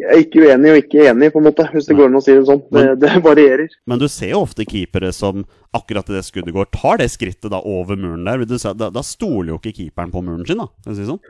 Jeg 0.00 0.08
er 0.14 0.22
ikke 0.22 0.44
uenig 0.46 0.70
og 0.72 0.78
ikke 0.80 1.02
enig, 1.10 1.28
på 1.32 1.40
en 1.42 1.44
måte, 1.44 1.66
hvis 1.74 1.84
det 1.84 1.92
Nei. 1.92 1.98
går 1.98 2.08
an 2.08 2.18
å 2.18 2.22
si 2.24 2.32
det 2.32 2.46
sånn. 2.48 2.62
Det, 2.70 2.84
Men- 2.86 3.00
det 3.02 3.10
varierer. 3.26 3.74
Men 3.90 4.00
du 4.00 4.06
ser 4.08 4.30
jo 4.32 4.44
ofte 4.46 4.64
keepere 4.64 5.10
som 5.12 5.42
akkurat 5.76 6.08
idet 6.08 6.24
skuddet 6.24 6.54
går, 6.56 6.70
tar 6.72 7.02
det 7.02 7.10
skrittet 7.12 7.50
da 7.52 7.60
over 7.60 7.98
muren 8.00 8.24
der. 8.24 8.46
Da, 8.48 8.88
da 8.88 9.02
stoler 9.04 9.52
jo 9.52 9.58
ikke 9.58 9.74
keeperen 9.76 10.14
på 10.14 10.22
muren 10.24 10.46
sin, 10.48 10.62
da. 10.62 10.70
Kan 10.80 10.94
jeg 10.94 11.02
si 11.02 11.04
det 11.04 11.10
sånn? 11.10 11.22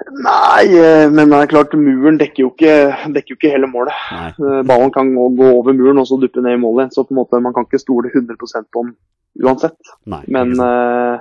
Nei, 0.00 0.66
eh, 0.78 1.06
men 1.12 1.30
det 1.30 1.38
er 1.38 1.50
klart, 1.50 1.74
muren 1.78 2.18
dekker 2.20 2.46
jo 2.46 2.50
ikke, 2.52 2.74
dekker 3.14 3.34
jo 3.34 3.38
ikke 3.38 3.52
hele 3.52 3.68
målet. 3.70 3.96
Nei. 4.12 4.30
Eh, 4.32 4.62
Ballen 4.68 4.92
kan 4.94 5.12
gå 5.14 5.28
gå 5.38 5.50
over 5.58 5.76
muren 5.76 6.00
og 6.00 6.08
så 6.08 6.18
duppe 6.20 6.42
ned 6.42 6.56
i 6.56 6.62
målet. 6.62 6.94
Så 6.94 7.04
på 7.04 7.14
en 7.14 7.20
måte, 7.20 7.40
man 7.44 7.54
kan 7.54 7.68
ikke 7.68 7.82
stole 7.82 8.10
100% 8.10 8.70
på 8.72 8.86
den 8.86 8.96
uansett. 9.42 9.78
Nei 10.12 10.24
Men 10.28 10.52
uh, 10.60 11.20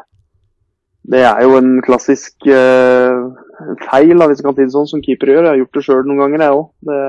det 1.07 1.21
er 1.23 1.45
jo 1.45 1.55
en 1.59 1.77
klassisk 1.85 2.47
uh, 2.47 3.31
feil, 3.85 4.17
da, 4.17 4.27
hvis 4.27 4.41
jeg 4.41 4.47
kan 4.47 4.57
si 4.57 4.65
det 4.65 4.75
sånn, 4.75 4.89
som 4.89 5.03
keeper 5.05 5.31
gjør. 5.31 5.47
Jeg 5.47 5.53
har 5.53 5.61
gjort 5.61 5.77
det 5.77 5.85
sjøl 5.87 6.03
noen 6.07 6.23
ganger, 6.25 6.45
jeg 6.45 6.59
òg. 6.59 6.67
Det, 6.89 6.99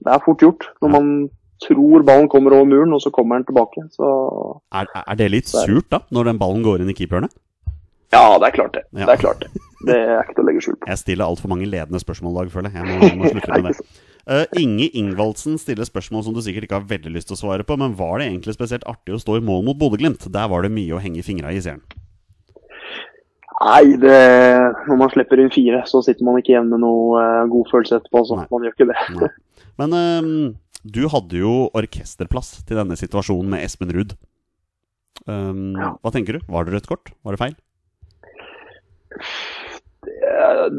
det 0.00 0.12
er 0.14 0.26
fort 0.26 0.44
gjort 0.46 0.68
når 0.82 0.94
man 0.96 1.14
tror 1.64 2.04
ballen 2.04 2.28
kommer 2.28 2.56
over 2.56 2.66
muren, 2.68 2.92
og 2.96 3.02
så 3.02 3.12
kommer 3.14 3.38
den 3.38 3.48
tilbake. 3.48 3.86
Så 3.94 4.10
er, 4.74 4.90
er 5.04 5.18
det 5.20 5.30
litt 5.32 5.50
surt, 5.50 5.88
da, 5.92 6.02
når 6.14 6.32
den 6.32 6.40
ballen 6.42 6.66
går 6.66 6.82
inn 6.82 6.92
i 6.92 6.96
keeperhjørnet? 6.98 7.34
ja, 8.14 8.38
det 8.38 8.50
er 8.50 8.54
klart 8.54 8.76
det. 8.76 8.84
Ja. 8.92 9.06
Det 9.06 9.14
er 9.16 9.22
klart 9.22 9.40
det. 9.42 9.53
Det 9.88 9.96
er 10.00 10.20
ikke 10.22 10.36
til 10.36 10.44
å 10.44 10.46
legge 10.48 10.64
skjul 10.64 10.76
på. 10.78 10.88
Jeg 10.90 11.00
stiller 11.02 11.26
altfor 11.26 11.52
mange 11.52 11.68
ledende 11.68 12.00
spørsmål 12.02 12.34
i 12.34 12.38
dag, 12.40 12.52
føler 12.54 12.72
jeg. 12.72 12.80
Jeg 12.80 12.88
må, 12.88 13.08
jeg 13.08 13.18
må 13.20 13.32
slutte 13.32 13.58
med 13.64 13.70
det. 13.70 13.86
Uh, 14.24 14.44
Inge 14.56 14.86
Ingvaldsen 14.96 15.58
stiller 15.60 15.84
spørsmål 15.88 16.24
som 16.24 16.36
du 16.36 16.40
sikkert 16.44 16.64
ikke 16.68 16.78
har 16.78 16.88
veldig 16.88 17.12
lyst 17.12 17.28
til 17.28 17.36
å 17.36 17.42
svare 17.42 17.66
på, 17.68 17.76
men 17.80 17.96
var 17.98 18.18
det 18.22 18.30
egentlig 18.30 18.54
spesielt 18.56 18.86
artig 18.88 19.16
å 19.16 19.20
stå 19.20 19.36
i 19.36 19.44
mål 19.44 19.66
mot 19.66 19.78
Bodø-Glimt? 19.80 20.24
Der 20.32 20.48
var 20.48 20.64
det 20.64 20.72
mye 20.72 20.96
å 20.96 21.02
henge 21.02 21.24
fingra 21.26 21.52
i, 21.52 21.60
sier 21.60 21.76
han. 21.76 21.84
Nei, 23.64 23.94
det, 24.00 24.16
når 24.88 24.98
man 25.00 25.12
slipper 25.12 25.40
inn 25.40 25.52
fire, 25.54 25.84
så 25.88 26.00
sitter 26.04 26.26
man 26.26 26.36
ikke 26.40 26.52
igjen 26.54 26.68
med 26.72 26.82
noe 26.82 27.20
uh, 27.20 27.44
god 27.52 27.68
følelse 27.70 28.00
etterpå. 28.00 28.24
Så 28.28 28.38
Nei. 28.40 28.46
man 28.50 28.64
gjør 28.66 28.74
ikke 28.76 28.88
det. 28.90 28.98
Nei. 29.20 29.30
Men 29.80 29.94
uh, 29.96 30.32
du 30.84 31.02
hadde 31.12 31.38
jo 31.40 31.52
orkesterplass 31.76 32.58
til 32.68 32.80
denne 32.80 32.96
situasjonen 33.00 33.54
med 33.54 33.64
Espen 33.64 33.92
Ruud. 33.94 34.16
Um, 35.28 35.76
Ja. 35.78 35.92
Hva 36.02 36.10
tenker 36.12 36.36
du? 36.36 36.44
Var 36.50 36.66
det 36.66 36.74
rødt 36.74 36.90
kort? 36.90 37.12
Var 37.24 37.36
det 37.36 37.40
feil? 37.44 37.54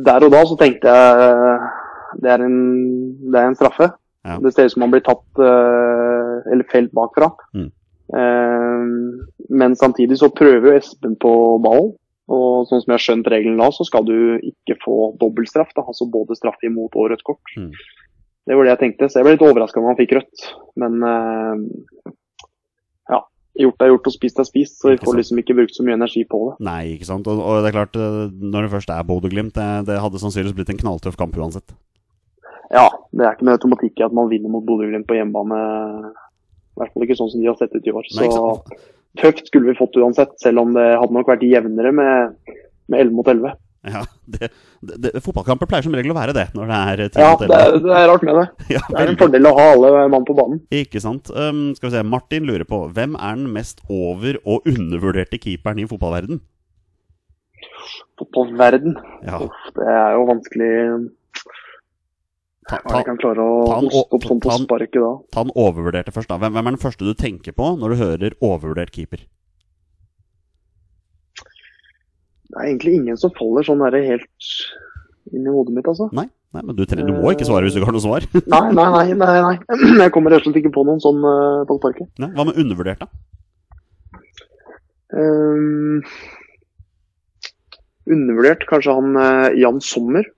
Der 0.05 0.25
og 0.25 0.31
da 0.33 0.41
så 0.45 0.57
tenkte 0.59 0.91
jeg 0.91 1.57
det 2.21 2.31
er 2.31 2.43
en, 2.45 2.59
det 3.31 3.39
er 3.39 3.49
en 3.49 3.57
straffe. 3.57 3.89
Ja. 4.25 4.37
Det 4.41 4.53
ser 4.53 4.69
ut 4.69 4.73
som 4.73 4.85
man 4.85 4.93
blir 4.93 5.03
tatt 5.05 5.41
eh, 5.41 6.51
eller 6.53 6.67
felt 6.71 6.93
bakfra. 6.95 7.29
Mm. 7.57 7.69
Eh, 8.21 8.85
men 9.61 9.75
samtidig 9.77 10.17
så 10.21 10.31
prøver 10.33 10.71
jo 10.71 10.79
Espen 10.79 11.17
på 11.21 11.33
ballen. 11.63 11.93
Og 12.25 12.65
sånn 12.65 12.81
som 12.81 12.89
jeg 12.89 12.97
har 12.97 13.03
skjønt 13.03 13.27
reglene 13.29 13.61
da, 13.61 13.67
så 13.69 13.85
skal 13.85 14.05
du 14.07 14.15
ikke 14.41 14.79
få 14.81 15.11
dobbeltstraff. 15.21 15.75
Altså 15.77 16.07
både 16.09 16.37
straff 16.39 16.63
imot 16.65 16.97
og 16.97 17.11
rødt 17.11 17.25
kort. 17.27 17.53
Mm. 17.53 17.69
Det 18.45 18.57
var 18.57 18.65
det 18.65 18.73
jeg 18.73 18.81
tenkte. 18.81 19.09
Så 19.09 19.19
jeg 19.19 19.27
ble 19.27 19.35
litt 19.35 19.45
overraska 19.45 19.81
når 19.81 19.93
han 19.93 19.99
fikk 19.99 20.15
rødt. 20.17 20.47
Men 20.81 20.97
eh, 21.11 22.13
gjort 23.59 23.83
er 23.83 23.91
gjort 23.91 24.09
og 24.09 24.15
spist 24.15 24.39
er 24.41 24.47
spist, 24.47 24.77
så 24.81 24.91
vi 24.91 24.99
får 25.01 25.17
liksom 25.19 25.39
ikke 25.41 25.55
brukt 25.57 25.75
så 25.75 25.85
mye 25.85 25.97
energi 25.97 26.25
på 26.27 26.41
det. 26.43 26.55
Nei, 26.67 26.81
ikke 26.95 27.07
sant. 27.07 27.27
Og, 27.31 27.39
og 27.39 27.63
det 27.63 27.71
er 27.71 27.77
klart, 27.77 27.99
eh, 27.99 28.21
når 28.53 28.67
det 28.67 28.73
først 28.75 28.91
er 28.91 29.07
Bodø-Glimt, 29.07 29.55
det, 29.55 29.87
det 29.89 30.01
hadde 30.03 30.21
sannsynligvis 30.21 30.57
blitt 30.57 30.73
en 30.73 30.81
knalltøff 30.83 31.17
kamp 31.19 31.37
uansett. 31.39 31.75
Ja, 32.73 32.89
det 33.15 33.23
er 33.23 33.37
ikke 33.37 33.47
noe 33.47 33.57
automatikk 33.59 34.01
i 34.01 34.07
at 34.07 34.15
man 34.15 34.29
vinner 34.31 34.51
mot 34.51 34.65
Bodø-Glimt 34.67 35.07
på 35.07 35.17
hjemmebane. 35.17 35.59
I 36.75 36.81
hvert 36.81 36.91
fall 36.91 37.07
ikke 37.07 37.19
sånn 37.21 37.31
som 37.31 37.43
de 37.43 37.49
har 37.51 37.59
sett 37.59 37.75
ut 37.75 37.87
i 37.87 37.95
år. 37.95 38.09
Så 38.11 38.29
tøft 39.21 39.47
skulle 39.47 39.71
vi 39.71 39.79
fått 39.79 39.95
uansett, 40.01 40.35
selv 40.43 40.65
om 40.65 40.73
det 40.75 40.87
hadde 40.99 41.15
nok 41.15 41.29
vært 41.31 41.45
jevnere 41.47 41.93
med, 41.95 42.35
med 42.91 43.05
11 43.05 43.15
mot 43.15 43.29
11. 43.31 43.55
Ja, 43.85 43.99
det, 44.25 44.47
det, 44.81 44.95
det, 45.03 45.11
Fotballkamper 45.21 45.67
pleier 45.69 45.85
som 45.85 45.93
regel 45.93 46.09
å 46.13 46.17
være 46.17 46.33
det 46.33 46.47
når 46.57 46.71
det 46.71 46.77
er 46.79 47.01
10 47.05 47.21
Ja, 47.21 47.27
det 47.37 47.49
er, 47.53 47.75
det 47.83 47.91
er 47.99 48.07
rart 48.09 48.23
med 48.25 48.39
det. 48.39 48.45
Ja, 48.75 48.81
Det 48.89 49.01
er 49.03 49.11
en 49.11 49.19
fordel 49.19 49.45
å 49.45 49.51
ha 49.59 49.65
alle 49.75 49.91
mann 50.13 50.25
på 50.25 50.33
banen. 50.37 50.63
Ikke 50.73 51.01
sant. 51.03 51.29
Um, 51.35 51.67
skal 51.77 51.91
vi 51.91 51.95
se, 51.97 52.03
Martin 52.09 52.47
lurer 52.49 52.65
på 52.65 52.79
hvem 52.95 53.13
er 53.19 53.37
den 53.37 53.51
mest 53.53 53.83
over- 53.89 54.39
og 54.45 54.65
undervurderte 54.71 55.37
keeperen 55.43 55.83
i 55.83 55.87
fotballverden? 55.91 56.41
Fotballverden. 58.19 58.97
Ja, 59.27 59.39
Uff, 59.45 59.69
det 59.75 59.85
er 59.91 60.15
jo 60.17 60.25
vanskelig 60.29 60.71
ta, 62.69 62.79
ta, 62.81 63.01
kan 63.05 63.17
klare 63.21 63.43
å 63.45 63.55
ta 63.69 63.77
en 63.83 63.89
hoste 63.91 64.01
å- 64.01 64.17
opp 64.17 64.27
sånn 64.31 64.41
på 64.43 64.57
sparket 64.63 65.01
da. 65.03 65.13
ta 65.35 65.43
den 65.45 65.53
overvurderte 65.55 66.13
først, 66.15 66.29
da. 66.31 66.37
Hvem, 66.41 66.53
hvem 66.57 66.67
er 66.67 66.77
den 66.77 66.81
første 66.81 67.05
du 67.05 67.13
tenker 67.13 67.53
på 67.53 67.73
når 67.79 67.93
du 67.93 68.01
hører 68.01 68.37
overvurdert 68.41 68.91
keeper? 68.95 69.25
Det 72.55 72.63
er 72.63 72.69
egentlig 72.69 72.93
ingen 73.01 73.17
som 73.19 73.33
faller 73.35 73.65
sånn 73.67 73.81
der 73.83 73.97
helt 73.99 74.51
inn 75.33 75.43
i 75.43 75.51
hodet 75.51 75.73
mitt, 75.75 75.87
altså. 75.91 76.07
Nei, 76.15 76.29
nei 76.55 76.61
men 76.63 76.77
du, 76.77 76.85
trenger, 76.87 77.09
du 77.09 77.17
må 77.19 77.33
ikke 77.35 77.47
svare 77.49 77.67
hvis 77.67 77.75
du 77.75 77.81
ikke 77.81 77.89
har 77.89 77.97
noe 77.97 78.05
svar. 78.05 78.27
Nei, 78.53 78.61
nei, 78.77 78.85
nei. 78.93 79.17
nei, 79.19 79.33
nei. 79.43 79.79
Jeg 80.05 80.13
kommer 80.15 80.31
rett 80.31 80.45
og 80.45 80.53
slett 80.53 80.61
ikke 80.61 80.71
på 80.77 80.85
noen 80.87 81.03
sånn 81.03 81.19
eh, 81.19 81.65
på 81.67 81.75
sparket. 81.81 82.07
Hva 82.23 82.47
med 82.47 82.61
undervurdert, 82.63 83.03
da? 83.03 83.11
Um, 85.15 85.99
undervurdert 88.07 88.63
kanskje 88.71 88.95
han 88.95 89.19
eh, 89.19 89.59
Jan 89.59 89.83
Sommer. 89.83 90.31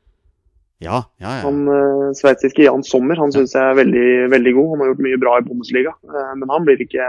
Ja, 0.82 1.04
ja, 1.22 1.38
ja. 1.40 1.44
Han 1.46 1.64
uh, 1.70 2.10
sveitsiske 2.18 2.66
Jan 2.66 2.84
Sommer 2.86 3.18
han 3.18 3.32
syns 3.34 3.56
jeg 3.58 3.62
er 3.62 3.78
veldig, 3.80 4.10
veldig 4.34 4.58
god. 4.58 4.74
Han 4.74 4.84
har 4.84 4.92
gjort 4.92 5.06
mye 5.08 5.22
bra 5.22 5.38
i 5.38 5.46
Bundesliga. 5.46 5.94
Eh, 6.10 6.34
men 6.42 6.54
han 6.54 6.66
blir 6.66 6.82
ikke 6.82 7.08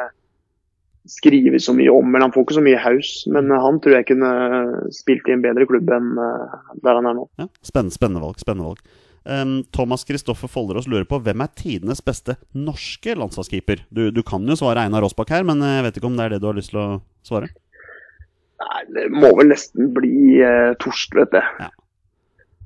skrevet 1.08 1.62
så 1.64 1.74
mye 1.76 1.92
om, 1.92 2.08
eller 2.12 2.28
han 2.28 2.34
får 2.34 2.46
ikke 2.46 2.56
så 2.58 2.64
mye 2.64 2.80
haus. 2.84 3.12
Men 3.34 3.50
eh, 3.50 3.64
han 3.64 3.82
tror 3.82 3.98
jeg 3.98 4.08
kunne 4.12 4.32
spilt 4.94 5.28
i 5.28 5.36
en 5.36 5.44
bedre 5.44 5.68
klubb 5.68 5.90
enn 5.94 6.14
eh, 6.22 6.56
der 6.84 7.00
han 7.00 7.10
er 7.10 7.20
nå. 7.20 7.28
ja. 7.40 7.48
Spennende, 7.66 7.96
spennende 7.96 8.24
valg. 8.24 8.40
spennende 8.42 8.72
valg. 8.72 8.82
Um, 9.28 9.58
Thomas 9.76 10.06
Kristoffer 10.08 10.48
Follerås 10.48 10.86
lurer 10.88 11.04
på 11.04 11.18
hvem 11.20 11.42
er 11.44 11.50
tidenes 11.58 12.00
beste 12.04 12.38
norske 12.56 13.12
landslagskeeper? 13.18 13.82
Du, 13.92 14.06
du 14.14 14.22
kan 14.24 14.46
jo 14.48 14.56
svare 14.56 14.86
Einar 14.86 15.04
Aasbakk 15.04 15.34
her, 15.34 15.44
men 15.44 15.60
jeg 15.60 15.84
vet 15.84 15.98
ikke 15.98 16.08
om 16.08 16.16
det 16.16 16.24
er 16.24 16.36
det 16.36 16.38
du 16.40 16.48
har 16.48 16.56
lyst 16.56 16.72
til 16.72 16.80
å 16.80 16.86
svare? 17.26 17.50
Nei, 18.58 18.80
det 18.94 19.04
må 19.14 19.30
vel 19.38 19.52
nesten 19.52 19.92
bli 19.94 20.40
eh, 20.42 20.72
Torst, 20.82 21.12
vet 21.18 21.36
jeg. 21.36 21.66
Ja. 21.66 21.68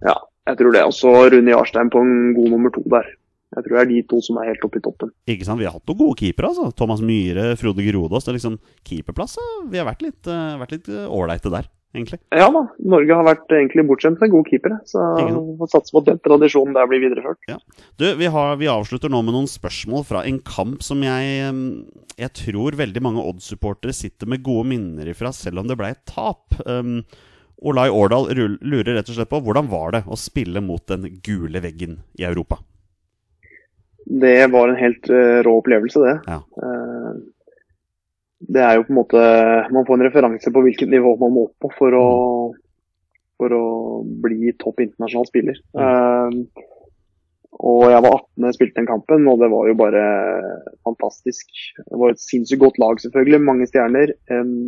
ja, 0.06 0.14
jeg 0.50 0.60
tror 0.60 0.76
det. 0.76 0.84
Og 0.88 0.94
så 0.96 1.12
Rune 1.34 1.52
Jarstein 1.52 1.90
på 1.92 2.04
en 2.04 2.14
god 2.36 2.54
nummer 2.54 2.72
to 2.74 2.84
der. 2.94 3.10
Jeg 3.52 3.66
tror 3.66 3.76
det 3.76 3.82
er 3.82 3.90
de 3.90 4.00
to 4.08 4.22
som 4.24 4.40
er 4.40 4.48
helt 4.52 4.64
oppe 4.64 4.80
i 4.80 4.84
toppen. 4.84 5.12
Ikke 5.28 5.46
sant, 5.46 5.60
Vi 5.60 5.68
har 5.68 5.76
hatt 5.76 5.88
noen 5.88 6.00
gode 6.00 6.18
keepere. 6.22 6.48
altså 6.52 6.72
Thomas 6.76 7.04
Myhre, 7.04 7.52
Frode 7.60 7.84
Grodås. 7.84 8.24
Det 8.24 8.32
er 8.32 8.38
liksom 8.40 8.58
Keeperplass 8.88 9.36
så 9.36 9.46
Vi 9.68 9.80
har 9.80 9.88
vært 9.88 10.04
litt 10.04 10.28
eh, 10.28 10.62
eh, 10.62 11.04
ålreite 11.12 11.52
der, 11.52 11.68
egentlig. 11.94 12.18
Ja 12.32 12.48
da, 12.52 12.62
Norge 12.94 13.18
har 13.18 13.26
vært 13.28 13.52
egentlig 13.52 13.84
bortskjemt 13.90 14.22
med 14.24 14.32
gode 14.32 14.48
keepere. 14.48 14.78
Så 14.88 15.02
vi 15.18 15.58
får 15.60 15.72
satse 15.74 15.92
på 15.92 16.00
at 16.00 16.08
den 16.08 16.22
tradisjonen 16.24 16.78
der 16.78 16.88
blir 16.88 17.04
videreført. 17.04 17.44
Du, 18.00 18.08
vi, 18.16 18.30
har, 18.32 18.56
vi 18.56 18.72
avslutter 18.72 19.12
nå 19.12 19.20
med 19.26 19.36
noen 19.36 19.50
spørsmål 19.50 20.08
fra 20.08 20.24
en 20.28 20.40
kamp 20.40 20.80
som 20.84 21.04
jeg 21.04 21.52
Jeg 22.16 22.32
tror 22.38 22.78
veldig 22.78 23.04
mange 23.04 23.24
Odd-supportere 23.24 23.92
sitter 23.96 24.28
med 24.28 24.44
gode 24.44 24.68
minner 24.72 25.12
ifra, 25.12 25.32
selv 25.32 25.60
om 25.60 25.68
det 25.68 25.76
ble 25.80 25.92
et 25.92 26.04
tap. 26.08 26.56
Um, 26.64 27.02
Olai 27.62 27.86
Årdal 27.94 28.32
lurer 28.34 28.96
rett 28.96 29.08
og 29.08 29.14
slett 29.14 29.30
på 29.30 29.38
hvordan 29.44 29.68
var 29.70 29.94
det 29.94 30.02
å 30.10 30.18
spille 30.18 30.60
mot 30.64 30.82
den 30.88 31.20
gule 31.22 31.60
veggen 31.62 32.00
i 32.18 32.24
Europa? 32.26 32.58
Det 34.20 34.46
var 34.46 34.68
en 34.68 34.76
helt 34.76 35.10
eh, 35.10 35.38
rå 35.46 35.54
opplevelse, 35.60 36.00
det. 36.00 36.16
Ja. 36.26 36.40
Eh, 36.66 37.12
det 38.52 38.64
er 38.64 38.74
jo 38.76 38.84
på 38.88 38.90
en 38.90 38.98
måte 38.98 39.20
Man 39.70 39.86
får 39.86 40.00
en 40.00 40.04
referanse 40.08 40.50
på 40.50 40.62
hvilket 40.64 40.90
nivå 40.90 41.14
man 41.20 41.30
må 41.30 41.44
opp 41.46 41.54
på 41.62 41.70
for 41.76 41.94
å, 41.94 42.08
for 43.38 43.54
å 43.54 43.66
bli 44.24 44.52
topp 44.60 44.82
internasjonal 44.84 45.28
spiller. 45.30 45.62
Eh, 45.78 46.36
og 47.62 47.84
jeg 47.92 48.02
var 48.02 48.16
18 48.16 48.42
da 48.42 48.50
jeg 48.50 48.58
spilte 48.58 48.80
den 48.80 48.90
kampen, 48.90 49.26
og 49.30 49.38
det 49.40 49.48
var 49.52 49.68
jo 49.70 49.78
bare 49.78 50.04
fantastisk. 50.82 51.52
Det 51.78 52.00
var 52.00 52.12
et 52.12 52.20
sinnssykt 52.20 52.62
godt 52.64 52.80
lag, 52.82 52.98
selvfølgelig. 52.98 53.38
Mange 53.44 53.68
stjerner. 53.70 54.14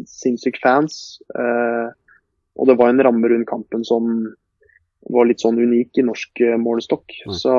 Sinnssykt 0.07 0.61
fans. 0.63 1.19
og 1.35 2.69
det 2.71 2.77
var 2.79 2.93
en 2.93 3.03
ramme 3.03 3.31
rundt 3.33 3.49
kampen 3.51 3.83
som 3.89 4.29
var 5.11 5.27
litt 5.27 5.43
sånn 5.43 5.59
unik 5.59 5.99
i 5.99 6.07
norsk 6.07 6.45
målestokk. 6.61 7.17
Mm. 7.25 7.35
Så 7.41 7.57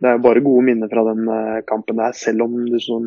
det 0.00 0.08
er 0.08 0.16
jo 0.16 0.24
bare 0.24 0.42
gode 0.44 0.64
minner 0.64 0.88
fra 0.88 1.04
den 1.10 1.26
eh, 1.28 1.62
kampen 1.68 1.98
der, 2.00 2.14
selv 2.16 2.46
om 2.46 2.54
du, 2.64 2.76
som, 2.80 3.04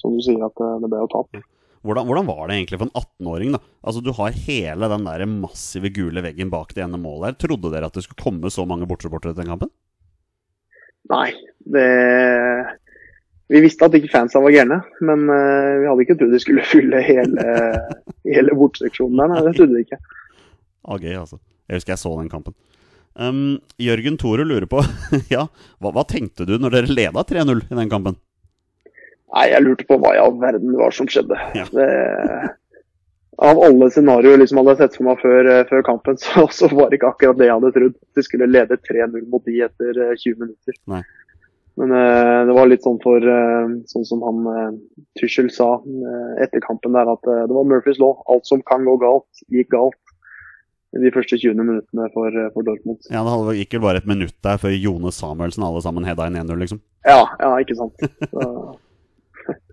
som 0.00 0.14
du 0.16 0.22
sier 0.24 0.40
at 0.46 0.62
eh, 0.64 0.78
det 0.80 0.88
ble 0.88 1.02
jo 1.02 1.10
tap. 1.12 1.42
Hvordan, 1.82 2.06
hvordan 2.08 2.28
var 2.28 2.46
det 2.46 2.56
egentlig 2.56 2.78
for 2.78 2.88
en 2.88 3.00
18-åring? 3.00 3.56
da? 3.56 3.60
Altså 3.82 4.02
Du 4.06 4.12
har 4.16 4.36
hele 4.46 4.88
den 4.92 5.08
der 5.08 5.24
massive 5.28 5.90
gule 5.92 6.22
veggen 6.24 6.52
bak 6.52 6.72
det 6.76 6.84
ene 6.84 7.00
målet 7.00 7.32
her. 7.32 7.38
Trodde 7.42 7.72
dere 7.74 7.90
at 7.90 7.98
det 7.98 8.04
skulle 8.06 8.22
komme 8.22 8.52
så 8.54 8.64
mange 8.70 8.88
bortsupportere 8.88 9.34
til 9.34 9.42
den 9.42 9.52
kampen? 9.52 9.72
Nei, 11.10 11.32
det 11.74 11.88
Vi 13.52 13.60
visste 13.60 13.84
at 13.84 13.96
ikke 13.98 14.12
fansa 14.14 14.40
var 14.40 14.54
gærne, 14.54 14.78
men 15.04 15.26
eh, 15.28 15.82
vi 15.82 15.88
hadde 15.90 16.06
ikke 16.06 16.16
trodd 16.20 16.32
de 16.32 16.40
skulle 16.40 16.64
fylle 16.72 17.02
hele, 17.04 17.48
hele 18.24 18.56
bortseksjonen 18.56 19.20
der. 19.20 19.34
Nei, 19.34 19.46
det 19.50 19.56
trodde 19.58 19.76
vi 19.76 19.86
ikke. 19.88 20.00
Ah, 20.82 20.96
gøy, 20.98 21.12
altså. 21.14 21.36
Jeg 21.70 21.78
husker 21.78 21.92
jeg 21.92 22.00
så 22.00 22.10
den 22.18 22.30
kampen. 22.32 22.56
Um, 23.14 23.60
Jørgen 23.76 24.16
Tore 24.16 24.44
lurer 24.48 24.64
på 24.64 24.80
Ja, 25.34 25.44
hva, 25.82 25.90
hva 25.92 26.04
tenkte 26.08 26.46
du 26.48 26.54
når 26.56 26.78
dere 26.78 26.94
leda 26.96 27.24
3-0 27.28 27.60
i 27.66 27.76
den 27.76 27.90
kampen? 27.92 28.16
Nei, 29.32 29.46
jeg 29.52 29.64
lurte 29.64 29.86
på 29.88 29.98
hva 30.00 30.14
i 30.16 30.20
all 30.20 30.34
verden 30.40 30.72
det 30.72 30.80
var 30.80 30.92
som 30.92 31.08
skjedde. 31.08 31.36
Ja. 31.56 31.64
Det, 31.72 31.86
av 33.42 33.60
alle 33.64 33.88
scenarioer 33.92 34.42
liksom 34.42 34.60
jeg 34.60 34.78
sett 34.78 34.98
for 34.98 35.08
meg 35.08 35.22
før, 35.22 35.48
eh, 35.48 35.64
før 35.68 35.84
kampen, 35.86 36.18
så, 36.24 36.44
så 36.52 36.68
var 36.72 36.90
det 36.90 37.00
ikke 37.00 37.14
akkurat 37.14 37.40
det 37.40 37.48
jeg 37.48 37.56
hadde 37.56 37.72
trodd. 37.76 37.98
Vi 38.16 38.26
skulle 38.28 38.50
lede 38.50 38.80
3-0 38.90 39.26
mot 39.32 39.44
de 39.48 39.62
etter 39.68 40.02
eh, 40.04 40.14
20 40.20 40.44
minutter. 40.44 40.78
Nei. 40.92 41.02
Men 41.80 41.88
uh, 41.96 42.44
det 42.44 42.52
var 42.52 42.68
litt 42.68 42.84
sånn 42.84 42.98
for 43.00 43.24
uh, 43.24 43.70
Sånn 43.88 44.04
som 44.04 44.20
han 44.26 44.40
uh, 44.44 44.74
Tuchel 45.16 45.48
sa 45.52 45.74
eh, 45.80 46.44
etter 46.44 46.62
kampen 46.64 46.96
der, 46.96 47.08
at 47.08 47.28
eh, 47.28 47.44
det 47.48 47.56
var 47.56 47.68
Murphys 47.68 48.00
law. 48.00 48.22
Alt 48.32 48.48
som 48.48 48.62
kan 48.68 48.84
gå 48.88 48.96
galt, 49.02 49.44
gikk 49.52 49.72
galt. 49.74 49.98
De 50.92 51.10
første 51.14 51.38
20 51.40 51.56
minuttene 51.56 52.06
for, 52.12 52.28
eh, 52.28 52.50
for 52.52 52.66
Dortmund. 52.66 53.00
Ja, 53.08 53.22
Det 53.24 53.56
gikk 53.56 53.78
vel 53.78 53.84
bare 53.86 54.02
et 54.02 54.06
minutt 54.06 54.36
der 54.44 54.58
før 54.60 54.74
Jone 54.76 55.12
Samuelsen 55.12 55.64
alle 55.64 55.80
sammen 55.80 56.04
heada 56.04 56.26
inn 56.28 56.36
1-0, 56.36 56.58
liksom. 56.60 56.80
Ja, 57.08 57.24
ja, 57.40 57.52
ikke 57.64 57.76
sant. 57.78 57.96
Så, 58.32 58.76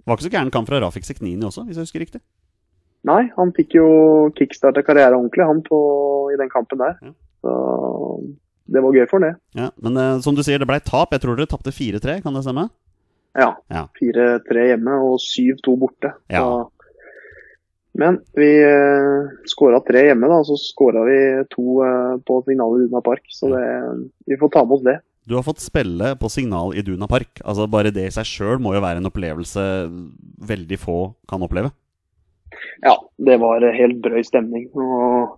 Var 0.08 0.18
ikke 0.18 0.26
så 0.26 0.32
gæren 0.34 0.52
kamp 0.52 0.70
fra 0.70 0.80
Rafik 0.82 1.06
Seknini 1.06 1.46
også, 1.46 1.66
hvis 1.68 1.78
jeg 1.78 1.86
husker 1.86 2.02
riktig. 2.02 2.22
Nei, 3.06 3.30
han 3.36 3.52
fikk 3.56 3.76
jo 3.78 3.90
kickstarta 4.36 4.82
karrieren 4.84 5.20
ordentlig, 5.20 5.46
han, 5.46 5.62
på, 5.64 5.78
i 6.34 6.40
den 6.40 6.50
kampen 6.50 6.82
der. 6.82 6.96
Ja. 7.04 7.12
Så 7.44 7.54
det 8.74 8.82
var 8.84 8.96
gøy 8.96 9.06
for 9.10 9.24
det. 9.24 9.36
Ja, 9.56 9.70
Men 9.84 9.98
uh, 9.98 10.20
som 10.24 10.36
du 10.36 10.42
sier, 10.44 10.60
det 10.60 10.68
ble 10.70 10.80
tap. 10.84 11.14
Jeg 11.14 11.24
tror 11.24 11.38
dere 11.38 11.50
tapte 11.50 11.74
4-3, 11.76 12.20
kan 12.26 12.36
det 12.36 12.44
stemme? 12.48 12.68
Ja. 13.38 13.54
Ja. 13.72 13.86
4-3 14.02 14.66
hjemme 14.72 14.98
og 15.06 15.20
7-2 15.24 15.76
borte. 15.80 16.14
Ja. 16.32 16.44
Men 18.00 18.22
vi 18.38 18.48
uh, 18.64 19.28
skåra 19.50 19.82
tre 19.84 20.06
hjemme, 20.08 20.30
da, 20.32 20.40
og 20.40 20.48
så 20.48 20.56
skåra 20.62 21.04
vi 21.08 21.20
to 21.52 21.82
uh, 21.84 22.16
på 22.24 22.40
signalet 22.48 22.86
i 22.86 22.88
Duna 22.88 23.04
Park. 23.04 23.26
Så 23.34 23.52
det, 23.52 23.64
vi 24.30 24.40
får 24.40 24.54
ta 24.56 24.64
med 24.66 24.78
oss 24.78 24.86
det. 24.88 25.00
Du 25.30 25.36
har 25.36 25.44
fått 25.46 25.62
spille 25.62 26.16
på 26.18 26.30
signal 26.32 26.74
i 26.74 26.82
Duna 26.82 27.08
Park. 27.12 27.42
Altså 27.44 27.68
Bare 27.70 27.92
det 27.94 28.08
i 28.08 28.14
seg 28.16 28.26
sjøl 28.26 28.64
må 28.64 28.74
jo 28.74 28.82
være 28.82 28.98
en 28.98 29.10
opplevelse 29.12 29.62
veldig 30.50 30.80
få 30.82 31.00
kan 31.30 31.44
oppleve. 31.46 31.70
Ja, 32.82 32.96
det 33.22 33.38
var 33.42 33.62
eh, 33.62 33.76
helt 33.78 34.00
brøy 34.02 34.24
stemning. 34.26 34.70
og 34.74 35.38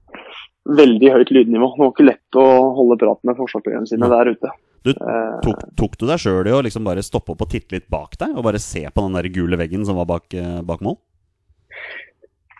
Veldig 0.77 1.11
høyt 1.11 1.33
lydnivå. 1.33 1.73
Det 1.73 1.83
var 1.83 1.91
ikke 1.91 2.07
lett 2.07 2.39
å 2.39 2.47
holde 2.77 2.99
praten 3.01 3.27
med 3.27 3.39
forsvarsspillerne 3.39 3.89
sine 3.89 4.07
ja. 4.07 4.19
der 4.21 4.35
ute. 4.37 4.53
Du, 4.81 4.93
Eh, 4.95 5.33
tok, 5.45 5.65
tok 5.77 5.99
du 5.99 6.07
deg 6.09 6.21
sjøl 6.23 6.47
i 6.49 6.53
å 6.55 6.61
liksom 6.65 6.87
bare 6.87 7.03
stoppe 7.05 7.35
opp 7.35 7.43
og 7.45 7.51
titte 7.51 7.75
litt 7.75 7.89
bak 7.91 8.15
deg? 8.21 8.31
Og 8.33 8.45
bare 8.47 8.61
se 8.61 8.81
på 8.87 9.03
den 9.03 9.17
der 9.17 9.27
gule 9.33 9.59
veggen 9.59 9.83
som 9.85 9.99
var 9.99 10.07
bak, 10.09 10.31
eh, 10.33 10.61
bak 10.65 10.81
mål? 10.85 10.97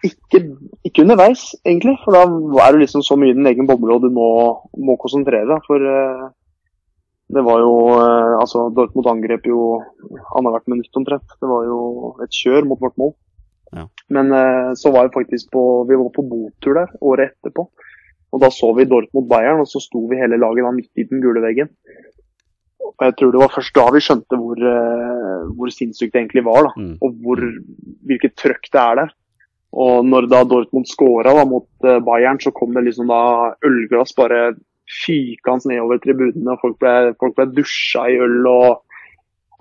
Ikke, 0.02 0.40
ikke 0.88 1.04
underveis, 1.04 1.52
egentlig. 1.62 1.94
For 2.02 2.16
da 2.16 2.24
er 2.66 2.74
du 2.74 2.82
liksom 2.82 3.04
så 3.06 3.18
mye 3.20 3.36
i 3.36 3.38
din 3.38 3.50
egen 3.52 3.68
boble, 3.70 3.94
og 3.94 4.06
du 4.06 4.10
må, 4.14 4.30
må 4.82 4.98
konsentrere 5.02 5.46
deg. 5.50 5.68
For 5.68 5.90
eh, 5.94 6.30
Det 7.32 7.44
var 7.48 7.62
jo 7.64 7.76
eh, 7.96 8.38
Altså, 8.42 8.66
Dortmund 8.76 9.12
angrep 9.12 9.46
jo 9.48 9.78
annethvert 10.38 10.72
minutt 10.74 10.98
omtrent. 10.98 11.38
Det 11.38 11.52
var 11.52 11.70
jo 11.70 12.16
et 12.26 12.34
kjør 12.34 12.66
mot 12.72 12.82
vårt 12.82 12.98
mål. 12.98 13.14
Ja. 13.78 13.86
Men 14.10 14.34
eh, 14.36 14.74
så 14.76 14.92
var 14.92 15.08
vi 15.08 15.16
faktisk 15.20 15.54
på 15.54 15.86
Vi 15.88 16.02
var 16.02 16.10
på 16.18 16.26
botur 16.28 16.82
der 16.82 16.98
året 17.00 17.36
etterpå. 17.36 17.70
Og 18.32 18.42
da 18.42 18.50
så 18.50 18.74
vi 18.74 18.90
Dortmund 18.90 19.30
Bayern, 19.30 19.62
og 19.62 19.70
så 19.70 19.80
sto 19.84 20.06
vi 20.10 20.18
hele 20.18 20.40
laget 20.40 20.66
da 20.66 20.74
midt 20.74 20.92
i 20.98 21.06
den 21.06 21.22
gule 21.22 21.44
veggen. 21.44 21.70
Og 22.90 23.06
jeg 23.06 23.16
tror 23.20 23.32
det 23.34 23.42
var 23.42 23.54
først 23.54 23.76
da 23.76 23.88
vi 23.92 24.02
skjønte 24.04 24.38
hvor, 24.40 24.62
hvor 25.58 25.72
sinnssykt 25.74 26.14
det 26.14 26.22
egentlig 26.22 26.46
var. 26.46 26.70
da, 26.70 26.72
Mm. 26.80 26.94
Og 27.04 27.18
hvor, 27.24 27.42
hvilket 28.08 28.38
trøkk 28.40 28.70
det 28.72 28.80
er 28.80 29.02
der. 29.02 29.12
Og 29.72 30.04
når 30.06 30.28
da 30.32 30.44
Dortmund 30.44 30.90
skåra 30.90 31.46
mot 31.48 31.68
eh, 31.88 32.00
Bayern, 32.04 32.40
så 32.44 32.52
kom 32.52 32.74
det 32.76 32.84
liksom 32.90 33.08
da 33.08 33.22
ølglass 33.64 34.12
bare 34.18 34.54
fykende 35.06 35.72
nedover 35.72 36.02
tribunene. 36.04 36.58
Folk 36.62 36.80
ble, 36.82 37.14
folk 37.22 37.38
ble 37.38 37.46
dusja 37.56 38.08
i 38.12 38.18
øl 38.20 38.42
og 38.52 38.82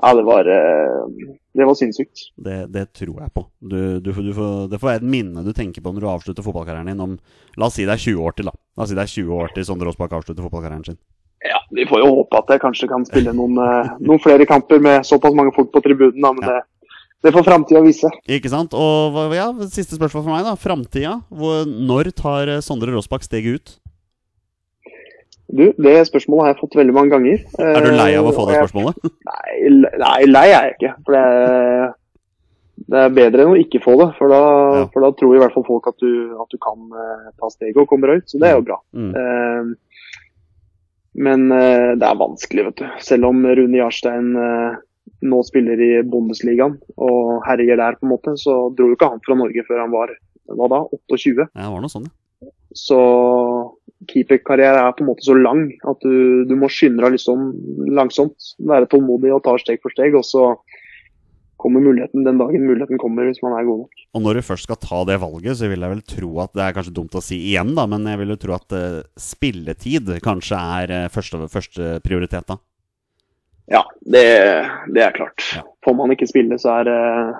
Ja, 0.00 0.14
det 0.16 0.22
var, 0.24 0.48
eh, 0.48 1.26
det 1.52 1.66
var 1.68 1.74
sinnssykt. 1.76 2.22
Det, 2.40 2.54
det 2.72 2.86
tror 2.96 3.18
jeg 3.20 3.32
på. 3.36 3.42
Du, 3.60 4.00
du, 4.00 4.08
du 4.16 4.30
får, 4.32 4.68
det 4.72 4.78
får 4.80 4.88
være 4.94 5.00
et 5.02 5.10
minne 5.12 5.42
du 5.44 5.50
tenker 5.52 5.84
på 5.84 5.92
når 5.92 6.00
du 6.00 6.08
avslutter 6.08 6.46
fotballkarrieren 6.46 6.88
din 6.88 7.02
om 7.04 7.18
La 7.60 7.68
oss 7.68 7.76
si 7.76 7.84
det 7.84 7.92
er 7.98 8.00
20 8.00 8.22
år 8.24 8.32
til, 8.38 8.48
da. 8.48 8.54
La 8.78 8.86
oss 8.86 8.88
si 8.88 8.96
det 8.96 9.04
er 9.04 9.12
20 9.12 9.34
år 9.36 9.52
til 9.52 9.66
Sondre 9.68 9.92
Aasbakk 9.92 10.14
avslutter 10.16 10.46
fotballkarrieren 10.46 10.86
sin. 10.88 10.96
Ja, 11.44 11.60
Vi 11.76 11.84
får 11.88 12.00
jo 12.00 12.08
håpe 12.16 12.40
at 12.40 12.54
jeg 12.54 12.62
kanskje 12.64 12.88
kan 12.88 13.04
spille 13.04 13.32
noen, 13.36 13.60
eh, 13.60 13.92
noen 14.00 14.24
flere 14.24 14.48
kamper 14.48 14.80
med 14.80 15.04
såpass 15.08 15.36
mange 15.36 15.52
folk 15.56 15.68
på 15.76 15.84
tribunen, 15.84 16.16
da, 16.24 16.32
men 16.32 16.48
Ja. 16.48 16.56
det, 16.56 16.64
det 17.22 17.32
får 17.34 17.44
framtida 17.44 17.80
vise. 17.84 18.08
Ikke 18.32 18.48
sant? 18.48 18.72
Og 18.72 19.18
ja, 19.36 19.50
Siste 19.68 19.98
spørsmål 19.98 20.24
for 20.24 20.32
meg, 20.32 20.44
da. 20.46 20.54
Framtida. 20.56 21.18
Når 21.30 22.10
tar 22.16 22.48
eh, 22.48 22.60
Sondre 22.64 22.94
Råsbakk 22.94 23.26
steget 23.26 23.58
ut? 23.60 23.76
Du, 25.50 25.64
Det 25.76 25.96
spørsmålet 26.06 26.44
har 26.46 26.52
jeg 26.54 26.60
fått 26.62 26.76
veldig 26.78 26.94
mange 26.94 27.10
ganger. 27.10 27.40
Er 27.58 27.82
du 27.82 27.90
lei 27.98 28.12
av 28.14 28.28
å 28.30 28.32
få 28.36 28.44
det 28.46 28.54
Eh, 28.54 28.60
og 28.60 28.60
jeg- 28.60 28.68
spørsmålet? 28.70 28.94
Nei, 29.30 29.88
nei, 29.98 30.20
lei 30.30 30.46
er 30.48 30.62
jeg 30.68 30.76
ikke. 30.78 30.92
For 31.04 31.16
det, 31.18 31.24
det 32.94 33.00
er 33.04 33.16
bedre 33.18 33.44
enn 33.44 33.54
å 33.56 33.60
ikke 33.60 33.82
få 33.84 33.96
det. 34.00 34.08
For 34.16 34.30
da, 34.32 34.40
Ja. 34.78 34.84
for 34.94 35.04
da 35.04 35.10
tror 35.18 35.34
i 35.36 35.40
hvert 35.42 35.52
fall 35.58 35.66
folk 35.66 35.88
at 35.90 35.98
du, 36.00 36.12
at 36.40 36.48
du 36.54 36.58
kan 36.62 36.86
eh, 37.04 37.30
ta 37.40 37.50
steget 37.50 37.76
og 37.82 37.88
komme 37.90 38.06
deg 38.08 38.22
ut. 38.22 38.30
Så 38.30 38.38
det 38.40 38.48
er 38.48 38.56
jo 38.60 38.64
bra. 38.70 38.78
Mm. 38.94 39.74
Men 41.20 41.48
det 41.50 42.06
er 42.06 42.20
vanskelig, 42.20 42.64
vet 42.70 42.76
du. 42.80 42.86
Selv 43.02 43.26
om 43.32 43.42
Rune 43.44 43.76
Jarstein 43.80 44.28
nå 45.26 45.42
spiller 45.46 45.80
i 45.84 45.90
Bundesligaen 46.06 46.78
og 46.96 47.40
herjer 47.46 47.80
der, 47.80 47.98
på 47.98 48.06
en 48.06 48.14
måte, 48.14 48.34
så 48.40 48.56
dro 48.76 48.90
jo 48.90 48.96
ikke 48.96 49.10
han 49.12 49.22
fra 49.26 49.36
Norge 49.38 49.64
før 49.68 49.84
han 49.84 49.94
var 49.94 50.14
hva 50.50 50.66
da, 50.72 50.80
28. 50.96 51.34
Ja, 51.36 51.46
det 51.60 51.70
var 51.74 51.84
noe 51.84 51.92
sånn, 51.92 52.08
ja. 52.08 52.16
Så 52.76 52.96
keeperkarriere 54.08 54.84
er 54.86 54.94
på 54.96 55.04
en 55.04 55.10
måte 55.10 55.26
så 55.26 55.34
lang 55.36 55.66
at 55.90 56.04
du, 56.04 56.46
du 56.48 56.54
må 56.58 56.70
skynde 56.72 57.02
deg 57.02 57.16
liksom 57.16 57.50
langsomt. 57.90 58.54
Være 58.62 58.88
tålmodig 58.90 59.32
og 59.34 59.42
ta 59.44 59.56
steg 59.60 59.82
for 59.82 59.92
steg. 59.92 60.14
Og 60.16 60.24
så 60.24 60.44
kommer 61.60 61.82
muligheten 61.84 62.24
den 62.24 62.38
dagen 62.40 62.64
muligheten 62.64 63.00
kommer, 63.02 63.26
hvis 63.28 63.42
man 63.44 63.58
er 63.58 63.66
god 63.68 63.82
nok. 63.82 64.04
Og 64.16 64.24
når 64.24 64.38
du 64.38 64.46
først 64.46 64.68
skal 64.68 64.80
ta 64.80 65.02
det 65.10 65.18
valget, 65.20 65.58
så 65.58 65.68
vil 65.68 65.84
jeg 65.84 65.92
vel 65.92 66.06
tro 66.14 66.30
at 66.46 66.54
Det 66.56 66.64
er 66.64 66.76
kanskje 66.78 66.96
dumt 66.96 67.18
å 67.18 67.24
si 67.24 67.42
igjen, 67.50 67.74
da, 67.76 67.84
men 67.90 68.08
jeg 68.08 68.22
vil 68.22 68.32
jo 68.32 68.40
tro 68.46 68.56
at 68.56 68.76
uh, 68.78 69.02
spilletid 69.20 70.14
kanskje 70.24 70.62
er 70.80 70.94
uh, 70.96 71.10
første, 71.12 71.42
første 71.52 71.92
prioritet, 72.06 72.48
da. 72.48 72.56
Ja, 73.70 73.84
det, 74.02 74.24
det 74.94 75.02
er 75.04 75.14
klart. 75.14 75.44
Ja. 75.56 75.62
Får 75.86 75.94
man 75.98 76.10
ikke 76.14 76.26
spille, 76.28 76.58
så 76.58 76.72
er 76.80 76.90
uh, 76.90 77.36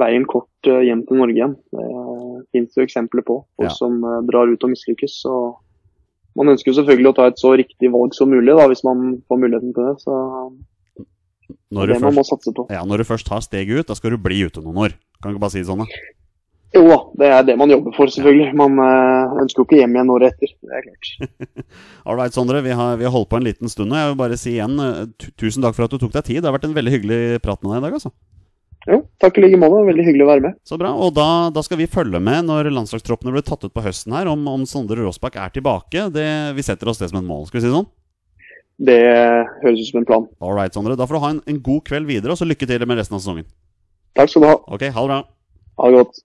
veien 0.00 0.24
kort 0.30 0.68
uh, 0.70 0.80
hjem 0.86 1.02
til 1.08 1.20
Norge 1.20 1.36
igjen. 1.36 1.56
Det 1.74 1.88
finnes 2.54 2.78
jo 2.78 2.86
eksempler 2.86 3.24
på 3.26 3.42
folk 3.58 3.68
Ja. 3.68 3.74
som 3.76 4.00
drar 4.30 4.48
ut 4.48 4.64
og 4.64 4.72
mislykkes. 4.72 5.18
Og 5.28 5.60
man 6.38 6.52
ønsker 6.54 6.72
jo 6.72 6.78
selvfølgelig 6.80 7.10
å 7.12 7.16
ta 7.18 7.26
et 7.28 7.40
så 7.42 7.52
riktig 7.60 7.90
valg 7.92 8.16
som 8.16 8.30
mulig, 8.32 8.54
da, 8.56 8.64
hvis 8.70 8.84
man 8.86 9.20
får 9.28 9.40
muligheten 9.44 9.74
til 9.76 9.90
det. 9.90 9.96
Så 10.00 10.16
Når 11.74 11.86
det 11.86 11.92
du, 11.92 11.94
det 11.98 12.02
man 12.06 12.16
må 12.16 12.24
satse 12.24 12.54
på. 12.56 12.66
ja, 12.72 12.80
når 12.86 13.02
du 13.02 13.08
først 13.10 13.26
tar 13.28 13.42
steget 13.44 13.82
ut, 13.82 13.88
da 13.90 13.94
skal 13.98 14.14
du 14.14 14.18
bli 14.22 14.40
ute 14.46 14.62
noen 14.64 14.80
år. 14.86 14.96
Kan 15.20 15.34
ikke 15.34 15.42
bare 15.44 15.54
si 15.54 15.60
det 15.62 15.68
sånn, 15.68 15.84
da. 15.84 16.00
Jo 16.70 16.84
da, 16.86 16.96
det 17.18 17.28
er 17.34 17.46
det 17.48 17.56
man 17.58 17.70
jobber 17.72 17.94
for, 17.96 18.10
selvfølgelig. 18.14 18.52
Man 18.54 18.78
eh, 18.78 19.38
ønsker 19.42 19.62
jo 19.62 19.66
ikke 19.66 19.78
hjem 19.80 19.96
igjen 19.96 20.12
året 20.14 20.36
etter. 20.36 20.52
Det 20.62 20.76
er 20.78 20.84
klart. 20.86 21.54
Ålreit, 22.12 22.36
Sondre. 22.36 22.60
Vi 22.62 22.74
har, 22.78 22.98
vi 23.00 23.08
har 23.08 23.14
holdt 23.14 23.30
på 23.32 23.40
en 23.40 23.46
liten 23.48 23.72
stund, 23.72 23.90
og 23.90 23.98
jeg 23.98 24.12
vil 24.12 24.20
bare 24.20 24.38
si 24.38 24.52
igjen 24.54 24.76
eh, 24.84 25.30
tusen 25.40 25.66
takk 25.66 25.74
for 25.74 25.88
at 25.88 25.96
du 25.96 25.98
tok 25.98 26.14
deg 26.14 26.28
tid. 26.28 26.38
Det 26.38 26.46
har 26.46 26.54
vært 26.54 26.68
en 26.68 26.76
veldig 26.76 26.92
hyggelig 26.94 27.40
prat 27.42 27.58
med 27.64 27.74
deg 27.74 27.80
i 27.80 27.86
dag, 27.88 27.96
altså. 27.98 28.14
Jo, 28.88 29.02
takk 29.20 29.36
i 29.36 29.44
like 29.44 29.58
måte. 29.60 29.82
Veldig 29.90 30.06
hyggelig 30.06 30.24
å 30.24 30.30
være 30.30 30.44
med. 30.46 30.60
Så 30.70 30.78
bra. 30.80 30.92
Og 30.94 31.10
da, 31.18 31.26
da 31.52 31.64
skal 31.66 31.80
vi 31.82 31.90
følge 31.90 32.22
med 32.22 32.46
når 32.48 32.70
landslagstroppene 32.72 33.34
blir 33.34 33.44
tatt 33.44 33.66
ut 33.66 33.74
på 33.74 33.84
høsten 33.84 34.14
her, 34.16 34.30
om, 34.30 34.46
om 34.54 34.62
Sondre 34.68 35.02
Råsbakk 35.02 35.40
er 35.42 35.52
tilbake. 35.58 36.06
Det, 36.14 36.28
vi 36.56 36.64
setter 36.64 36.92
oss 36.92 37.02
det 37.02 37.10
som 37.10 37.18
et 37.20 37.26
mål, 37.26 37.48
skal 37.50 37.58
vi 37.58 37.66
si 37.66 37.68
det 37.72 37.76
sånn? 37.76 37.90
Det 38.80 39.00
høres 39.60 39.82
ut 39.82 39.90
som 39.90 40.00
en 40.00 40.08
plan. 40.08 40.30
Ålreit, 40.40 40.78
Sondre. 40.78 40.94
Da 40.96 41.10
får 41.10 41.18
du 41.18 41.24
ha 41.26 41.34
en, 41.34 41.44
en 41.50 41.60
god 41.66 41.82
kveld 41.90 42.08
videre, 42.08 42.32
og 42.32 42.40
så 42.40 42.48
lykke 42.48 42.70
til 42.70 42.86
med 42.86 43.02
resten 43.02 43.18
av 43.18 43.24
sesongen. 43.26 43.50
Takk 44.16 44.32
skal 44.32 44.46
du 44.46 44.52
ha. 44.54 44.58
Ok, 44.70 44.86
ha 44.86 45.02
det 45.04 45.10
bra. 45.10 45.22
Ha 45.82 45.90
det 45.90 46.00
godt. 46.00 46.22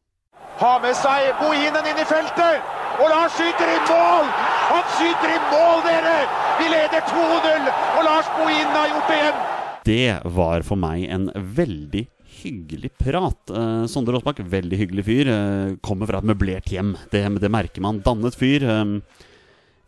Har 0.55 0.79
med 0.83 0.95
seg 0.95 1.33
Bohinen 1.41 1.87
inn 1.91 1.99
i 1.99 2.07
feltet. 2.07 2.63
Og 2.95 3.09
Lars 3.11 3.33
skyter 3.35 3.67
i 3.67 3.79
mål! 3.89 4.29
Han 4.69 4.85
skyter 4.95 5.33
i 5.33 5.39
mål, 5.51 5.81
dere! 5.83 6.15
Vi 6.61 6.69
leder 6.71 7.03
2-0, 7.09 7.65
og 7.97 8.05
Lars 8.07 8.29
Bohinen 8.37 8.71
har 8.71 8.87
gjort 8.93 9.09
det 9.11 9.17
igjen. 9.19 9.41
Det 9.85 10.35
var 10.37 10.63
for 10.65 10.79
meg 10.79 11.03
en 11.11 11.27
veldig 11.35 12.05
hyggelig 12.39 12.93
prat. 12.97 13.51
Eh, 13.51 13.83
Sondre 13.91 14.15
Rossbakk, 14.15 14.39
veldig 14.49 14.79
hyggelig 14.79 15.05
fyr. 15.09 15.31
Eh, 15.33 15.75
kommer 15.83 16.07
fra 16.09 16.23
et 16.23 16.29
møblert 16.31 16.71
hjem. 16.71 16.95
Det, 17.11 17.25
det 17.43 17.51
merker 17.51 17.83
man. 17.83 17.99
Dannet 18.05 18.39
fyr. 18.39 18.63
Eh, 18.63 18.95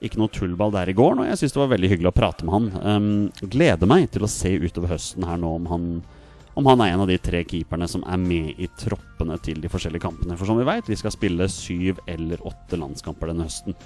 ikke 0.03 0.19
noe 0.21 0.29
tullball 0.35 0.75
der 0.75 0.91
i 0.91 0.97
går, 0.97 1.15
og 1.17 1.25
jeg 1.31 1.39
syns 1.39 1.55
det 1.55 1.63
var 1.63 1.71
veldig 1.71 1.89
hyggelig 1.95 2.11
å 2.11 2.17
prate 2.19 2.45
med 2.45 2.57
han. 2.57 2.67
Eh, 2.77 3.47
gleder 3.55 3.89
meg 3.89 4.11
til 4.13 4.27
å 4.27 4.29
se 4.35 4.51
utover 4.59 4.93
høsten 4.97 5.25
her 5.31 5.39
nå 5.41 5.55
om 5.61 5.71
han, 5.71 5.87
om 6.57 6.65
han 6.71 6.81
er 6.81 6.95
en 6.95 7.03
av 7.03 7.09
de 7.09 7.19
tre 7.21 7.43
keeperne 7.45 7.85
som 7.89 8.03
er 8.09 8.17
med 8.17 8.57
i 8.57 8.69
troppene 8.81 9.37
til 9.45 9.61
de 9.61 9.69
forskjellige 9.69 10.07
kampene. 10.07 10.37
For 10.39 10.49
som 10.49 10.57
vi 10.57 10.65
veit, 10.65 10.89
vi 10.89 10.97
skal 10.97 11.13
spille 11.13 11.45
syv 11.53 12.01
eller 12.09 12.41
åtte 12.49 12.79
landskamper 12.81 13.29
denne 13.29 13.45
høsten. 13.45 13.77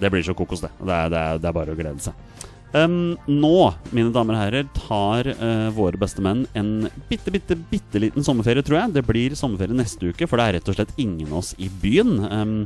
Det 0.00 0.10
blir 0.12 0.24
så 0.24 0.36
kokos, 0.36 0.62
det. 0.64 0.72
Det 0.76 0.96
er, 0.96 1.12
det 1.12 1.20
er, 1.20 1.40
det 1.40 1.48
er 1.48 1.56
bare 1.56 1.72
å 1.72 1.78
glede 1.78 2.04
seg. 2.04 2.48
Um, 2.70 3.16
nå, 3.26 3.54
mine 3.90 4.12
damer 4.14 4.36
og 4.36 4.42
herrer, 4.44 4.68
tar 4.76 5.26
uh, 5.40 5.72
våre 5.74 5.98
beste 5.98 6.22
menn 6.22 6.44
en 6.54 6.86
bitte, 7.08 7.32
bitte, 7.34 7.56
bitte 7.72 8.02
liten 8.02 8.24
sommerferie, 8.24 8.62
tror 8.66 8.82
jeg. 8.82 8.94
Det 8.98 9.06
blir 9.08 9.34
sommerferie 9.38 9.76
neste 9.76 10.12
uke, 10.12 10.28
for 10.30 10.38
det 10.38 10.46
er 10.46 10.58
rett 10.58 10.70
og 10.70 10.76
slett 10.78 10.94
ingen 11.00 11.32
av 11.32 11.40
oss 11.40 11.54
i 11.58 11.72
byen. 11.82 12.12
Um, 12.28 12.56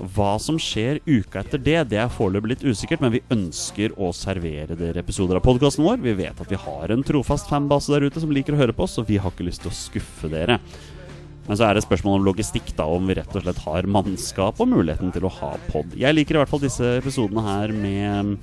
hva 0.00 0.34
som 0.40 0.58
skjer 0.60 1.00
uka 1.06 1.42
etter 1.42 1.60
det, 1.60 1.78
det 1.92 1.98
er 2.00 2.12
foreløpig 2.12 2.54
litt 2.54 2.64
usikkert, 2.64 3.02
men 3.04 3.12
vi 3.14 3.24
ønsker 3.32 3.94
å 4.00 4.12
servere 4.16 4.76
dere 4.78 5.02
episoder 5.02 5.38
av 5.38 5.44
podkasten 5.44 5.84
vår. 5.84 6.00
Vi 6.04 6.16
vet 6.22 6.40
at 6.40 6.52
vi 6.52 6.60
har 6.60 6.92
en 6.92 7.04
trofast 7.06 7.50
fanbase 7.50 7.92
der 7.92 8.08
ute 8.08 8.22
som 8.22 8.32
liker 8.32 8.56
å 8.56 8.62
høre 8.62 8.76
på 8.76 8.86
oss, 8.86 8.98
og 9.00 9.10
vi 9.10 9.20
har 9.20 9.34
ikke 9.34 9.46
lyst 9.48 9.64
til 9.64 9.72
å 9.72 9.76
skuffe 9.76 10.30
dere. 10.32 10.60
Men 11.48 11.58
så 11.58 11.66
er 11.66 11.76
det 11.76 11.84
spørsmål 11.84 12.20
om 12.20 12.26
logistikk, 12.28 12.72
da, 12.78 12.86
om 12.86 13.08
vi 13.08 13.16
rett 13.18 13.32
og 13.34 13.44
slett 13.44 13.62
har 13.64 13.88
mannskap 13.90 14.60
og 14.62 14.70
muligheten 14.70 15.12
til 15.14 15.26
å 15.26 15.32
ha 15.40 15.54
pod. 15.70 15.96
Jeg 15.98 16.16
liker 16.16 16.36
i 16.36 16.42
hvert 16.42 16.52
fall 16.52 16.62
disse 16.62 16.96
episodene 17.00 17.42
her 17.42 17.74
med, 17.74 18.36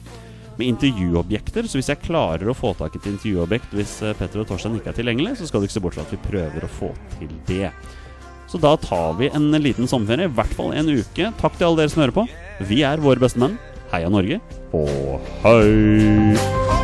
med 0.58 0.66
intervjuobjekter, 0.68 1.70
så 1.70 1.80
hvis 1.80 1.92
jeg 1.94 2.04
klarer 2.04 2.52
å 2.52 2.58
få 2.58 2.74
tak 2.78 2.98
i 2.98 3.02
et 3.02 3.08
intervjuobjekt 3.14 3.78
hvis 3.78 4.02
eh, 4.04 4.18
Petter 4.18 4.44
og 4.44 4.50
Torstein 4.50 4.76
ikke 4.80 4.92
er 4.92 5.00
tilgjengelig, 5.00 5.38
så 5.40 5.48
skal 5.48 5.64
du 5.64 5.70
ikke 5.70 5.78
se 5.78 5.86
bort 5.86 5.98
fra 5.98 6.04
at 6.04 6.14
vi 6.14 6.26
prøver 6.26 6.68
å 6.68 6.74
få 6.82 6.92
til 7.16 7.32
det. 7.48 7.72
Så 8.48 8.60
da 8.64 8.76
tar 8.80 9.18
vi 9.20 9.32
en 9.36 9.52
liten 9.60 9.90
sommerferie, 9.90 10.30
i 10.30 10.36
hvert 10.38 10.54
fall 10.56 10.72
en 10.78 10.92
uke. 10.96 11.32
Takk 11.42 11.58
til 11.58 11.70
alle 11.70 11.84
dere 11.84 11.94
som 11.94 12.04
hører 12.06 12.16
på. 12.16 12.28
Vi 12.70 12.84
er 12.88 13.04
våre 13.04 13.24
beste 13.24 13.42
menn. 13.44 13.60
Heia 13.92 14.12
Norge, 14.12 14.42
og 14.76 15.32
hei! 15.46 16.77